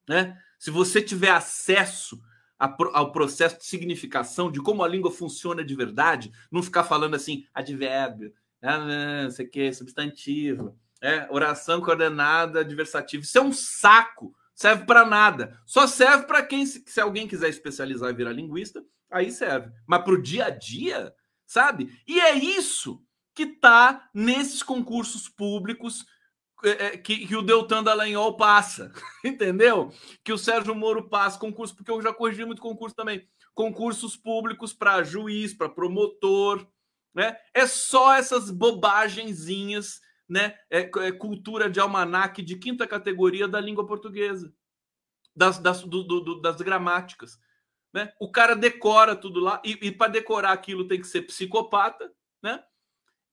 Né? 0.08 0.42
Se 0.58 0.72
você 0.72 1.02
tiver 1.02 1.32
acesso 1.32 2.22
ao 2.58 3.12
processo 3.12 3.58
de 3.58 3.66
significação, 3.66 4.52
de 4.52 4.62
como 4.62 4.84
a 4.84 4.88
língua 4.88 5.12
funciona 5.12 5.64
de 5.64 5.76
verdade, 5.76 6.32
não 6.52 6.64
ficar 6.64 6.84
falando 6.84 7.16
assim, 7.16 7.46
advérbio, 7.54 8.34
né, 8.62 9.24
não 9.24 9.32
sei 9.32 9.46
o 9.46 9.50
que, 9.50 9.74
substantivo, 9.74 10.78
é, 11.02 11.28
oração 11.30 11.82
coordenada 11.82 12.62
adversativa. 12.62 13.24
Isso 13.24 13.38
é 13.38 13.42
um 13.42 13.52
saco. 13.52 14.34
Serve 14.56 14.86
para 14.86 15.06
nada. 15.06 15.60
Só 15.66 15.86
serve 15.86 16.26
para 16.26 16.44
quem, 16.44 16.66
se 16.66 17.02
alguém 17.02 17.28
quiser 17.28 17.50
especializar 17.50 18.10
e 18.10 18.14
virar 18.14 18.32
linguista, 18.32 18.84
aí 19.12 19.32
serve. 19.32 19.72
Mas 19.86 20.04
para 20.04 20.14
o 20.14 20.22
dia 20.22 20.46
a 20.46 20.50
dia, 20.50 21.14
sabe? 21.46 21.92
E 22.08 22.20
é 22.20 22.36
isso 22.36 23.04
que 23.36 23.44
está 23.44 24.10
nesses 24.14 24.64
concursos 24.64 25.28
públicos 25.28 26.06
que, 27.04 27.28
que, 27.28 27.36
o 27.36 27.42
Deltan 27.42 27.84
Dallagnol 27.84 28.38
passa, 28.38 28.92
entendeu? 29.24 29.92
Que 30.24 30.32
o 30.32 30.38
Sérgio 30.38 30.74
Moro 30.74 31.10
passa, 31.10 31.40
concurso, 31.40 31.76
porque 31.76 31.92
eu 31.92 32.02
já 32.02 32.14
corrigi 32.14 32.46
muito 32.46 32.62
concurso 32.62 32.96
também. 32.96 33.28
Concursos 33.54 34.16
públicos 34.16 34.74
para 34.74 35.04
juiz, 35.04 35.54
para 35.54 35.70
promotor, 35.70 36.66
né? 37.14 37.38
É 37.54 37.68
só 37.68 38.16
essas 38.16 38.50
bobagenzinhas 38.50 40.02
né, 40.28 40.58
é, 40.70 40.80
é 40.80 41.12
cultura 41.12 41.70
de 41.70 41.80
almanaque 41.80 42.42
de 42.42 42.56
quinta 42.58 42.88
categoria 42.88 43.48
da 43.48 43.60
língua 43.60 43.86
portuguesa, 43.86 44.52
das, 45.36 45.60
das, 45.60 45.84
do, 45.84 46.04
do, 46.04 46.42
das 46.42 46.62
gramáticas. 46.62 47.38
Né? 47.94 48.12
O 48.20 48.32
cara 48.32 48.56
decora 48.56 49.16
tudo 49.16 49.40
lá, 49.40 49.62
e, 49.64 49.78
e 49.82 49.92
para 49.92 50.12
decorar 50.12 50.52
aquilo 50.52 50.88
tem 50.88 51.00
que 51.00 51.08
ser 51.08 51.24
psicopata, 51.24 52.12
né? 52.42 52.64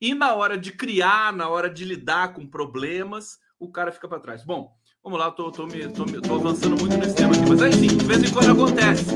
E 0.00 0.14
na 0.14 0.34
hora 0.34 0.56
de 0.56 0.72
criar, 0.72 1.30
na 1.30 1.48
hora 1.48 1.68
de 1.68 1.84
lidar 1.84 2.32
com 2.32 2.46
problemas, 2.46 3.38
o 3.58 3.70
cara 3.70 3.92
fica 3.92 4.08
para 4.08 4.18
trás. 4.18 4.42
Bom, 4.42 4.74
vamos 5.04 5.18
lá, 5.18 5.30
tô, 5.30 5.52
tô, 5.52 5.66
me, 5.66 5.86
tô, 5.92 6.06
tô, 6.06 6.36
avançando 6.36 6.78
muito 6.80 6.96
nesse 6.96 7.14
tema 7.14 7.34
aqui, 7.34 7.46
mas 7.46 7.60
enfim, 7.60 7.98
de 7.98 8.04
vez 8.06 8.22
em 8.22 8.32
quando 8.32 8.52
acontece. 8.52 9.10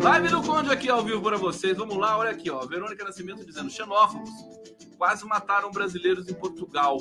Live 0.00 0.28
do 0.28 0.40
Conde 0.42 0.70
aqui 0.70 0.88
ao 0.88 1.02
vivo 1.02 1.20
para 1.20 1.36
vocês. 1.36 1.76
Vamos 1.76 1.96
lá, 1.96 2.16
olha 2.16 2.30
aqui, 2.30 2.48
ó. 2.50 2.64
Verônica 2.64 3.02
Nascimento 3.02 3.44
dizendo: 3.44 3.68
xenófobos 3.68 4.30
quase 4.96 5.26
mataram 5.26 5.72
brasileiros 5.72 6.28
em 6.28 6.34
Portugal 6.34 6.98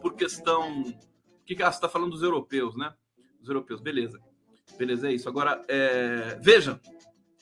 por 0.00 0.14
questão. 0.14 0.80
O 0.80 1.44
que, 1.44 1.54
que 1.54 1.62
ah, 1.62 1.70
você 1.70 1.76
está 1.76 1.90
falando 1.90 2.12
dos 2.12 2.22
europeus, 2.22 2.74
né? 2.74 2.94
Os 3.38 3.48
europeus, 3.48 3.82
beleza. 3.82 4.18
Beleza, 4.78 5.10
é 5.10 5.12
isso. 5.12 5.28
Agora, 5.28 5.62
é... 5.68 6.38
veja 6.40 6.80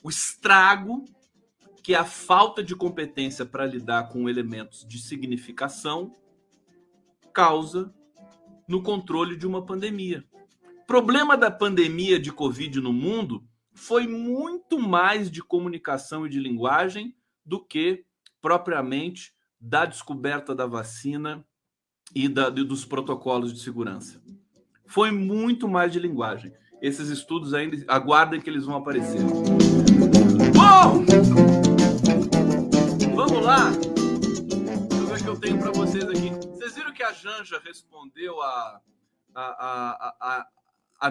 o 0.02 0.10
estrago 0.10 1.04
que 1.82 1.94
a 1.94 2.04
falta 2.04 2.62
de 2.62 2.76
competência 2.76 3.44
para 3.44 3.66
lidar 3.66 4.08
com 4.08 4.28
elementos 4.28 4.86
de 4.86 4.98
significação 4.98 6.12
causa 7.32 7.92
no 8.68 8.82
controle 8.82 9.36
de 9.36 9.46
uma 9.46 9.64
pandemia. 9.64 10.24
O 10.82 10.86
problema 10.86 11.36
da 11.36 11.50
pandemia 11.50 12.20
de 12.20 12.32
Covid 12.32 12.80
no 12.80 12.92
mundo 12.92 13.44
foi 13.74 14.06
muito 14.06 14.78
mais 14.78 15.30
de 15.30 15.42
comunicação 15.42 16.26
e 16.26 16.30
de 16.30 16.38
linguagem 16.38 17.14
do 17.44 17.64
que 17.64 18.04
propriamente 18.40 19.32
da 19.60 19.84
descoberta 19.86 20.54
da 20.54 20.66
vacina 20.66 21.44
e 22.14 22.28
da, 22.28 22.50
dos 22.50 22.84
protocolos 22.84 23.52
de 23.52 23.60
segurança. 23.60 24.22
Foi 24.86 25.10
muito 25.10 25.66
mais 25.66 25.92
de 25.92 25.98
linguagem. 25.98 26.52
Esses 26.80 27.08
estudos 27.08 27.54
ainda 27.54 27.82
aguardem 27.88 28.40
que 28.40 28.50
eles 28.50 28.66
vão 28.66 28.76
aparecer. 28.76 29.20
Bom! 30.52 31.41
Vamos 33.32 33.46
lá. 33.46 33.70
Deixa 33.70 34.94
eu 34.94 35.06
ver 35.06 35.14
o 35.14 35.22
que 35.22 35.28
eu 35.28 35.40
tenho 35.40 35.58
para 35.58 35.70
vocês 35.70 36.04
aqui. 36.04 36.28
Vocês 36.50 36.74
viram 36.74 36.92
que 36.92 37.02
a 37.02 37.14
Janja 37.14 37.58
respondeu 37.64 38.42
a 38.42 38.78
a, 39.34 39.42
a, 39.42 40.16
a, 40.20 40.46
a 41.00 41.10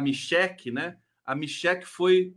né? 0.72 0.97
A 1.26 1.34
Michek 1.34 1.84
foi 1.84 2.36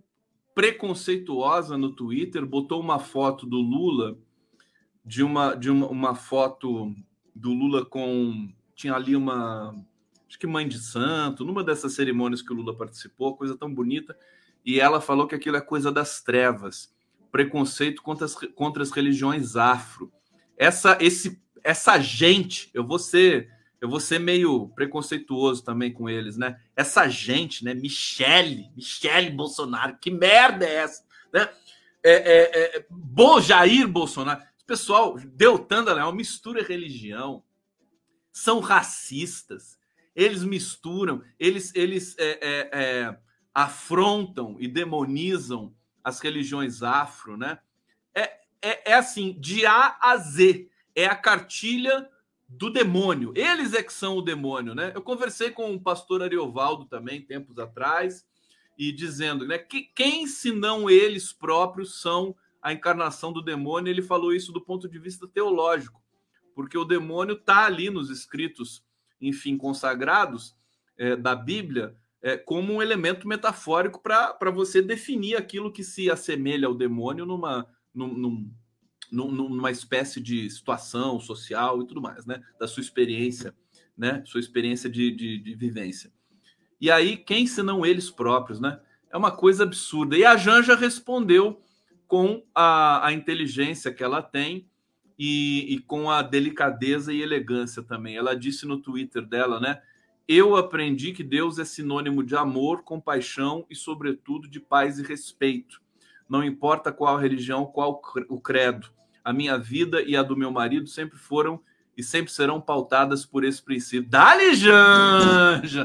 preconceituosa 0.54 1.76
no 1.76 1.94
Twitter, 1.94 2.46
botou 2.46 2.80
uma 2.80 2.98
foto 2.98 3.44
do 3.44 3.58
Lula, 3.58 4.16
de 5.04 5.22
uma 5.22 5.54
de 5.54 5.68
uma, 5.68 5.86
uma 5.88 6.14
foto 6.14 6.90
do 7.34 7.52
Lula 7.52 7.84
com 7.84 8.50
tinha 8.74 8.94
ali 8.94 9.14
uma 9.14 9.74
acho 10.26 10.38
que 10.38 10.46
mãe 10.46 10.66
de 10.66 10.78
santo, 10.78 11.44
numa 11.44 11.62
dessas 11.62 11.92
cerimônias 11.92 12.40
que 12.40 12.54
o 12.54 12.56
Lula 12.56 12.74
participou, 12.74 13.36
coisa 13.36 13.54
tão 13.54 13.72
bonita, 13.72 14.16
e 14.64 14.80
ela 14.80 14.98
falou 14.98 15.26
que 15.26 15.34
aquilo 15.34 15.58
é 15.58 15.60
coisa 15.60 15.92
das 15.92 16.22
trevas 16.22 16.93
preconceito 17.34 18.00
contra 18.00 18.26
as, 18.26 18.36
contra 18.54 18.80
as 18.80 18.92
religiões 18.92 19.56
afro. 19.56 20.12
Essa, 20.56 20.96
esse, 21.00 21.42
essa 21.64 21.98
gente, 21.98 22.70
eu 22.72 22.86
vou 22.86 22.96
ser, 22.96 23.50
eu 23.80 23.88
vou 23.88 23.98
ser 23.98 24.20
meio 24.20 24.68
preconceituoso 24.68 25.64
também 25.64 25.92
com 25.92 26.08
eles, 26.08 26.36
né? 26.36 26.60
Essa 26.76 27.08
gente, 27.08 27.64
né? 27.64 27.74
Michele, 27.74 28.70
Michele 28.76 29.30
Bolsonaro, 29.30 29.98
que 30.00 30.12
merda 30.12 30.64
é 30.64 30.74
essa, 30.74 31.02
né? 31.32 31.48
É, 32.04 32.12
é, 32.12 32.76
é, 32.76 32.86
Bo 32.88 33.40
Jair 33.40 33.88
Bolsonaro, 33.88 34.40
pessoal, 34.64 35.18
Deltan 35.18 35.82
Leal, 35.92 36.14
mistura 36.14 36.62
religião, 36.62 37.42
são 38.32 38.60
racistas, 38.60 39.76
eles 40.14 40.44
misturam, 40.44 41.20
eles, 41.36 41.74
eles 41.74 42.14
é, 42.16 42.38
é, 42.40 42.70
é 42.72 43.18
afrontam 43.52 44.56
e 44.60 44.68
demonizam 44.68 45.74
as 46.04 46.20
religiões 46.20 46.82
afro, 46.82 47.36
né? 47.36 47.58
É, 48.14 48.40
é, 48.60 48.90
é 48.92 48.94
assim, 48.94 49.32
de 49.40 49.64
A 49.64 49.96
a 50.00 50.16
Z. 50.18 50.68
É 50.94 51.06
a 51.06 51.16
cartilha 51.16 52.08
do 52.48 52.70
demônio. 52.70 53.32
Eles 53.34 53.72
é 53.72 53.82
que 53.82 53.92
são 53.92 54.18
o 54.18 54.22
demônio, 54.22 54.74
né? 54.74 54.92
Eu 54.94 55.02
conversei 55.02 55.50
com 55.50 55.74
o 55.74 55.80
pastor 55.80 56.22
Ariovaldo 56.22 56.84
também, 56.84 57.22
tempos 57.22 57.58
atrás, 57.58 58.26
e 58.78 58.92
dizendo, 58.92 59.46
né, 59.46 59.58
que 59.58 59.82
quem 59.82 60.26
senão 60.26 60.90
eles 60.90 61.32
próprios 61.32 62.00
são 62.00 62.34
a 62.60 62.72
encarnação 62.72 63.32
do 63.32 63.42
demônio? 63.42 63.90
Ele 63.90 64.02
falou 64.02 64.32
isso 64.32 64.52
do 64.52 64.60
ponto 64.60 64.88
de 64.88 64.98
vista 64.98 65.26
teológico, 65.26 66.02
porque 66.54 66.76
o 66.76 66.84
demônio 66.84 67.34
está 67.34 67.66
ali 67.66 67.90
nos 67.90 68.10
escritos, 68.10 68.84
enfim, 69.20 69.56
consagrados 69.56 70.56
é, 70.96 71.16
da 71.16 71.34
Bíblia, 71.34 71.96
é, 72.24 72.38
como 72.38 72.72
um 72.72 72.82
elemento 72.82 73.28
metafórico 73.28 74.00
para 74.00 74.50
você 74.50 74.80
definir 74.80 75.36
aquilo 75.36 75.70
que 75.70 75.84
se 75.84 76.10
assemelha 76.10 76.66
ao 76.66 76.74
demônio 76.74 77.26
numa, 77.26 77.68
num, 77.94 78.50
num, 79.12 79.30
numa 79.30 79.70
espécie 79.70 80.22
de 80.22 80.48
situação 80.48 81.20
social 81.20 81.82
e 81.82 81.86
tudo 81.86 82.00
mais, 82.00 82.24
né? 82.24 82.42
Da 82.58 82.66
sua 82.66 82.80
experiência, 82.80 83.54
né? 83.94 84.22
Sua 84.24 84.40
experiência 84.40 84.88
de, 84.88 85.10
de, 85.10 85.36
de 85.36 85.54
vivência. 85.54 86.10
E 86.80 86.90
aí, 86.90 87.18
quem 87.18 87.46
senão 87.46 87.84
eles 87.84 88.10
próprios, 88.10 88.58
né? 88.58 88.80
É 89.12 89.18
uma 89.18 89.30
coisa 89.30 89.64
absurda. 89.64 90.16
E 90.16 90.24
a 90.24 90.34
Janja 90.34 90.74
respondeu 90.74 91.62
com 92.06 92.42
a, 92.54 93.06
a 93.06 93.12
inteligência 93.12 93.92
que 93.92 94.02
ela 94.02 94.22
tem 94.22 94.66
e, 95.18 95.74
e 95.74 95.78
com 95.78 96.10
a 96.10 96.22
delicadeza 96.22 97.12
e 97.12 97.20
elegância 97.20 97.82
também. 97.82 98.16
Ela 98.16 98.34
disse 98.34 98.64
no 98.64 98.80
Twitter 98.80 99.26
dela, 99.26 99.60
né? 99.60 99.82
Eu 100.26 100.56
aprendi 100.56 101.12
que 101.12 101.22
Deus 101.22 101.58
é 101.58 101.64
sinônimo 101.64 102.24
de 102.24 102.34
amor, 102.34 102.82
compaixão 102.82 103.66
e, 103.68 103.76
sobretudo, 103.76 104.48
de 104.48 104.58
paz 104.58 104.98
e 104.98 105.02
respeito. 105.02 105.82
Não 106.28 106.42
importa 106.42 106.90
qual 106.90 107.18
religião, 107.18 107.66
qual 107.66 108.00
o 108.28 108.40
credo. 108.40 108.88
A 109.22 109.32
minha 109.32 109.58
vida 109.58 110.02
e 110.02 110.16
a 110.16 110.22
do 110.22 110.36
meu 110.36 110.50
marido 110.50 110.86
sempre 110.86 111.18
foram 111.18 111.60
e 111.96 112.02
sempre 112.02 112.32
serão 112.32 112.60
pautadas 112.60 113.24
por 113.24 113.44
esse 113.44 113.62
princípio. 113.62 114.10
Dali, 114.10 114.54
Janja! 114.54 115.84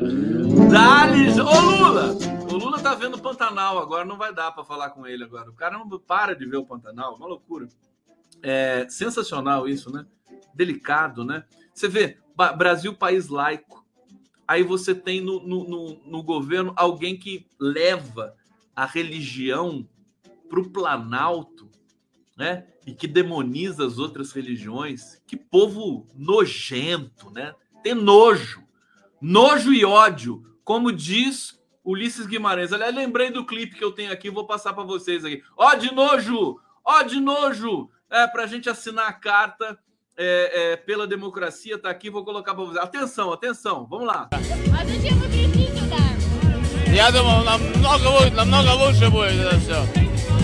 Dali, 0.71 1.29
Ô, 1.39 1.59
Lula! 1.59 2.15
O 2.51 2.57
Lula 2.57 2.79
tá 2.79 2.95
vendo 2.95 3.15
o 3.15 3.21
Pantanal 3.21 3.77
agora, 3.77 4.05
não 4.05 4.17
vai 4.17 4.33
dar 4.33 4.51
para 4.51 4.63
falar 4.63 4.89
com 4.91 5.05
ele 5.05 5.23
agora. 5.23 5.49
O 5.49 5.53
cara 5.53 5.77
não 5.77 5.87
para 5.99 6.33
de 6.33 6.45
ver 6.45 6.57
o 6.57 6.65
Pantanal, 6.65 7.15
uma 7.15 7.27
loucura. 7.27 7.67
É 8.41 8.87
sensacional 8.89 9.67
isso, 9.67 9.91
né? 9.91 10.05
Delicado, 10.53 11.23
né? 11.25 11.43
Você 11.73 11.87
vê, 11.87 12.17
Brasil, 12.57 12.95
país 12.95 13.27
laico 13.27 13.78
aí 14.49 14.63
você 14.63 14.95
tem 14.95 15.21
no, 15.21 15.39
no, 15.41 15.63
no, 15.63 16.01
no 16.03 16.23
governo 16.23 16.73
alguém 16.75 17.15
que 17.15 17.45
leva 17.59 18.35
a 18.75 18.83
religião 18.83 19.87
para 20.49 20.59
o 20.59 20.71
Planalto, 20.71 21.69
né? 22.35 22.65
E 22.83 22.91
que 22.91 23.05
demoniza 23.05 23.85
as 23.85 23.99
outras 23.99 24.31
religiões. 24.31 25.21
Que 25.27 25.37
povo 25.37 26.07
nojento, 26.15 27.29
né? 27.29 27.53
Tem 27.83 27.93
nojo, 27.93 28.63
nojo 29.21 29.71
e 29.71 29.85
ódio, 29.85 30.43
como 30.63 30.91
diz 30.91 31.61
Ulisses 31.85 32.25
Guimarães. 32.25 32.73
Aliás, 32.73 32.95
lembrei 32.95 33.29
do 33.29 33.45
clipe 33.45 33.77
que 33.77 33.83
eu 33.83 33.91
tenho 33.91 34.11
aqui, 34.11 34.31
vou 34.31 34.47
passar 34.47 34.73
para 34.73 34.83
vocês 34.83 35.23
aqui. 35.23 35.43
Ó 35.55 35.75
de 35.75 35.93
nojo, 35.93 36.59
ó 36.83 37.03
de 37.03 37.19
nojo, 37.19 37.87
é 38.09 38.25
para 38.25 38.45
a 38.45 38.47
gente 38.47 38.67
assinar 38.67 39.09
a 39.09 39.13
carta 39.13 39.77
é, 40.19 40.73
é, 40.73 40.75
pela 40.75 41.07
democracia 41.07 41.75
está 41.75 41.89
aqui, 41.89 42.09
vou 42.09 42.25
colocar 42.25 42.53
para 42.53 42.65
vocês. 42.65 42.77
Atenção, 42.77 43.31
atenção, 43.31 43.87
vamos 43.89 44.05
lá. 44.05 44.29
Я 46.93 47.09
думал, 47.11 47.43
намного, 47.45 48.19
будет, 48.19 48.35
намного 48.35 48.73
лучше 48.73 49.09
будет 49.09 49.39
это 49.39 49.57
все. 49.59 49.77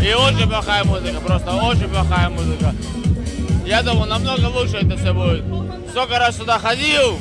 И 0.01 0.13
очень 0.13 0.47
плохая 0.47 0.83
музыка, 0.85 1.19
просто 1.19 1.51
очень 1.51 1.89
плохая 1.89 2.29
музыка. 2.29 2.73
Я 3.65 3.83
думал, 3.83 4.05
намного 4.05 4.45
лучше 4.45 4.77
это 4.77 4.95
все 4.95 5.13
будет. 5.13 5.43
Сколько 5.89 6.19
раз 6.19 6.37
сюда 6.37 6.57
ходил, 6.57 7.19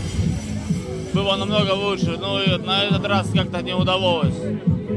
было 1.13 1.37
намного 1.37 1.73
лучше. 1.73 2.17
Ну 2.21 2.41
и 2.41 2.57
на 2.59 2.85
этот 2.85 3.05
раз 3.05 3.31
как-то 3.35 3.63
не 3.63 3.75
удалось. 3.75 4.35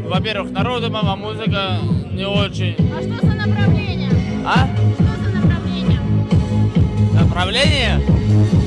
Во-первых, 0.06 0.52
народу 0.52 0.92
мама, 0.92 1.16
музыка 1.16 1.80
не 2.12 2.28
очень. 2.28 2.76
А 2.96 3.02
что 3.02 3.26
за 3.26 3.34
направление? 3.34 4.12
А? 4.46 4.68
Направление? 7.37 8.01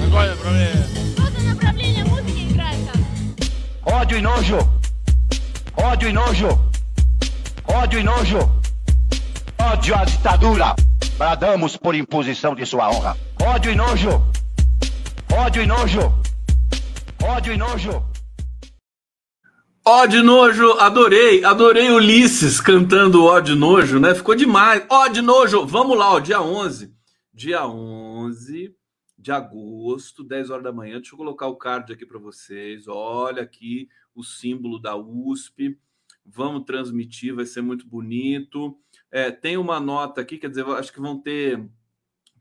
Какое 0.03 0.29
направление? 0.29 0.85
Что 1.13 1.23
за 1.31 1.49
направление 1.49 2.05
музыки 2.05 2.51
играет 2.51 2.77
Ódio 3.83 4.17
e 4.19 4.21
nojo. 4.21 4.59
Ódio 5.75 6.09
e 6.09 6.13
nojo. 6.13 6.59
Ódio 7.67 7.99
e 7.99 8.03
nojo. 8.03 8.39
Ódio 9.59 9.95
à 9.95 10.05
ditadura. 10.05 10.75
Bradamos 11.17 11.75
por 11.75 11.95
imposição 11.95 12.53
de 12.53 12.65
sua 12.65 12.89
honra. 12.89 13.17
Ódio 13.41 13.71
e 13.71 13.75
nojo. 13.75 14.23
Ódio 15.31 15.63
e 15.63 15.65
nojo. 15.65 16.13
Ódio 17.23 17.53
e 17.53 17.57
nojo. 17.57 18.05
Ódio 19.87 20.23
nojo, 20.23 20.71
adorei, 20.79 21.43
adorei 21.43 21.91
Ulisses 21.91 22.59
cantando 22.59 23.23
ódio 23.23 23.55
nojo, 23.55 23.99
né? 23.99 24.15
Ficou 24.15 24.35
demais. 24.35 24.83
Ódio 24.89 25.21
nojo, 25.21 25.65
vamos 25.65 25.97
lá, 25.97 26.13
ó, 26.13 26.19
dia 26.19 26.41
11 26.41 26.95
dia 27.40 27.66
11 27.66 28.76
de 29.18 29.32
agosto, 29.32 30.22
10 30.22 30.50
horas 30.50 30.62
da 30.62 30.72
manhã. 30.72 30.96
Deixa 30.96 31.14
eu 31.14 31.16
colocar 31.16 31.46
o 31.46 31.56
card 31.56 31.90
aqui 31.90 32.04
para 32.04 32.18
vocês. 32.18 32.86
Olha 32.86 33.42
aqui 33.42 33.88
o 34.14 34.22
símbolo 34.22 34.78
da 34.78 34.94
USP. 34.94 35.80
Vamos 36.22 36.64
transmitir, 36.64 37.34
vai 37.34 37.46
ser 37.46 37.62
muito 37.62 37.86
bonito. 37.86 38.78
É, 39.10 39.30
tem 39.30 39.56
uma 39.56 39.80
nota 39.80 40.20
aqui, 40.20 40.36
quer 40.36 40.50
dizer, 40.50 40.66
acho 40.66 40.92
que 40.92 41.00
vão 41.00 41.18
ter 41.18 41.66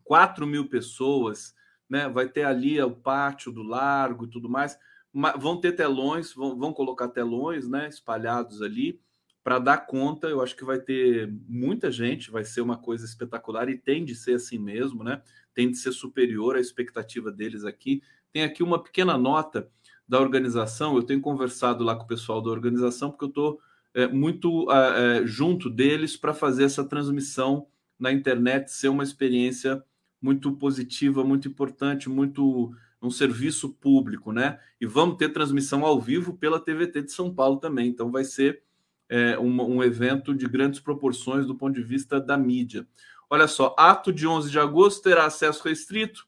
4 0.03 0.45
mil 0.45 0.67
pessoas, 0.67 1.55
né? 1.89 2.09
Vai 2.09 2.27
ter 2.27 2.43
ali 2.43 2.81
o 2.81 2.91
pátio 2.91 3.53
do 3.53 3.63
largo 3.63 4.25
e 4.25 4.29
tudo 4.29 4.49
mais. 4.49 4.77
Vão 5.13 5.61
ter 5.61 5.77
telões, 5.77 6.33
vão, 6.33 6.59
vão 6.59 6.73
colocar 6.73 7.07
telões, 7.07 7.69
né? 7.69 7.87
Espalhados 7.87 8.61
ali 8.61 8.99
para 9.43 9.59
dar 9.59 9.77
conta. 9.85 10.27
Eu 10.27 10.41
acho 10.41 10.55
que 10.55 10.63
vai 10.63 10.79
ter 10.79 11.31
muita 11.47 11.91
gente, 11.91 12.31
vai 12.31 12.43
ser 12.43 12.61
uma 12.61 12.77
coisa 12.77 13.05
espetacular 13.05 13.69
e 13.69 13.77
tem 13.77 14.03
de 14.03 14.15
ser 14.15 14.35
assim 14.35 14.57
mesmo, 14.57 15.03
né? 15.03 15.21
Tem 15.53 15.69
de 15.69 15.77
ser 15.77 15.91
superior 15.91 16.55
à 16.55 16.59
expectativa 16.59 17.31
deles 17.31 17.65
aqui. 17.65 18.01
Tem 18.31 18.43
aqui 18.43 18.61
uma 18.63 18.81
pequena 18.81 19.17
nota 19.17 19.69
da 20.07 20.19
organização. 20.19 20.95
Eu 20.95 21.03
tenho 21.03 21.21
conversado 21.21 21.83
lá 21.83 21.95
com 21.95 22.03
o 22.03 22.07
pessoal 22.07 22.41
da 22.41 22.49
organização 22.49 23.09
porque 23.09 23.25
eu 23.25 23.29
estou 23.29 23.59
é, 23.93 24.07
muito 24.07 24.71
é, 24.71 25.25
junto 25.25 25.69
deles 25.69 26.15
para 26.15 26.33
fazer 26.33 26.63
essa 26.63 26.83
transmissão 26.83 27.67
na 27.99 28.11
internet 28.11 28.71
ser 28.71 28.87
uma 28.87 29.03
experiência 29.03 29.83
muito 30.21 30.51
positiva, 30.53 31.23
muito 31.23 31.47
importante, 31.47 32.09
muito 32.09 32.73
um 33.01 33.09
serviço 33.09 33.69
público, 33.69 34.31
né? 34.31 34.59
E 34.79 34.85
vamos 34.85 35.17
ter 35.17 35.29
transmissão 35.29 35.85
ao 35.85 35.99
vivo 35.99 36.37
pela 36.37 36.59
TVT 36.59 37.03
de 37.03 37.11
São 37.11 37.33
Paulo 37.33 37.57
também. 37.57 37.87
Então 37.87 38.11
vai 38.11 38.23
ser 38.23 38.61
é, 39.09 39.37
um, 39.39 39.77
um, 39.77 39.83
evento 39.83 40.35
de 40.35 40.47
grandes 40.47 40.79
proporções 40.79 41.47
do 41.47 41.55
ponto 41.55 41.73
de 41.73 41.83
vista 41.83 42.21
da 42.21 42.37
mídia. 42.37 42.87
Olha 43.29 43.47
só, 43.47 43.75
ato 43.77 44.13
de 44.13 44.27
11 44.27 44.51
de 44.51 44.59
agosto 44.59 45.03
terá 45.03 45.25
acesso 45.25 45.67
restrito 45.67 46.27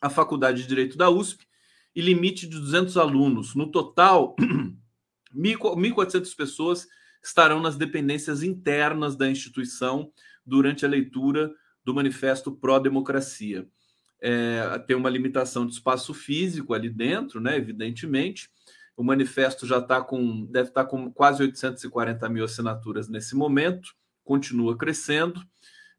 à 0.00 0.10
Faculdade 0.10 0.62
de 0.62 0.68
Direito 0.68 0.96
da 0.96 1.08
USP 1.08 1.46
e 1.94 2.00
limite 2.00 2.46
de 2.46 2.58
200 2.58 2.96
alunos. 2.96 3.54
No 3.54 3.70
total, 3.70 4.36
1.400 5.34 6.36
pessoas 6.36 6.86
estarão 7.22 7.60
nas 7.60 7.76
dependências 7.76 8.42
internas 8.42 9.16
da 9.16 9.30
instituição 9.30 10.12
durante 10.44 10.84
a 10.84 10.88
leitura 10.88 11.52
do 11.84 11.94
Manifesto 11.94 12.52
Pró-Democracia. 12.52 13.66
É, 14.20 14.78
tem 14.86 14.96
uma 14.96 15.10
limitação 15.10 15.66
de 15.66 15.72
espaço 15.72 16.14
físico 16.14 16.74
ali 16.74 16.88
dentro, 16.88 17.40
né, 17.40 17.56
evidentemente. 17.56 18.48
O 18.96 19.02
manifesto 19.02 19.66
já 19.66 19.78
está 19.78 20.00
com, 20.00 20.44
deve 20.46 20.68
estar 20.68 20.84
tá 20.84 20.90
com 20.90 21.10
quase 21.10 21.42
840 21.42 22.28
mil 22.28 22.44
assinaturas 22.44 23.08
nesse 23.08 23.34
momento, 23.34 23.94
continua 24.24 24.76
crescendo. 24.76 25.42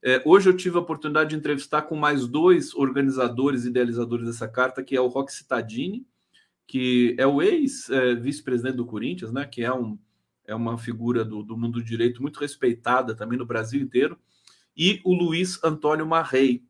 É, 0.01 0.21
hoje 0.25 0.49
eu 0.49 0.55
tive 0.55 0.77
a 0.77 0.81
oportunidade 0.81 1.31
de 1.31 1.35
entrevistar 1.35 1.83
com 1.83 1.95
mais 1.95 2.27
dois 2.27 2.73
organizadores, 2.75 3.65
idealizadores 3.65 4.27
dessa 4.27 4.47
carta, 4.47 4.83
que 4.83 4.95
é 4.95 5.01
o 5.01 5.07
Roque 5.07 5.33
Cittadini, 5.33 6.05
que 6.67 7.15
é 7.17 7.25
o 7.25 7.41
ex-vice-presidente 7.41 8.77
do 8.77 8.85
Corinthians, 8.85 9.31
né? 9.31 9.45
Que 9.45 9.63
é, 9.63 9.73
um, 9.73 9.97
é 10.45 10.53
uma 10.53 10.77
figura 10.77 11.23
do, 11.23 11.41
do 11.41 11.57
mundo 11.57 11.79
do 11.79 11.83
direito 11.83 12.21
muito 12.21 12.39
respeitada 12.39 13.15
também 13.15 13.37
no 13.37 13.45
Brasil 13.45 13.81
inteiro, 13.81 14.17
e 14.75 14.99
o 15.03 15.13
Luiz 15.13 15.63
Antônio 15.63 16.05
Marrei, 16.05 16.63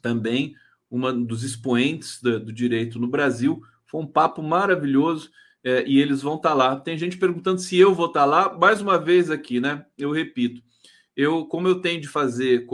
também 0.00 0.54
um 0.90 1.24
dos 1.24 1.42
expoentes 1.42 2.20
do, 2.22 2.38
do, 2.38 2.52
direito 2.52 2.98
no 2.98 3.08
Brasil. 3.08 3.62
Foi 3.94 4.02
um 4.02 4.08
papo 4.08 4.42
maravilhoso 4.42 5.30
é, 5.62 5.84
e 5.86 6.00
eles 6.00 6.20
vão 6.20 6.34
estar 6.34 6.48
tá 6.48 6.54
lá. 6.56 6.74
Tem 6.74 6.98
gente 6.98 7.16
perguntando 7.16 7.60
se 7.60 7.78
eu 7.78 7.94
vou 7.94 8.06
estar 8.06 8.22
tá 8.22 8.26
lá. 8.26 8.58
Mais 8.58 8.80
uma 8.80 8.98
vez 8.98 9.30
aqui, 9.30 9.60
né? 9.60 9.86
Eu 9.96 10.10
repito, 10.10 10.60
eu, 11.14 11.46
como 11.46 11.68
eu 11.68 11.80
tenho 11.80 12.00
de 12.00 12.08
fazer, 12.08 12.66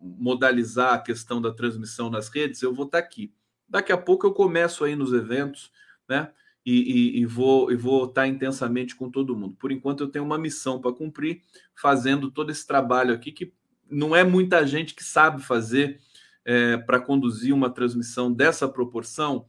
modalizar 0.00 0.94
a 0.94 0.98
questão 0.98 1.38
da 1.42 1.52
transmissão 1.52 2.08
nas 2.08 2.30
redes, 2.30 2.62
eu 2.62 2.72
vou 2.72 2.86
estar 2.86 2.98
tá 2.98 3.04
aqui. 3.04 3.30
Daqui 3.68 3.92
a 3.92 3.98
pouco 3.98 4.26
eu 4.26 4.32
começo 4.32 4.84
aí 4.84 4.96
nos 4.96 5.12
eventos, 5.12 5.70
né? 6.08 6.30
E, 6.64 7.18
e, 7.18 7.20
e 7.20 7.26
vou 7.26 7.70
e 7.70 7.76
vou 7.76 8.06
estar 8.06 8.26
intensamente 8.26 8.96
com 8.96 9.10
todo 9.10 9.36
mundo. 9.36 9.54
Por 9.54 9.70
enquanto 9.70 10.00
eu 10.00 10.08
tenho 10.08 10.24
uma 10.24 10.38
missão 10.38 10.80
para 10.80 10.94
cumprir, 10.94 11.42
fazendo 11.74 12.30
todo 12.30 12.50
esse 12.50 12.66
trabalho 12.66 13.12
aqui 13.12 13.32
que 13.32 13.52
não 13.90 14.16
é 14.16 14.24
muita 14.24 14.66
gente 14.66 14.94
que 14.94 15.04
sabe 15.04 15.42
fazer 15.42 16.00
é, 16.42 16.78
para 16.78 16.98
conduzir 16.98 17.52
uma 17.52 17.68
transmissão 17.68 18.32
dessa 18.32 18.66
proporção 18.66 19.46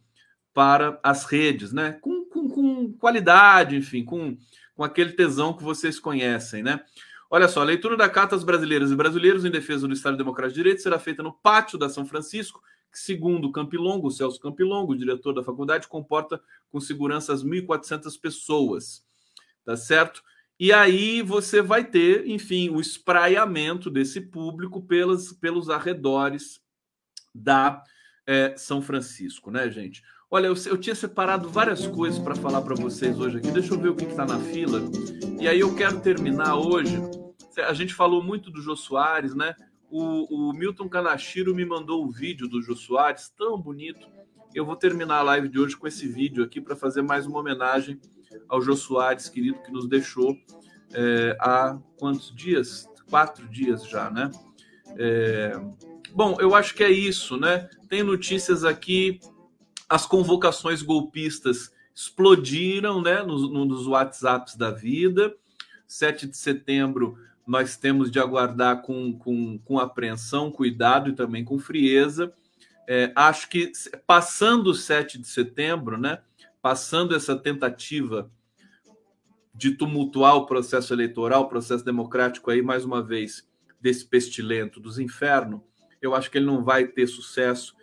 para 0.53 0.99
as 1.03 1.25
redes, 1.25 1.71
né? 1.71 1.93
Com, 2.01 2.25
com, 2.25 2.49
com, 2.49 2.93
qualidade, 2.93 3.75
enfim, 3.75 4.03
com, 4.03 4.37
com 4.75 4.83
aquele 4.83 5.13
tesão 5.13 5.53
que 5.53 5.63
vocês 5.63 5.99
conhecem, 5.99 6.63
né? 6.63 6.81
Olha 7.29 7.47
só, 7.47 7.61
a 7.61 7.65
leitura 7.65 7.95
da 7.95 8.09
Carta 8.09 8.35
às 8.35 8.43
Brasileiras 8.43 8.91
e 8.91 8.95
Brasileiros 8.95 9.45
em 9.45 9.51
Defesa 9.51 9.87
do 9.87 9.93
Estado 9.93 10.17
Democrático 10.17 10.55
de 10.55 10.63
Direito 10.63 10.81
será 10.81 10.97
feita 10.97 11.21
no 11.21 11.31
pátio 11.31 11.77
da 11.77 11.87
São 11.87 12.05
Francisco, 12.05 12.61
que, 12.91 12.97
segundo 12.97 13.51
Campilongo, 13.51 14.09
Celso 14.09 14.39
Campilongo, 14.39 14.97
diretor 14.97 15.33
da 15.33 15.43
faculdade, 15.43 15.87
comporta 15.87 16.41
com 16.71 16.79
segurança 16.79 17.31
as 17.31 17.43
1.400 17.43 18.19
pessoas, 18.19 19.05
tá 19.63 19.77
certo? 19.77 20.23
E 20.59 20.73
aí 20.73 21.21
você 21.21 21.61
vai 21.61 21.85
ter, 21.85 22.27
enfim, 22.27 22.69
o 22.69 22.81
espraiamento 22.81 23.89
desse 23.89 24.19
público 24.19 24.81
pelas, 24.81 25.31
pelos 25.31 25.69
arredores 25.69 26.59
da 27.33 27.81
é, 28.25 28.55
São 28.57 28.81
Francisco, 28.81 29.51
né, 29.51 29.69
gente? 29.69 30.03
Olha, 30.32 30.45
eu, 30.45 30.53
eu 30.67 30.77
tinha 30.77 30.93
separado 30.93 31.49
várias 31.49 31.88
coisas 31.88 32.19
para 32.19 32.36
falar 32.36 32.61
para 32.61 32.75
vocês 32.75 33.19
hoje 33.19 33.38
aqui. 33.38 33.49
Deixa 33.49 33.73
eu 33.73 33.80
ver 33.80 33.89
o 33.89 33.95
que 33.95 34.05
está 34.05 34.27
na 34.27 34.39
fila. 34.39 34.80
E 35.39 35.47
aí 35.47 35.59
eu 35.59 35.75
quero 35.75 35.99
terminar 36.01 36.55
hoje. 36.55 37.01
A 37.67 37.73
gente 37.73 37.95
falou 37.95 38.21
muito 38.21 38.51
do 38.51 38.61
Jô 38.61 38.75
Soares, 38.75 39.34
né? 39.34 39.55
O, 39.89 40.49
o 40.49 40.53
Milton 40.53 40.88
Kanashiro 40.88 41.55
me 41.55 41.65
mandou 41.65 42.05
o 42.05 42.11
vídeo 42.11 42.47
do 42.47 42.61
Jô 42.61 42.75
Soares, 42.75 43.34
tão 43.36 43.59
bonito. 43.59 44.07
Eu 44.53 44.65
vou 44.67 44.75
terminar 44.75 45.17
a 45.17 45.23
live 45.23 45.49
de 45.49 45.59
hoje 45.59 45.75
com 45.75 45.88
esse 45.88 46.07
vídeo 46.07 46.43
aqui 46.43 46.61
para 46.61 46.75
fazer 46.75 47.01
mais 47.01 47.25
uma 47.25 47.39
homenagem 47.39 47.99
ao 48.47 48.61
Jô 48.61 48.75
Soares, 48.75 49.30
querido, 49.30 49.57
que 49.63 49.71
nos 49.71 49.88
deixou 49.88 50.38
é, 50.93 51.36
há 51.39 51.75
quantos 51.97 52.32
dias? 52.36 52.88
Quatro 53.09 53.47
dias 53.47 53.84
já, 53.84 54.11
né? 54.11 54.30
É, 54.95 55.59
bom, 56.13 56.38
eu 56.39 56.53
acho 56.53 56.75
que 56.75 56.84
é 56.84 56.91
isso, 56.91 57.36
né? 57.36 57.67
Tem 57.89 58.03
notícias 58.03 58.63
aqui, 58.63 59.19
as 59.89 60.05
convocações 60.05 60.81
golpistas 60.83 61.73
explodiram, 61.93 63.01
né? 63.01 63.23
Nos, 63.23 63.49
nos 63.49 63.87
WhatsApps 63.87 64.55
da 64.55 64.71
vida. 64.71 65.35
7 65.87 66.27
de 66.27 66.37
setembro 66.37 67.17
nós 67.45 67.75
temos 67.75 68.11
de 68.11 68.19
aguardar 68.19 68.83
com, 68.83 69.11
com, 69.17 69.57
com 69.57 69.79
apreensão, 69.79 70.51
cuidado 70.51 71.09
e 71.09 71.15
também 71.15 71.43
com 71.43 71.57
frieza. 71.57 72.31
É, 72.87 73.11
acho 73.15 73.49
que 73.49 73.71
passando 74.05 74.67
o 74.67 74.75
7 74.75 75.17
de 75.17 75.27
setembro, 75.27 75.97
né? 75.97 76.19
Passando 76.61 77.15
essa 77.15 77.35
tentativa 77.35 78.31
de 79.53 79.71
tumultuar 79.71 80.35
o 80.35 80.45
processo 80.45 80.93
eleitoral, 80.93 81.43
o 81.43 81.49
processo 81.49 81.83
democrático 81.83 82.51
aí, 82.51 82.61
mais 82.61 82.85
uma 82.85 83.01
vez, 83.01 83.47
desse 83.81 84.05
pestilento 84.05 84.79
dos 84.79 84.99
infernos, 84.99 85.61
eu 86.01 86.13
acho 86.13 86.29
que 86.29 86.37
ele 86.37 86.45
não 86.45 86.63
vai 86.63 86.85
ter 86.85 87.07
sucesso 87.07 87.75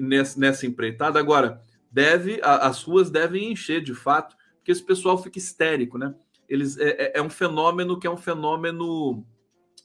nessa 0.00 0.66
empreitada. 0.66 1.18
Agora, 1.18 1.62
deve, 1.90 2.40
as 2.42 2.82
ruas 2.82 3.10
devem 3.10 3.52
encher 3.52 3.82
de 3.82 3.94
fato, 3.94 4.36
porque 4.56 4.72
esse 4.72 4.82
pessoal 4.82 5.22
fica 5.22 5.38
histérico, 5.38 5.98
né? 5.98 6.14
Eles, 6.48 6.78
é, 6.78 6.88
é, 6.88 7.18
é 7.18 7.22
um 7.22 7.30
fenômeno 7.30 7.98
que 7.98 8.06
é 8.06 8.10
um 8.10 8.16
fenômeno 8.16 9.24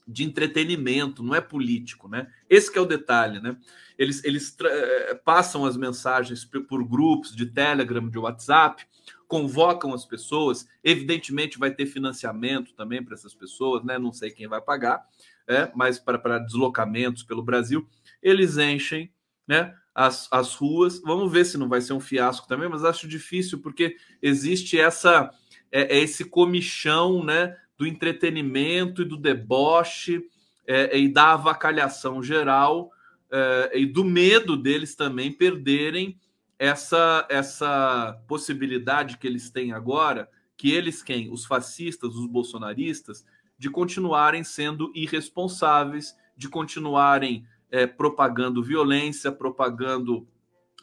de 0.06 0.24
entretenimento, 0.24 1.22
não 1.22 1.34
é 1.34 1.40
político, 1.40 2.08
né? 2.08 2.26
Esse 2.48 2.76
é 2.76 2.80
o 2.80 2.86
detalhe, 2.86 3.40
né? 3.40 3.56
Eles, 3.98 4.22
eles 4.24 4.54
é, 4.62 5.14
passam 5.14 5.64
as 5.64 5.76
mensagens 5.76 6.44
por 6.44 6.84
grupos 6.84 7.34
de 7.34 7.46
Telegram, 7.46 8.08
de 8.08 8.18
WhatsApp, 8.18 8.84
convocam 9.26 9.94
as 9.94 10.04
pessoas. 10.04 10.66
Evidentemente, 10.82 11.58
vai 11.58 11.70
ter 11.70 11.86
financiamento 11.86 12.74
também 12.74 13.02
para 13.02 13.14
essas 13.14 13.34
pessoas, 13.34 13.82
né? 13.84 13.98
Não 13.98 14.12
sei 14.12 14.30
quem 14.30 14.46
vai 14.46 14.60
pagar, 14.60 15.06
é, 15.48 15.70
mas 15.74 15.98
para 15.98 16.38
deslocamentos 16.38 17.22
pelo 17.22 17.42
Brasil, 17.42 17.88
eles 18.22 18.58
enchem 18.58 19.10
né, 19.46 19.74
as, 19.94 20.28
as 20.30 20.54
ruas. 20.54 21.00
Vamos 21.00 21.30
ver 21.30 21.44
se 21.44 21.56
não 21.56 21.68
vai 21.68 21.80
ser 21.80 21.92
um 21.92 22.00
fiasco 22.00 22.48
também, 22.48 22.68
mas 22.68 22.84
acho 22.84 23.06
difícil, 23.06 23.60
porque 23.60 23.96
existe 24.20 24.78
essa 24.78 25.30
é, 25.70 25.96
é 25.96 26.00
esse 26.00 26.24
comichão 26.24 27.22
né, 27.22 27.56
do 27.78 27.86
entretenimento 27.86 29.02
e 29.02 29.04
do 29.04 29.16
deboche 29.16 30.22
é, 30.66 30.98
e 30.98 31.08
da 31.08 31.32
avacalhação 31.32 32.22
geral 32.22 32.90
é, 33.30 33.78
e 33.78 33.86
do 33.86 34.04
medo 34.04 34.56
deles 34.56 34.94
também 34.94 35.30
perderem 35.30 36.18
essa 36.58 37.26
essa 37.28 38.20
possibilidade 38.26 39.18
que 39.18 39.26
eles 39.26 39.50
têm 39.50 39.72
agora, 39.72 40.28
que 40.56 40.72
eles 40.72 41.02
quem, 41.02 41.30
os 41.30 41.44
fascistas, 41.44 42.14
os 42.14 42.26
bolsonaristas, 42.26 43.24
de 43.58 43.70
continuarem 43.70 44.42
sendo 44.42 44.90
irresponsáveis, 44.94 46.16
de 46.36 46.48
continuarem 46.48 47.46
é, 47.74 47.88
propagando 47.88 48.62
violência, 48.62 49.32
propagando 49.32 50.28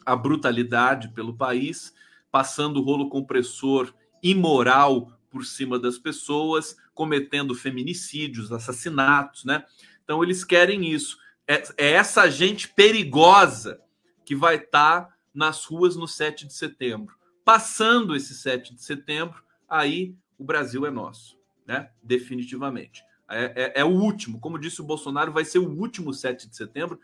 a 0.04 0.14
brutalidade 0.14 1.08
pelo 1.08 1.34
país, 1.34 1.94
passando 2.30 2.82
rolo 2.82 3.08
compressor 3.08 3.94
imoral 4.22 5.10
por 5.30 5.46
cima 5.46 5.78
das 5.78 5.96
pessoas, 5.96 6.76
cometendo 6.92 7.54
feminicídios, 7.54 8.52
assassinatos, 8.52 9.42
né? 9.46 9.64
Então 10.04 10.22
eles 10.22 10.44
querem 10.44 10.92
isso. 10.92 11.16
É, 11.48 11.62
é 11.78 11.92
essa 11.92 12.28
gente 12.28 12.68
perigosa 12.68 13.80
que 14.22 14.36
vai 14.36 14.56
estar 14.56 15.06
tá 15.06 15.16
nas 15.32 15.64
ruas 15.64 15.96
no 15.96 16.06
7 16.06 16.46
de 16.46 16.52
setembro. 16.52 17.16
Passando 17.42 18.14
esse 18.14 18.34
7 18.34 18.74
de 18.74 18.82
setembro, 18.82 19.42
aí 19.66 20.14
o 20.38 20.44
Brasil 20.44 20.84
é 20.84 20.90
nosso, 20.90 21.38
né? 21.66 21.88
Definitivamente. 22.02 23.02
É, 23.32 23.52
é, 23.54 23.80
é, 23.80 23.84
o 23.84 23.88
último, 23.88 24.38
como 24.38 24.58
disse 24.58 24.80
o 24.80 24.84
Bolsonaro, 24.84 25.32
vai 25.32 25.44
ser 25.44 25.58
o 25.58 25.68
último 25.68 26.12
7 26.12 26.48
de 26.48 26.56
setembro. 26.56 27.00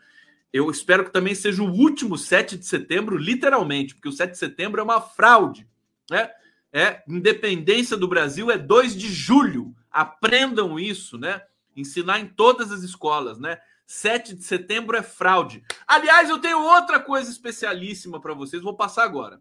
Eu 0.53 0.71
espero 0.71 1.05
que 1.05 1.13
também 1.13 1.35
seja 1.35 1.63
o 1.63 1.71
último 1.71 2.17
7 2.17 2.57
de 2.57 2.67
setembro, 2.67 3.17
literalmente, 3.17 3.95
porque 3.95 4.09
o 4.09 4.13
7 4.13 4.33
de 4.33 4.39
setembro 4.39 4.81
é 4.81 4.85
uma 4.85 5.01
fraude. 5.01 5.69
Né? 6.11 6.31
É, 6.73 7.03
independência 7.09 7.97
do 7.97 8.09
Brasil 8.09 8.51
é 8.51 8.59
2 8.59 8.97
de 8.97 9.09
julho. 9.09 9.75
Aprendam 9.91 10.79
isso, 10.79 11.19
né? 11.19 11.43
Ensinar 11.77 12.21
em 12.21 12.27
todas 12.27 12.73
as 12.73 12.83
escolas, 12.83 13.39
né? 13.39 13.59
7 13.87 14.35
de 14.35 14.45
setembro 14.45 14.97
é 14.97 15.03
fraude. 15.03 15.65
Aliás, 15.87 16.29
eu 16.29 16.39
tenho 16.39 16.61
outra 16.61 17.01
coisa 17.01 17.31
especialíssima 17.31 18.21
para 18.21 18.35
vocês, 18.35 18.63
vou 18.63 18.77
passar 18.77 19.05
agora. 19.05 19.41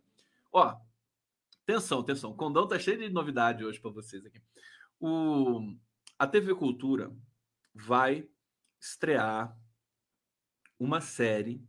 Ó, 0.53 0.73
atenção, 1.63 1.99
atenção. 1.99 2.31
O 2.31 2.35
Condão 2.35 2.65
tá 2.65 2.79
cheio 2.79 2.97
de 2.97 3.09
novidade 3.09 3.65
hoje 3.65 3.79
para 3.79 3.91
vocês 3.91 4.25
aqui. 4.25 4.41
O, 4.99 5.73
a 6.19 6.25
TV 6.25 6.55
Cultura 6.55 7.15
vai 7.73 8.27
estrear 8.79 9.55
uma 10.79 10.99
série 10.99 11.63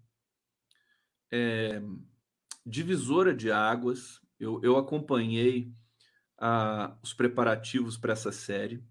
é, 1.31 1.83
divisora 2.65 3.35
de 3.35 3.51
águas. 3.51 4.21
Eu, 4.41 4.61
eu 4.63 4.77
acompanhei 4.77 5.73
a, 6.39 6.97
os 7.03 7.13
preparativos 7.13 7.97
para 7.99 8.13
essa 8.13 8.33
série, 8.33 8.83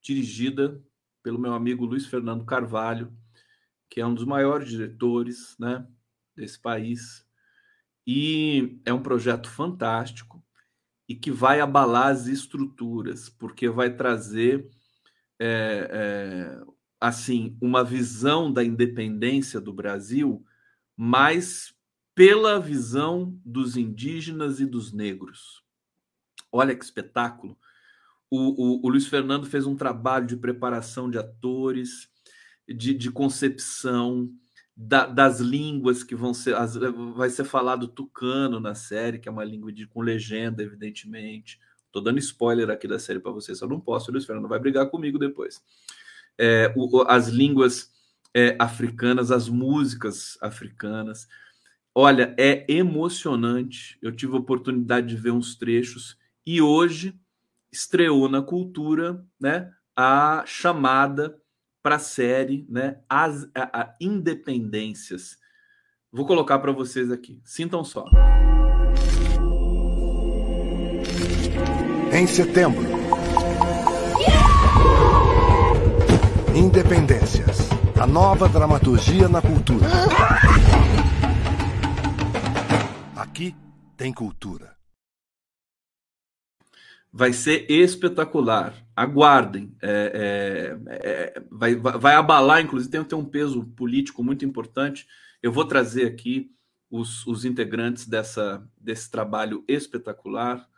dirigida 0.00 0.82
pelo 1.22 1.38
meu 1.38 1.54
amigo 1.54 1.84
Luiz 1.84 2.06
Fernando 2.06 2.44
Carvalho, 2.44 3.16
que 3.88 4.00
é 4.00 4.06
um 4.06 4.14
dos 4.14 4.24
maiores 4.24 4.68
diretores 4.68 5.56
né, 5.58 5.86
desse 6.34 6.58
país. 6.58 7.24
E 8.06 8.80
é 8.84 8.92
um 8.92 9.02
projeto 9.02 9.48
fantástico 9.48 10.43
e 11.08 11.14
que 11.14 11.30
vai 11.30 11.60
abalar 11.60 12.08
as 12.08 12.26
estruturas, 12.26 13.28
porque 13.28 13.68
vai 13.68 13.94
trazer 13.94 14.68
é, 15.38 15.88
é, 15.90 16.64
assim 17.00 17.56
uma 17.60 17.84
visão 17.84 18.52
da 18.52 18.64
independência 18.64 19.60
do 19.60 19.72
Brasil, 19.72 20.44
mas 20.96 21.74
pela 22.14 22.60
visão 22.60 23.38
dos 23.44 23.76
indígenas 23.76 24.60
e 24.60 24.66
dos 24.66 24.92
negros. 24.92 25.62
Olha 26.50 26.74
que 26.74 26.84
espetáculo! 26.84 27.58
O, 28.30 28.80
o, 28.80 28.86
o 28.86 28.88
Luiz 28.88 29.06
Fernando 29.06 29.46
fez 29.46 29.66
um 29.66 29.76
trabalho 29.76 30.26
de 30.26 30.36
preparação 30.36 31.10
de 31.10 31.18
atores, 31.18 32.08
de, 32.66 32.94
de 32.94 33.10
concepção 33.10 34.32
da, 34.76 35.06
das 35.06 35.40
línguas 35.40 36.02
que 36.02 36.14
vão 36.14 36.34
ser. 36.34 36.54
As, 36.56 36.74
vai 37.16 37.30
ser 37.30 37.44
falado 37.44 37.88
tucano 37.88 38.58
na 38.58 38.74
série, 38.74 39.18
que 39.18 39.28
é 39.28 39.32
uma 39.32 39.44
língua 39.44 39.72
de, 39.72 39.86
com 39.86 40.00
legenda, 40.00 40.62
evidentemente. 40.62 41.60
Estou 41.86 42.02
dando 42.02 42.18
spoiler 42.18 42.70
aqui 42.70 42.88
da 42.88 42.98
série 42.98 43.20
para 43.20 43.30
vocês, 43.30 43.60
eu 43.60 43.68
não 43.68 43.80
posso, 43.80 44.10
Luiz 44.10 44.24
Fernando 44.24 44.48
vai 44.48 44.58
brigar 44.58 44.90
comigo 44.90 45.18
depois. 45.18 45.62
É, 46.36 46.72
o, 46.76 47.02
as 47.06 47.28
línguas 47.28 47.92
é, 48.34 48.56
africanas, 48.58 49.30
as 49.30 49.48
músicas 49.48 50.36
africanas. 50.40 51.28
Olha, 51.94 52.34
é 52.36 52.64
emocionante. 52.68 53.96
Eu 54.02 54.10
tive 54.10 54.34
a 54.34 54.40
oportunidade 54.40 55.06
de 55.06 55.16
ver 55.16 55.30
uns 55.30 55.54
trechos 55.54 56.18
e 56.44 56.60
hoje 56.60 57.16
estreou 57.70 58.28
na 58.28 58.42
cultura, 58.42 59.24
né, 59.40 59.72
a 59.96 60.42
chamada 60.46 61.40
para 61.84 61.96
a 61.96 61.98
série, 61.98 62.66
né, 62.66 62.96
as 63.06 63.46
a, 63.54 63.82
a 63.82 63.94
independências. 64.00 65.36
Vou 66.10 66.26
colocar 66.26 66.58
para 66.58 66.72
vocês 66.72 67.12
aqui. 67.12 67.42
Sintam 67.44 67.84
só. 67.84 68.06
Em 72.10 72.26
setembro. 72.26 72.86
Independências. 76.54 77.68
A 78.00 78.06
nova 78.06 78.48
dramaturgia 78.48 79.28
na 79.28 79.42
cultura. 79.42 79.86
Aqui 83.14 83.54
tem 83.94 84.10
cultura 84.10 84.74
vai 87.16 87.32
ser 87.32 87.70
espetacular. 87.70 88.74
Aguardem. 88.96 89.72
É, 89.80 90.76
é, 90.84 91.36
é, 91.36 91.42
vai, 91.48 91.76
vai 91.76 92.14
abalar, 92.16 92.60
inclusive, 92.60 92.90
tem, 92.90 93.04
tem 93.04 93.16
um 93.16 93.24
peso 93.24 93.64
político 93.66 94.24
muito 94.24 94.44
importante. 94.44 95.06
Eu 95.40 95.52
vou 95.52 95.64
trazer 95.64 96.06
aqui 96.06 96.50
os, 96.90 97.24
os 97.24 97.44
integrantes 97.44 98.08
dessa, 98.08 98.68
desse 98.76 99.08
trabalho 99.12 99.64
espetacular. 99.68 100.68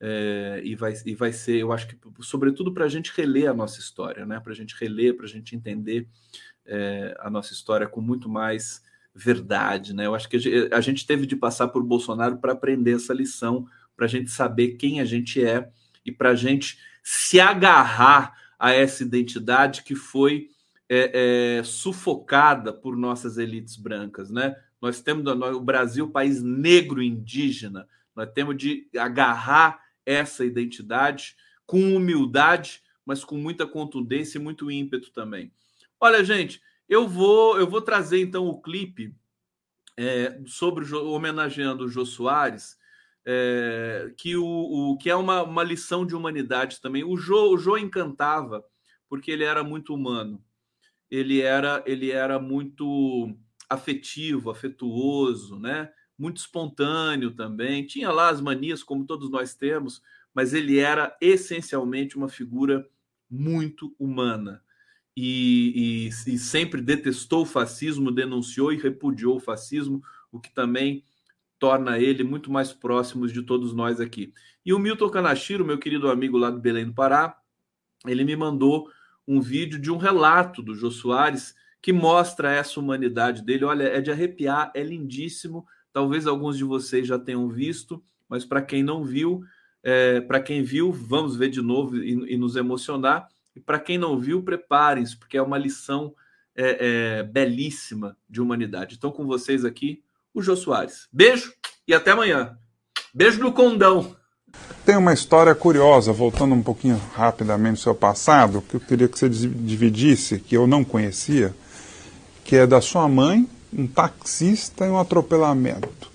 É, 0.00 0.62
e, 0.64 0.74
vai, 0.74 0.94
e 1.04 1.14
vai 1.14 1.30
ser, 1.30 1.58
eu 1.58 1.70
acho 1.72 1.86
que, 1.86 1.96
sobretudo, 2.20 2.72
para 2.72 2.86
a 2.86 2.88
gente 2.88 3.12
reler 3.14 3.50
a 3.50 3.54
nossa 3.54 3.78
história, 3.78 4.24
né? 4.24 4.40
para 4.40 4.52
a 4.52 4.56
gente 4.56 4.74
reler, 4.80 5.14
para 5.14 5.26
a 5.26 5.28
gente 5.28 5.54
entender 5.54 6.08
é, 6.64 7.14
a 7.20 7.28
nossa 7.28 7.52
história 7.52 7.86
com 7.86 8.00
muito 8.00 8.30
mais 8.30 8.82
verdade. 9.14 9.94
Né? 9.94 10.06
Eu 10.06 10.14
acho 10.14 10.26
que 10.26 10.38
a 10.72 10.80
gente 10.80 11.06
teve 11.06 11.26
de 11.26 11.36
passar 11.36 11.68
por 11.68 11.84
Bolsonaro 11.84 12.38
para 12.38 12.52
aprender 12.52 12.96
essa 12.96 13.12
lição, 13.12 13.66
para 13.94 14.06
a 14.06 14.08
gente 14.08 14.30
saber 14.30 14.72
quem 14.72 14.98
a 14.98 15.04
gente 15.04 15.44
é 15.44 15.70
e 16.04 16.12
para 16.12 16.30
a 16.30 16.34
gente 16.34 16.78
se 17.02 17.40
agarrar 17.40 18.34
a 18.58 18.72
essa 18.72 19.02
identidade 19.02 19.82
que 19.82 19.94
foi 19.94 20.48
é, 20.88 21.58
é, 21.58 21.62
sufocada 21.62 22.72
por 22.72 22.96
nossas 22.96 23.38
elites 23.38 23.76
brancas, 23.76 24.30
né? 24.30 24.54
Nós 24.80 25.00
temos 25.00 25.24
o 25.26 25.60
Brasil, 25.60 26.10
país 26.10 26.42
negro 26.42 27.02
indígena, 27.02 27.88
nós 28.14 28.30
temos 28.32 28.56
de 28.56 28.88
agarrar 28.98 29.80
essa 30.04 30.44
identidade 30.44 31.36
com 31.64 31.96
humildade, 31.96 32.82
mas 33.06 33.24
com 33.24 33.36
muita 33.36 33.66
contundência 33.66 34.38
e 34.38 34.42
muito 34.42 34.70
ímpeto 34.70 35.12
também. 35.12 35.52
Olha, 36.00 36.24
gente, 36.24 36.60
eu 36.88 37.08
vou 37.08 37.58
eu 37.58 37.66
vou 37.66 37.80
trazer 37.80 38.20
então 38.20 38.46
o 38.46 38.60
clipe 38.60 39.14
é, 39.96 40.40
sobre 40.46 40.84
homenageando 40.94 41.84
o 41.84 41.88
Jô 41.88 42.04
Soares 42.04 42.76
é, 43.24 44.12
que, 44.16 44.36
o, 44.36 44.44
o, 44.44 44.98
que 44.98 45.08
é 45.08 45.16
uma, 45.16 45.42
uma 45.42 45.62
lição 45.62 46.04
de 46.04 46.14
humanidade 46.14 46.80
também. 46.80 47.04
O 47.04 47.16
Jô, 47.16 47.54
o 47.54 47.78
encantava 47.78 48.64
porque 49.08 49.30
ele 49.30 49.44
era 49.44 49.62
muito 49.62 49.94
humano, 49.94 50.42
ele 51.10 51.42
era, 51.42 51.82
ele 51.86 52.10
era 52.10 52.38
muito 52.38 53.36
afetivo, 53.68 54.50
afetuoso, 54.50 55.58
né? 55.58 55.90
muito 56.18 56.38
espontâneo 56.38 57.32
também. 57.32 57.84
Tinha 57.84 58.10
lá 58.10 58.28
as 58.28 58.40
manias, 58.40 58.82
como 58.82 59.04
todos 59.04 59.30
nós 59.30 59.54
temos, 59.54 60.02
mas 60.32 60.54
ele 60.54 60.78
era 60.78 61.16
essencialmente 61.20 62.16
uma 62.16 62.28
figura 62.28 62.88
muito 63.28 63.94
humana. 63.98 64.62
E, 65.16 66.08
e, 66.26 66.32
e 66.34 66.38
sempre 66.38 66.80
detestou 66.80 67.42
o 67.42 67.46
fascismo, 67.46 68.10
denunciou 68.10 68.72
e 68.72 68.78
repudiou 68.78 69.36
o 69.36 69.40
fascismo, 69.40 70.02
o 70.30 70.40
que 70.40 70.54
também 70.54 71.04
torna 71.62 71.96
ele 71.96 72.24
muito 72.24 72.50
mais 72.50 72.72
próximo 72.72 73.28
de 73.28 73.40
todos 73.40 73.72
nós 73.72 74.00
aqui. 74.00 74.34
E 74.66 74.72
o 74.72 74.80
Milton 74.80 75.08
Kanashiro, 75.08 75.64
meu 75.64 75.78
querido 75.78 76.10
amigo 76.10 76.36
lá 76.36 76.50
do 76.50 76.58
Belém 76.58 76.86
do 76.86 76.92
Pará, 76.92 77.38
ele 78.04 78.24
me 78.24 78.34
mandou 78.34 78.90
um 79.28 79.40
vídeo 79.40 79.78
de 79.78 79.88
um 79.88 79.96
relato 79.96 80.60
do 80.60 80.74
Jô 80.74 80.90
Soares 80.90 81.54
que 81.80 81.92
mostra 81.92 82.50
essa 82.50 82.80
humanidade 82.80 83.44
dele. 83.44 83.64
Olha, 83.64 83.84
é 83.84 84.00
de 84.00 84.10
arrepiar, 84.10 84.72
é 84.74 84.82
lindíssimo. 84.82 85.64
Talvez 85.92 86.26
alguns 86.26 86.58
de 86.58 86.64
vocês 86.64 87.06
já 87.06 87.16
tenham 87.16 87.48
visto, 87.48 88.02
mas 88.28 88.44
para 88.44 88.60
quem 88.60 88.82
não 88.82 89.04
viu, 89.04 89.44
é, 89.84 90.20
para 90.20 90.40
quem 90.40 90.64
viu, 90.64 90.90
vamos 90.90 91.36
ver 91.36 91.48
de 91.48 91.62
novo 91.62 91.96
e, 91.96 92.34
e 92.34 92.36
nos 92.36 92.56
emocionar. 92.56 93.28
E 93.54 93.60
para 93.60 93.78
quem 93.78 93.96
não 93.96 94.18
viu, 94.18 94.42
preparem-se, 94.42 95.16
porque 95.16 95.36
é 95.36 95.42
uma 95.42 95.58
lição 95.58 96.12
é, 96.56 97.20
é, 97.20 97.22
belíssima 97.22 98.16
de 98.28 98.40
humanidade. 98.40 98.96
Então, 98.96 99.12
com 99.12 99.24
vocês 99.24 99.64
aqui, 99.64 100.02
o 100.34 100.42
Jô 100.42 100.56
Soares. 100.56 101.06
Beijo 101.12 101.52
e 101.86 101.94
até 101.94 102.12
amanhã. 102.12 102.56
Beijo 103.14 103.40
no 103.40 103.52
condão. 103.52 104.14
Tem 104.84 104.96
uma 104.96 105.12
história 105.12 105.54
curiosa, 105.54 106.12
voltando 106.12 106.54
um 106.54 106.62
pouquinho 106.62 107.00
rapidamente 107.14 107.72
no 107.72 107.76
seu 107.76 107.94
passado, 107.94 108.62
que 108.68 108.76
eu 108.76 108.80
queria 108.80 109.08
que 109.08 109.18
você 109.18 109.28
dividisse, 109.28 110.38
que 110.38 110.56
eu 110.56 110.66
não 110.66 110.84
conhecia, 110.84 111.54
que 112.44 112.56
é 112.56 112.66
da 112.66 112.80
sua 112.80 113.08
mãe, 113.08 113.48
um 113.72 113.86
taxista 113.86 114.84
e 114.84 114.90
um 114.90 114.98
atropelamento. 114.98 116.10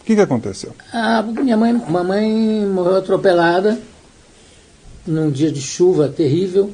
O 0.00 0.04
que, 0.04 0.16
que 0.16 0.20
aconteceu? 0.20 0.74
Ah, 0.92 1.22
minha 1.22 1.56
mãe, 1.56 1.72
mamãe 1.72 2.66
morreu 2.66 2.96
atropelada 2.96 3.78
num 5.06 5.30
dia 5.30 5.52
de 5.52 5.60
chuva 5.60 6.08
terrível. 6.08 6.72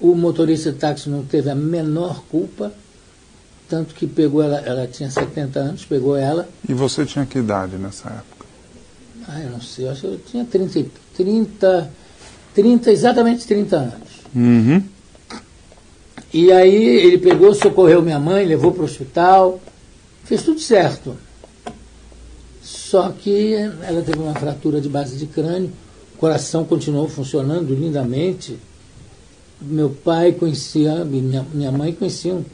O 0.00 0.14
motorista 0.14 0.70
de 0.70 0.78
táxi 0.78 1.08
não 1.08 1.24
teve 1.24 1.50
a 1.50 1.54
menor 1.54 2.22
culpa 2.24 2.72
tanto 3.68 3.94
que 3.94 4.06
pegou 4.06 4.42
ela, 4.42 4.58
ela 4.60 4.86
tinha 4.86 5.10
70 5.10 5.58
anos, 5.58 5.84
pegou 5.84 6.16
ela. 6.16 6.48
E 6.68 6.72
você 6.72 7.04
tinha 7.04 7.26
que 7.26 7.38
idade 7.38 7.76
nessa 7.76 8.08
época? 8.08 8.46
Ah, 9.28 9.40
eu 9.40 9.50
não 9.50 9.60
sei, 9.60 9.86
eu 9.86 9.90
acho 9.90 10.00
que 10.00 10.06
eu 10.06 10.20
tinha 10.26 10.44
30, 10.44 10.86
30, 11.16 11.90
30 12.54 12.90
exatamente 12.90 13.46
30 13.46 13.76
anos. 13.76 14.08
Uhum. 14.34 14.82
E 16.32 16.52
aí 16.52 16.74
ele 16.74 17.18
pegou, 17.18 17.54
socorreu 17.54 18.02
minha 18.02 18.18
mãe, 18.18 18.44
levou 18.44 18.72
para 18.72 18.82
o 18.82 18.84
hospital, 18.84 19.60
Fez 20.28 20.42
tudo 20.42 20.60
certo. 20.60 21.16
Só 22.62 23.08
que 23.08 23.54
ela 23.54 24.02
teve 24.02 24.18
uma 24.18 24.34
fratura 24.34 24.78
de 24.78 24.86
base 24.86 25.16
de 25.16 25.24
crânio, 25.24 25.72
o 26.14 26.18
coração 26.18 26.66
continuou 26.66 27.08
funcionando 27.08 27.74
lindamente. 27.74 28.58
Meu 29.58 29.88
pai 29.88 30.32
conhecia, 30.32 31.02
minha, 31.06 31.46
minha 31.50 31.72
mãe 31.72 31.94
conheciam 31.94 32.44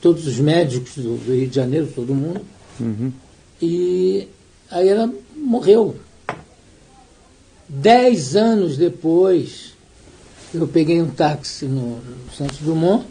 todos 0.00 0.26
os 0.26 0.38
médicos 0.38 0.94
do, 0.96 1.16
do 1.16 1.34
Rio 1.34 1.48
de 1.48 1.54
Janeiro, 1.54 1.88
todo 1.94 2.14
mundo. 2.14 2.40
Uhum. 2.78 3.12
E 3.60 4.26
aí 4.70 4.88
ela 4.88 5.12
morreu. 5.36 5.96
Dez 7.68 8.34
anos 8.34 8.76
depois, 8.76 9.74
eu 10.52 10.66
peguei 10.66 11.00
um 11.00 11.08
táxi 11.08 11.66
no, 11.66 11.96
no 11.96 12.32
Santos 12.36 12.58
Dumont. 12.58 13.04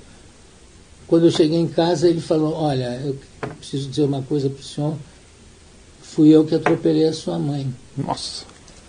Quando 1.07 1.25
eu 1.25 1.31
cheguei 1.31 1.57
em 1.57 1.67
casa, 1.67 2.07
ele 2.07 2.19
falou: 2.19 2.53
Olha, 2.53 3.01
eu 3.05 3.17
preciso 3.57 3.89
dizer 3.89 4.03
uma 4.03 4.21
coisa 4.23 4.49
para 4.49 4.59
o 4.59 4.63
senhor. 4.63 4.95
Fui 6.01 6.29
eu 6.29 6.43
que 6.43 6.55
atropelei 6.55 7.07
a 7.07 7.13
sua 7.13 7.37
mãe. 7.37 7.71
Nossa. 7.95 8.43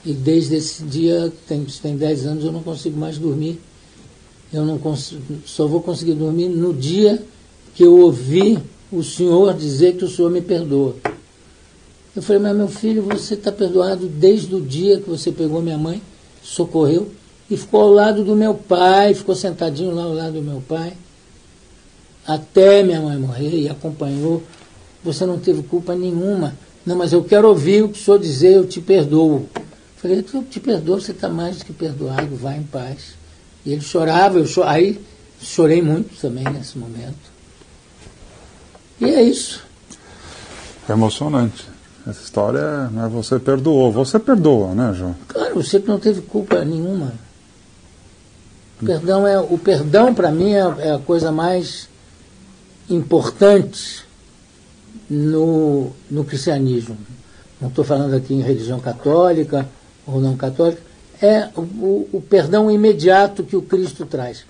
E 0.05 0.12
desde 0.14 0.57
esse 0.57 0.82
dia, 0.84 1.30
tem, 1.46 1.64
tem 1.64 1.96
10 1.96 2.26
anos, 2.26 2.44
eu 2.44 2.53
não 2.53 2.62
consigo 2.62 2.98
mais 2.98 3.18
dormir. 3.18 3.61
Eu 4.53 4.64
não 4.64 4.78
consigo, 4.78 5.22
só 5.46 5.66
vou 5.66 5.80
conseguir 5.80 6.14
dormir 6.14 6.48
no 6.48 6.74
dia 6.74 7.22
que 7.75 7.85
eu 7.85 7.99
ouvi 7.99 8.59
o 8.91 9.03
senhor 9.03 9.55
dizer 9.55 9.97
que 9.97 10.05
o 10.05 10.09
senhor 10.09 10.31
me 10.31 10.41
perdoa. 10.41 10.97
Eu 12.14 12.23
falei, 12.23 12.43
mas 12.43 12.57
meu 12.57 12.68
filho, 12.68 13.03
você 13.03 13.35
está 13.35 13.53
perdoado 13.53 14.07
desde 14.07 14.55
o 14.55 14.61
dia 14.61 15.01
que 15.01 15.09
você 15.09 15.31
pegou 15.31 15.62
minha 15.62 15.79
mãe, 15.79 16.03
socorreu, 16.43 17.09
e 17.49 17.57
ficou 17.57 17.83
ao 17.83 17.93
lado 17.93 18.25
do 18.25 18.35
meu 18.35 18.55
pai, 18.55 19.14
ficou 19.14 19.35
sentadinho 19.35 19.95
lá 19.95 20.05
ao 20.05 20.14
lado 20.14 20.35
do 20.35 20.43
meu 20.43 20.62
pai, 20.68 20.93
até 22.27 22.83
minha 22.83 23.01
mãe 23.01 23.16
morrer 23.16 23.55
e 23.55 23.68
acompanhou. 23.68 24.43
Você 25.03 25.25
não 25.25 25.39
teve 25.39 25.62
culpa 25.62 25.95
nenhuma. 25.95 26.55
Não, 26.85 26.97
mas 26.97 27.12
eu 27.12 27.25
quero 27.25 27.49
ouvir 27.49 27.83
o 27.83 27.89
que 27.89 27.99
o 27.99 28.03
senhor 28.03 28.18
dizer, 28.18 28.55
eu 28.55 28.66
te 28.66 28.81
perdoo. 28.81 29.49
Falei, 29.97 30.25
eu 30.33 30.43
te 30.45 30.61
perdoo, 30.61 31.01
você 31.01 31.12
está 31.12 31.29
mais 31.29 31.59
do 31.59 31.64
que 31.64 31.73
perdoado, 31.73 32.37
vá 32.37 32.55
em 32.55 32.62
paz. 32.62 33.14
E 33.64 33.73
ele 33.73 33.83
chorava, 33.83 34.39
eu 34.39 34.47
cho 34.47 34.62
aí 34.62 35.01
chorei 35.43 35.83
muito 35.83 36.18
também 36.21 36.45
nesse 36.45 36.79
momento. 36.79 37.30
E 39.01 39.05
é 39.07 39.22
isso. 39.22 39.62
É 40.88 40.92
emocionante. 40.92 41.66
Essa 42.07 42.22
história, 42.22 42.88
né, 42.88 43.09
você 43.11 43.38
perdoou. 43.38 43.92
Você 43.92 44.18
perdoa, 44.18 44.74
né, 44.74 44.92
João? 44.94 45.14
Claro, 45.28 45.55
você 45.55 45.78
não 45.78 45.98
teve 45.98 46.22
culpa 46.22 46.64
nenhuma. 46.64 47.12
O 48.80 48.86
perdão, 48.86 49.26
é, 49.26 49.38
o 49.38 49.59
perdão 49.59 50.14
para 50.14 50.30
mim, 50.30 50.53
é, 50.53 50.74
é 50.78 50.92
a 50.92 50.98
coisa 50.98 51.30
mais 51.30 51.88
importante 52.88 54.05
no, 55.09 55.90
no 56.11 56.24
cristianismo. 56.24 56.96
Não 57.61 57.68
estou 57.68 57.84
falando 57.84 58.14
aqui 58.14 58.32
em 58.32 58.40
religião 58.40 58.80
católica 58.80 59.68
ou 60.07 60.20
não 60.20 60.36
católica. 60.36 60.80
É 61.20 61.48
o, 61.55 62.09
o 62.12 62.24
perdão 62.26 62.70
imediato 62.70 63.44
que 63.44 63.57
o 63.57 63.62
Cristo 63.62 64.07
traz. 64.07 64.44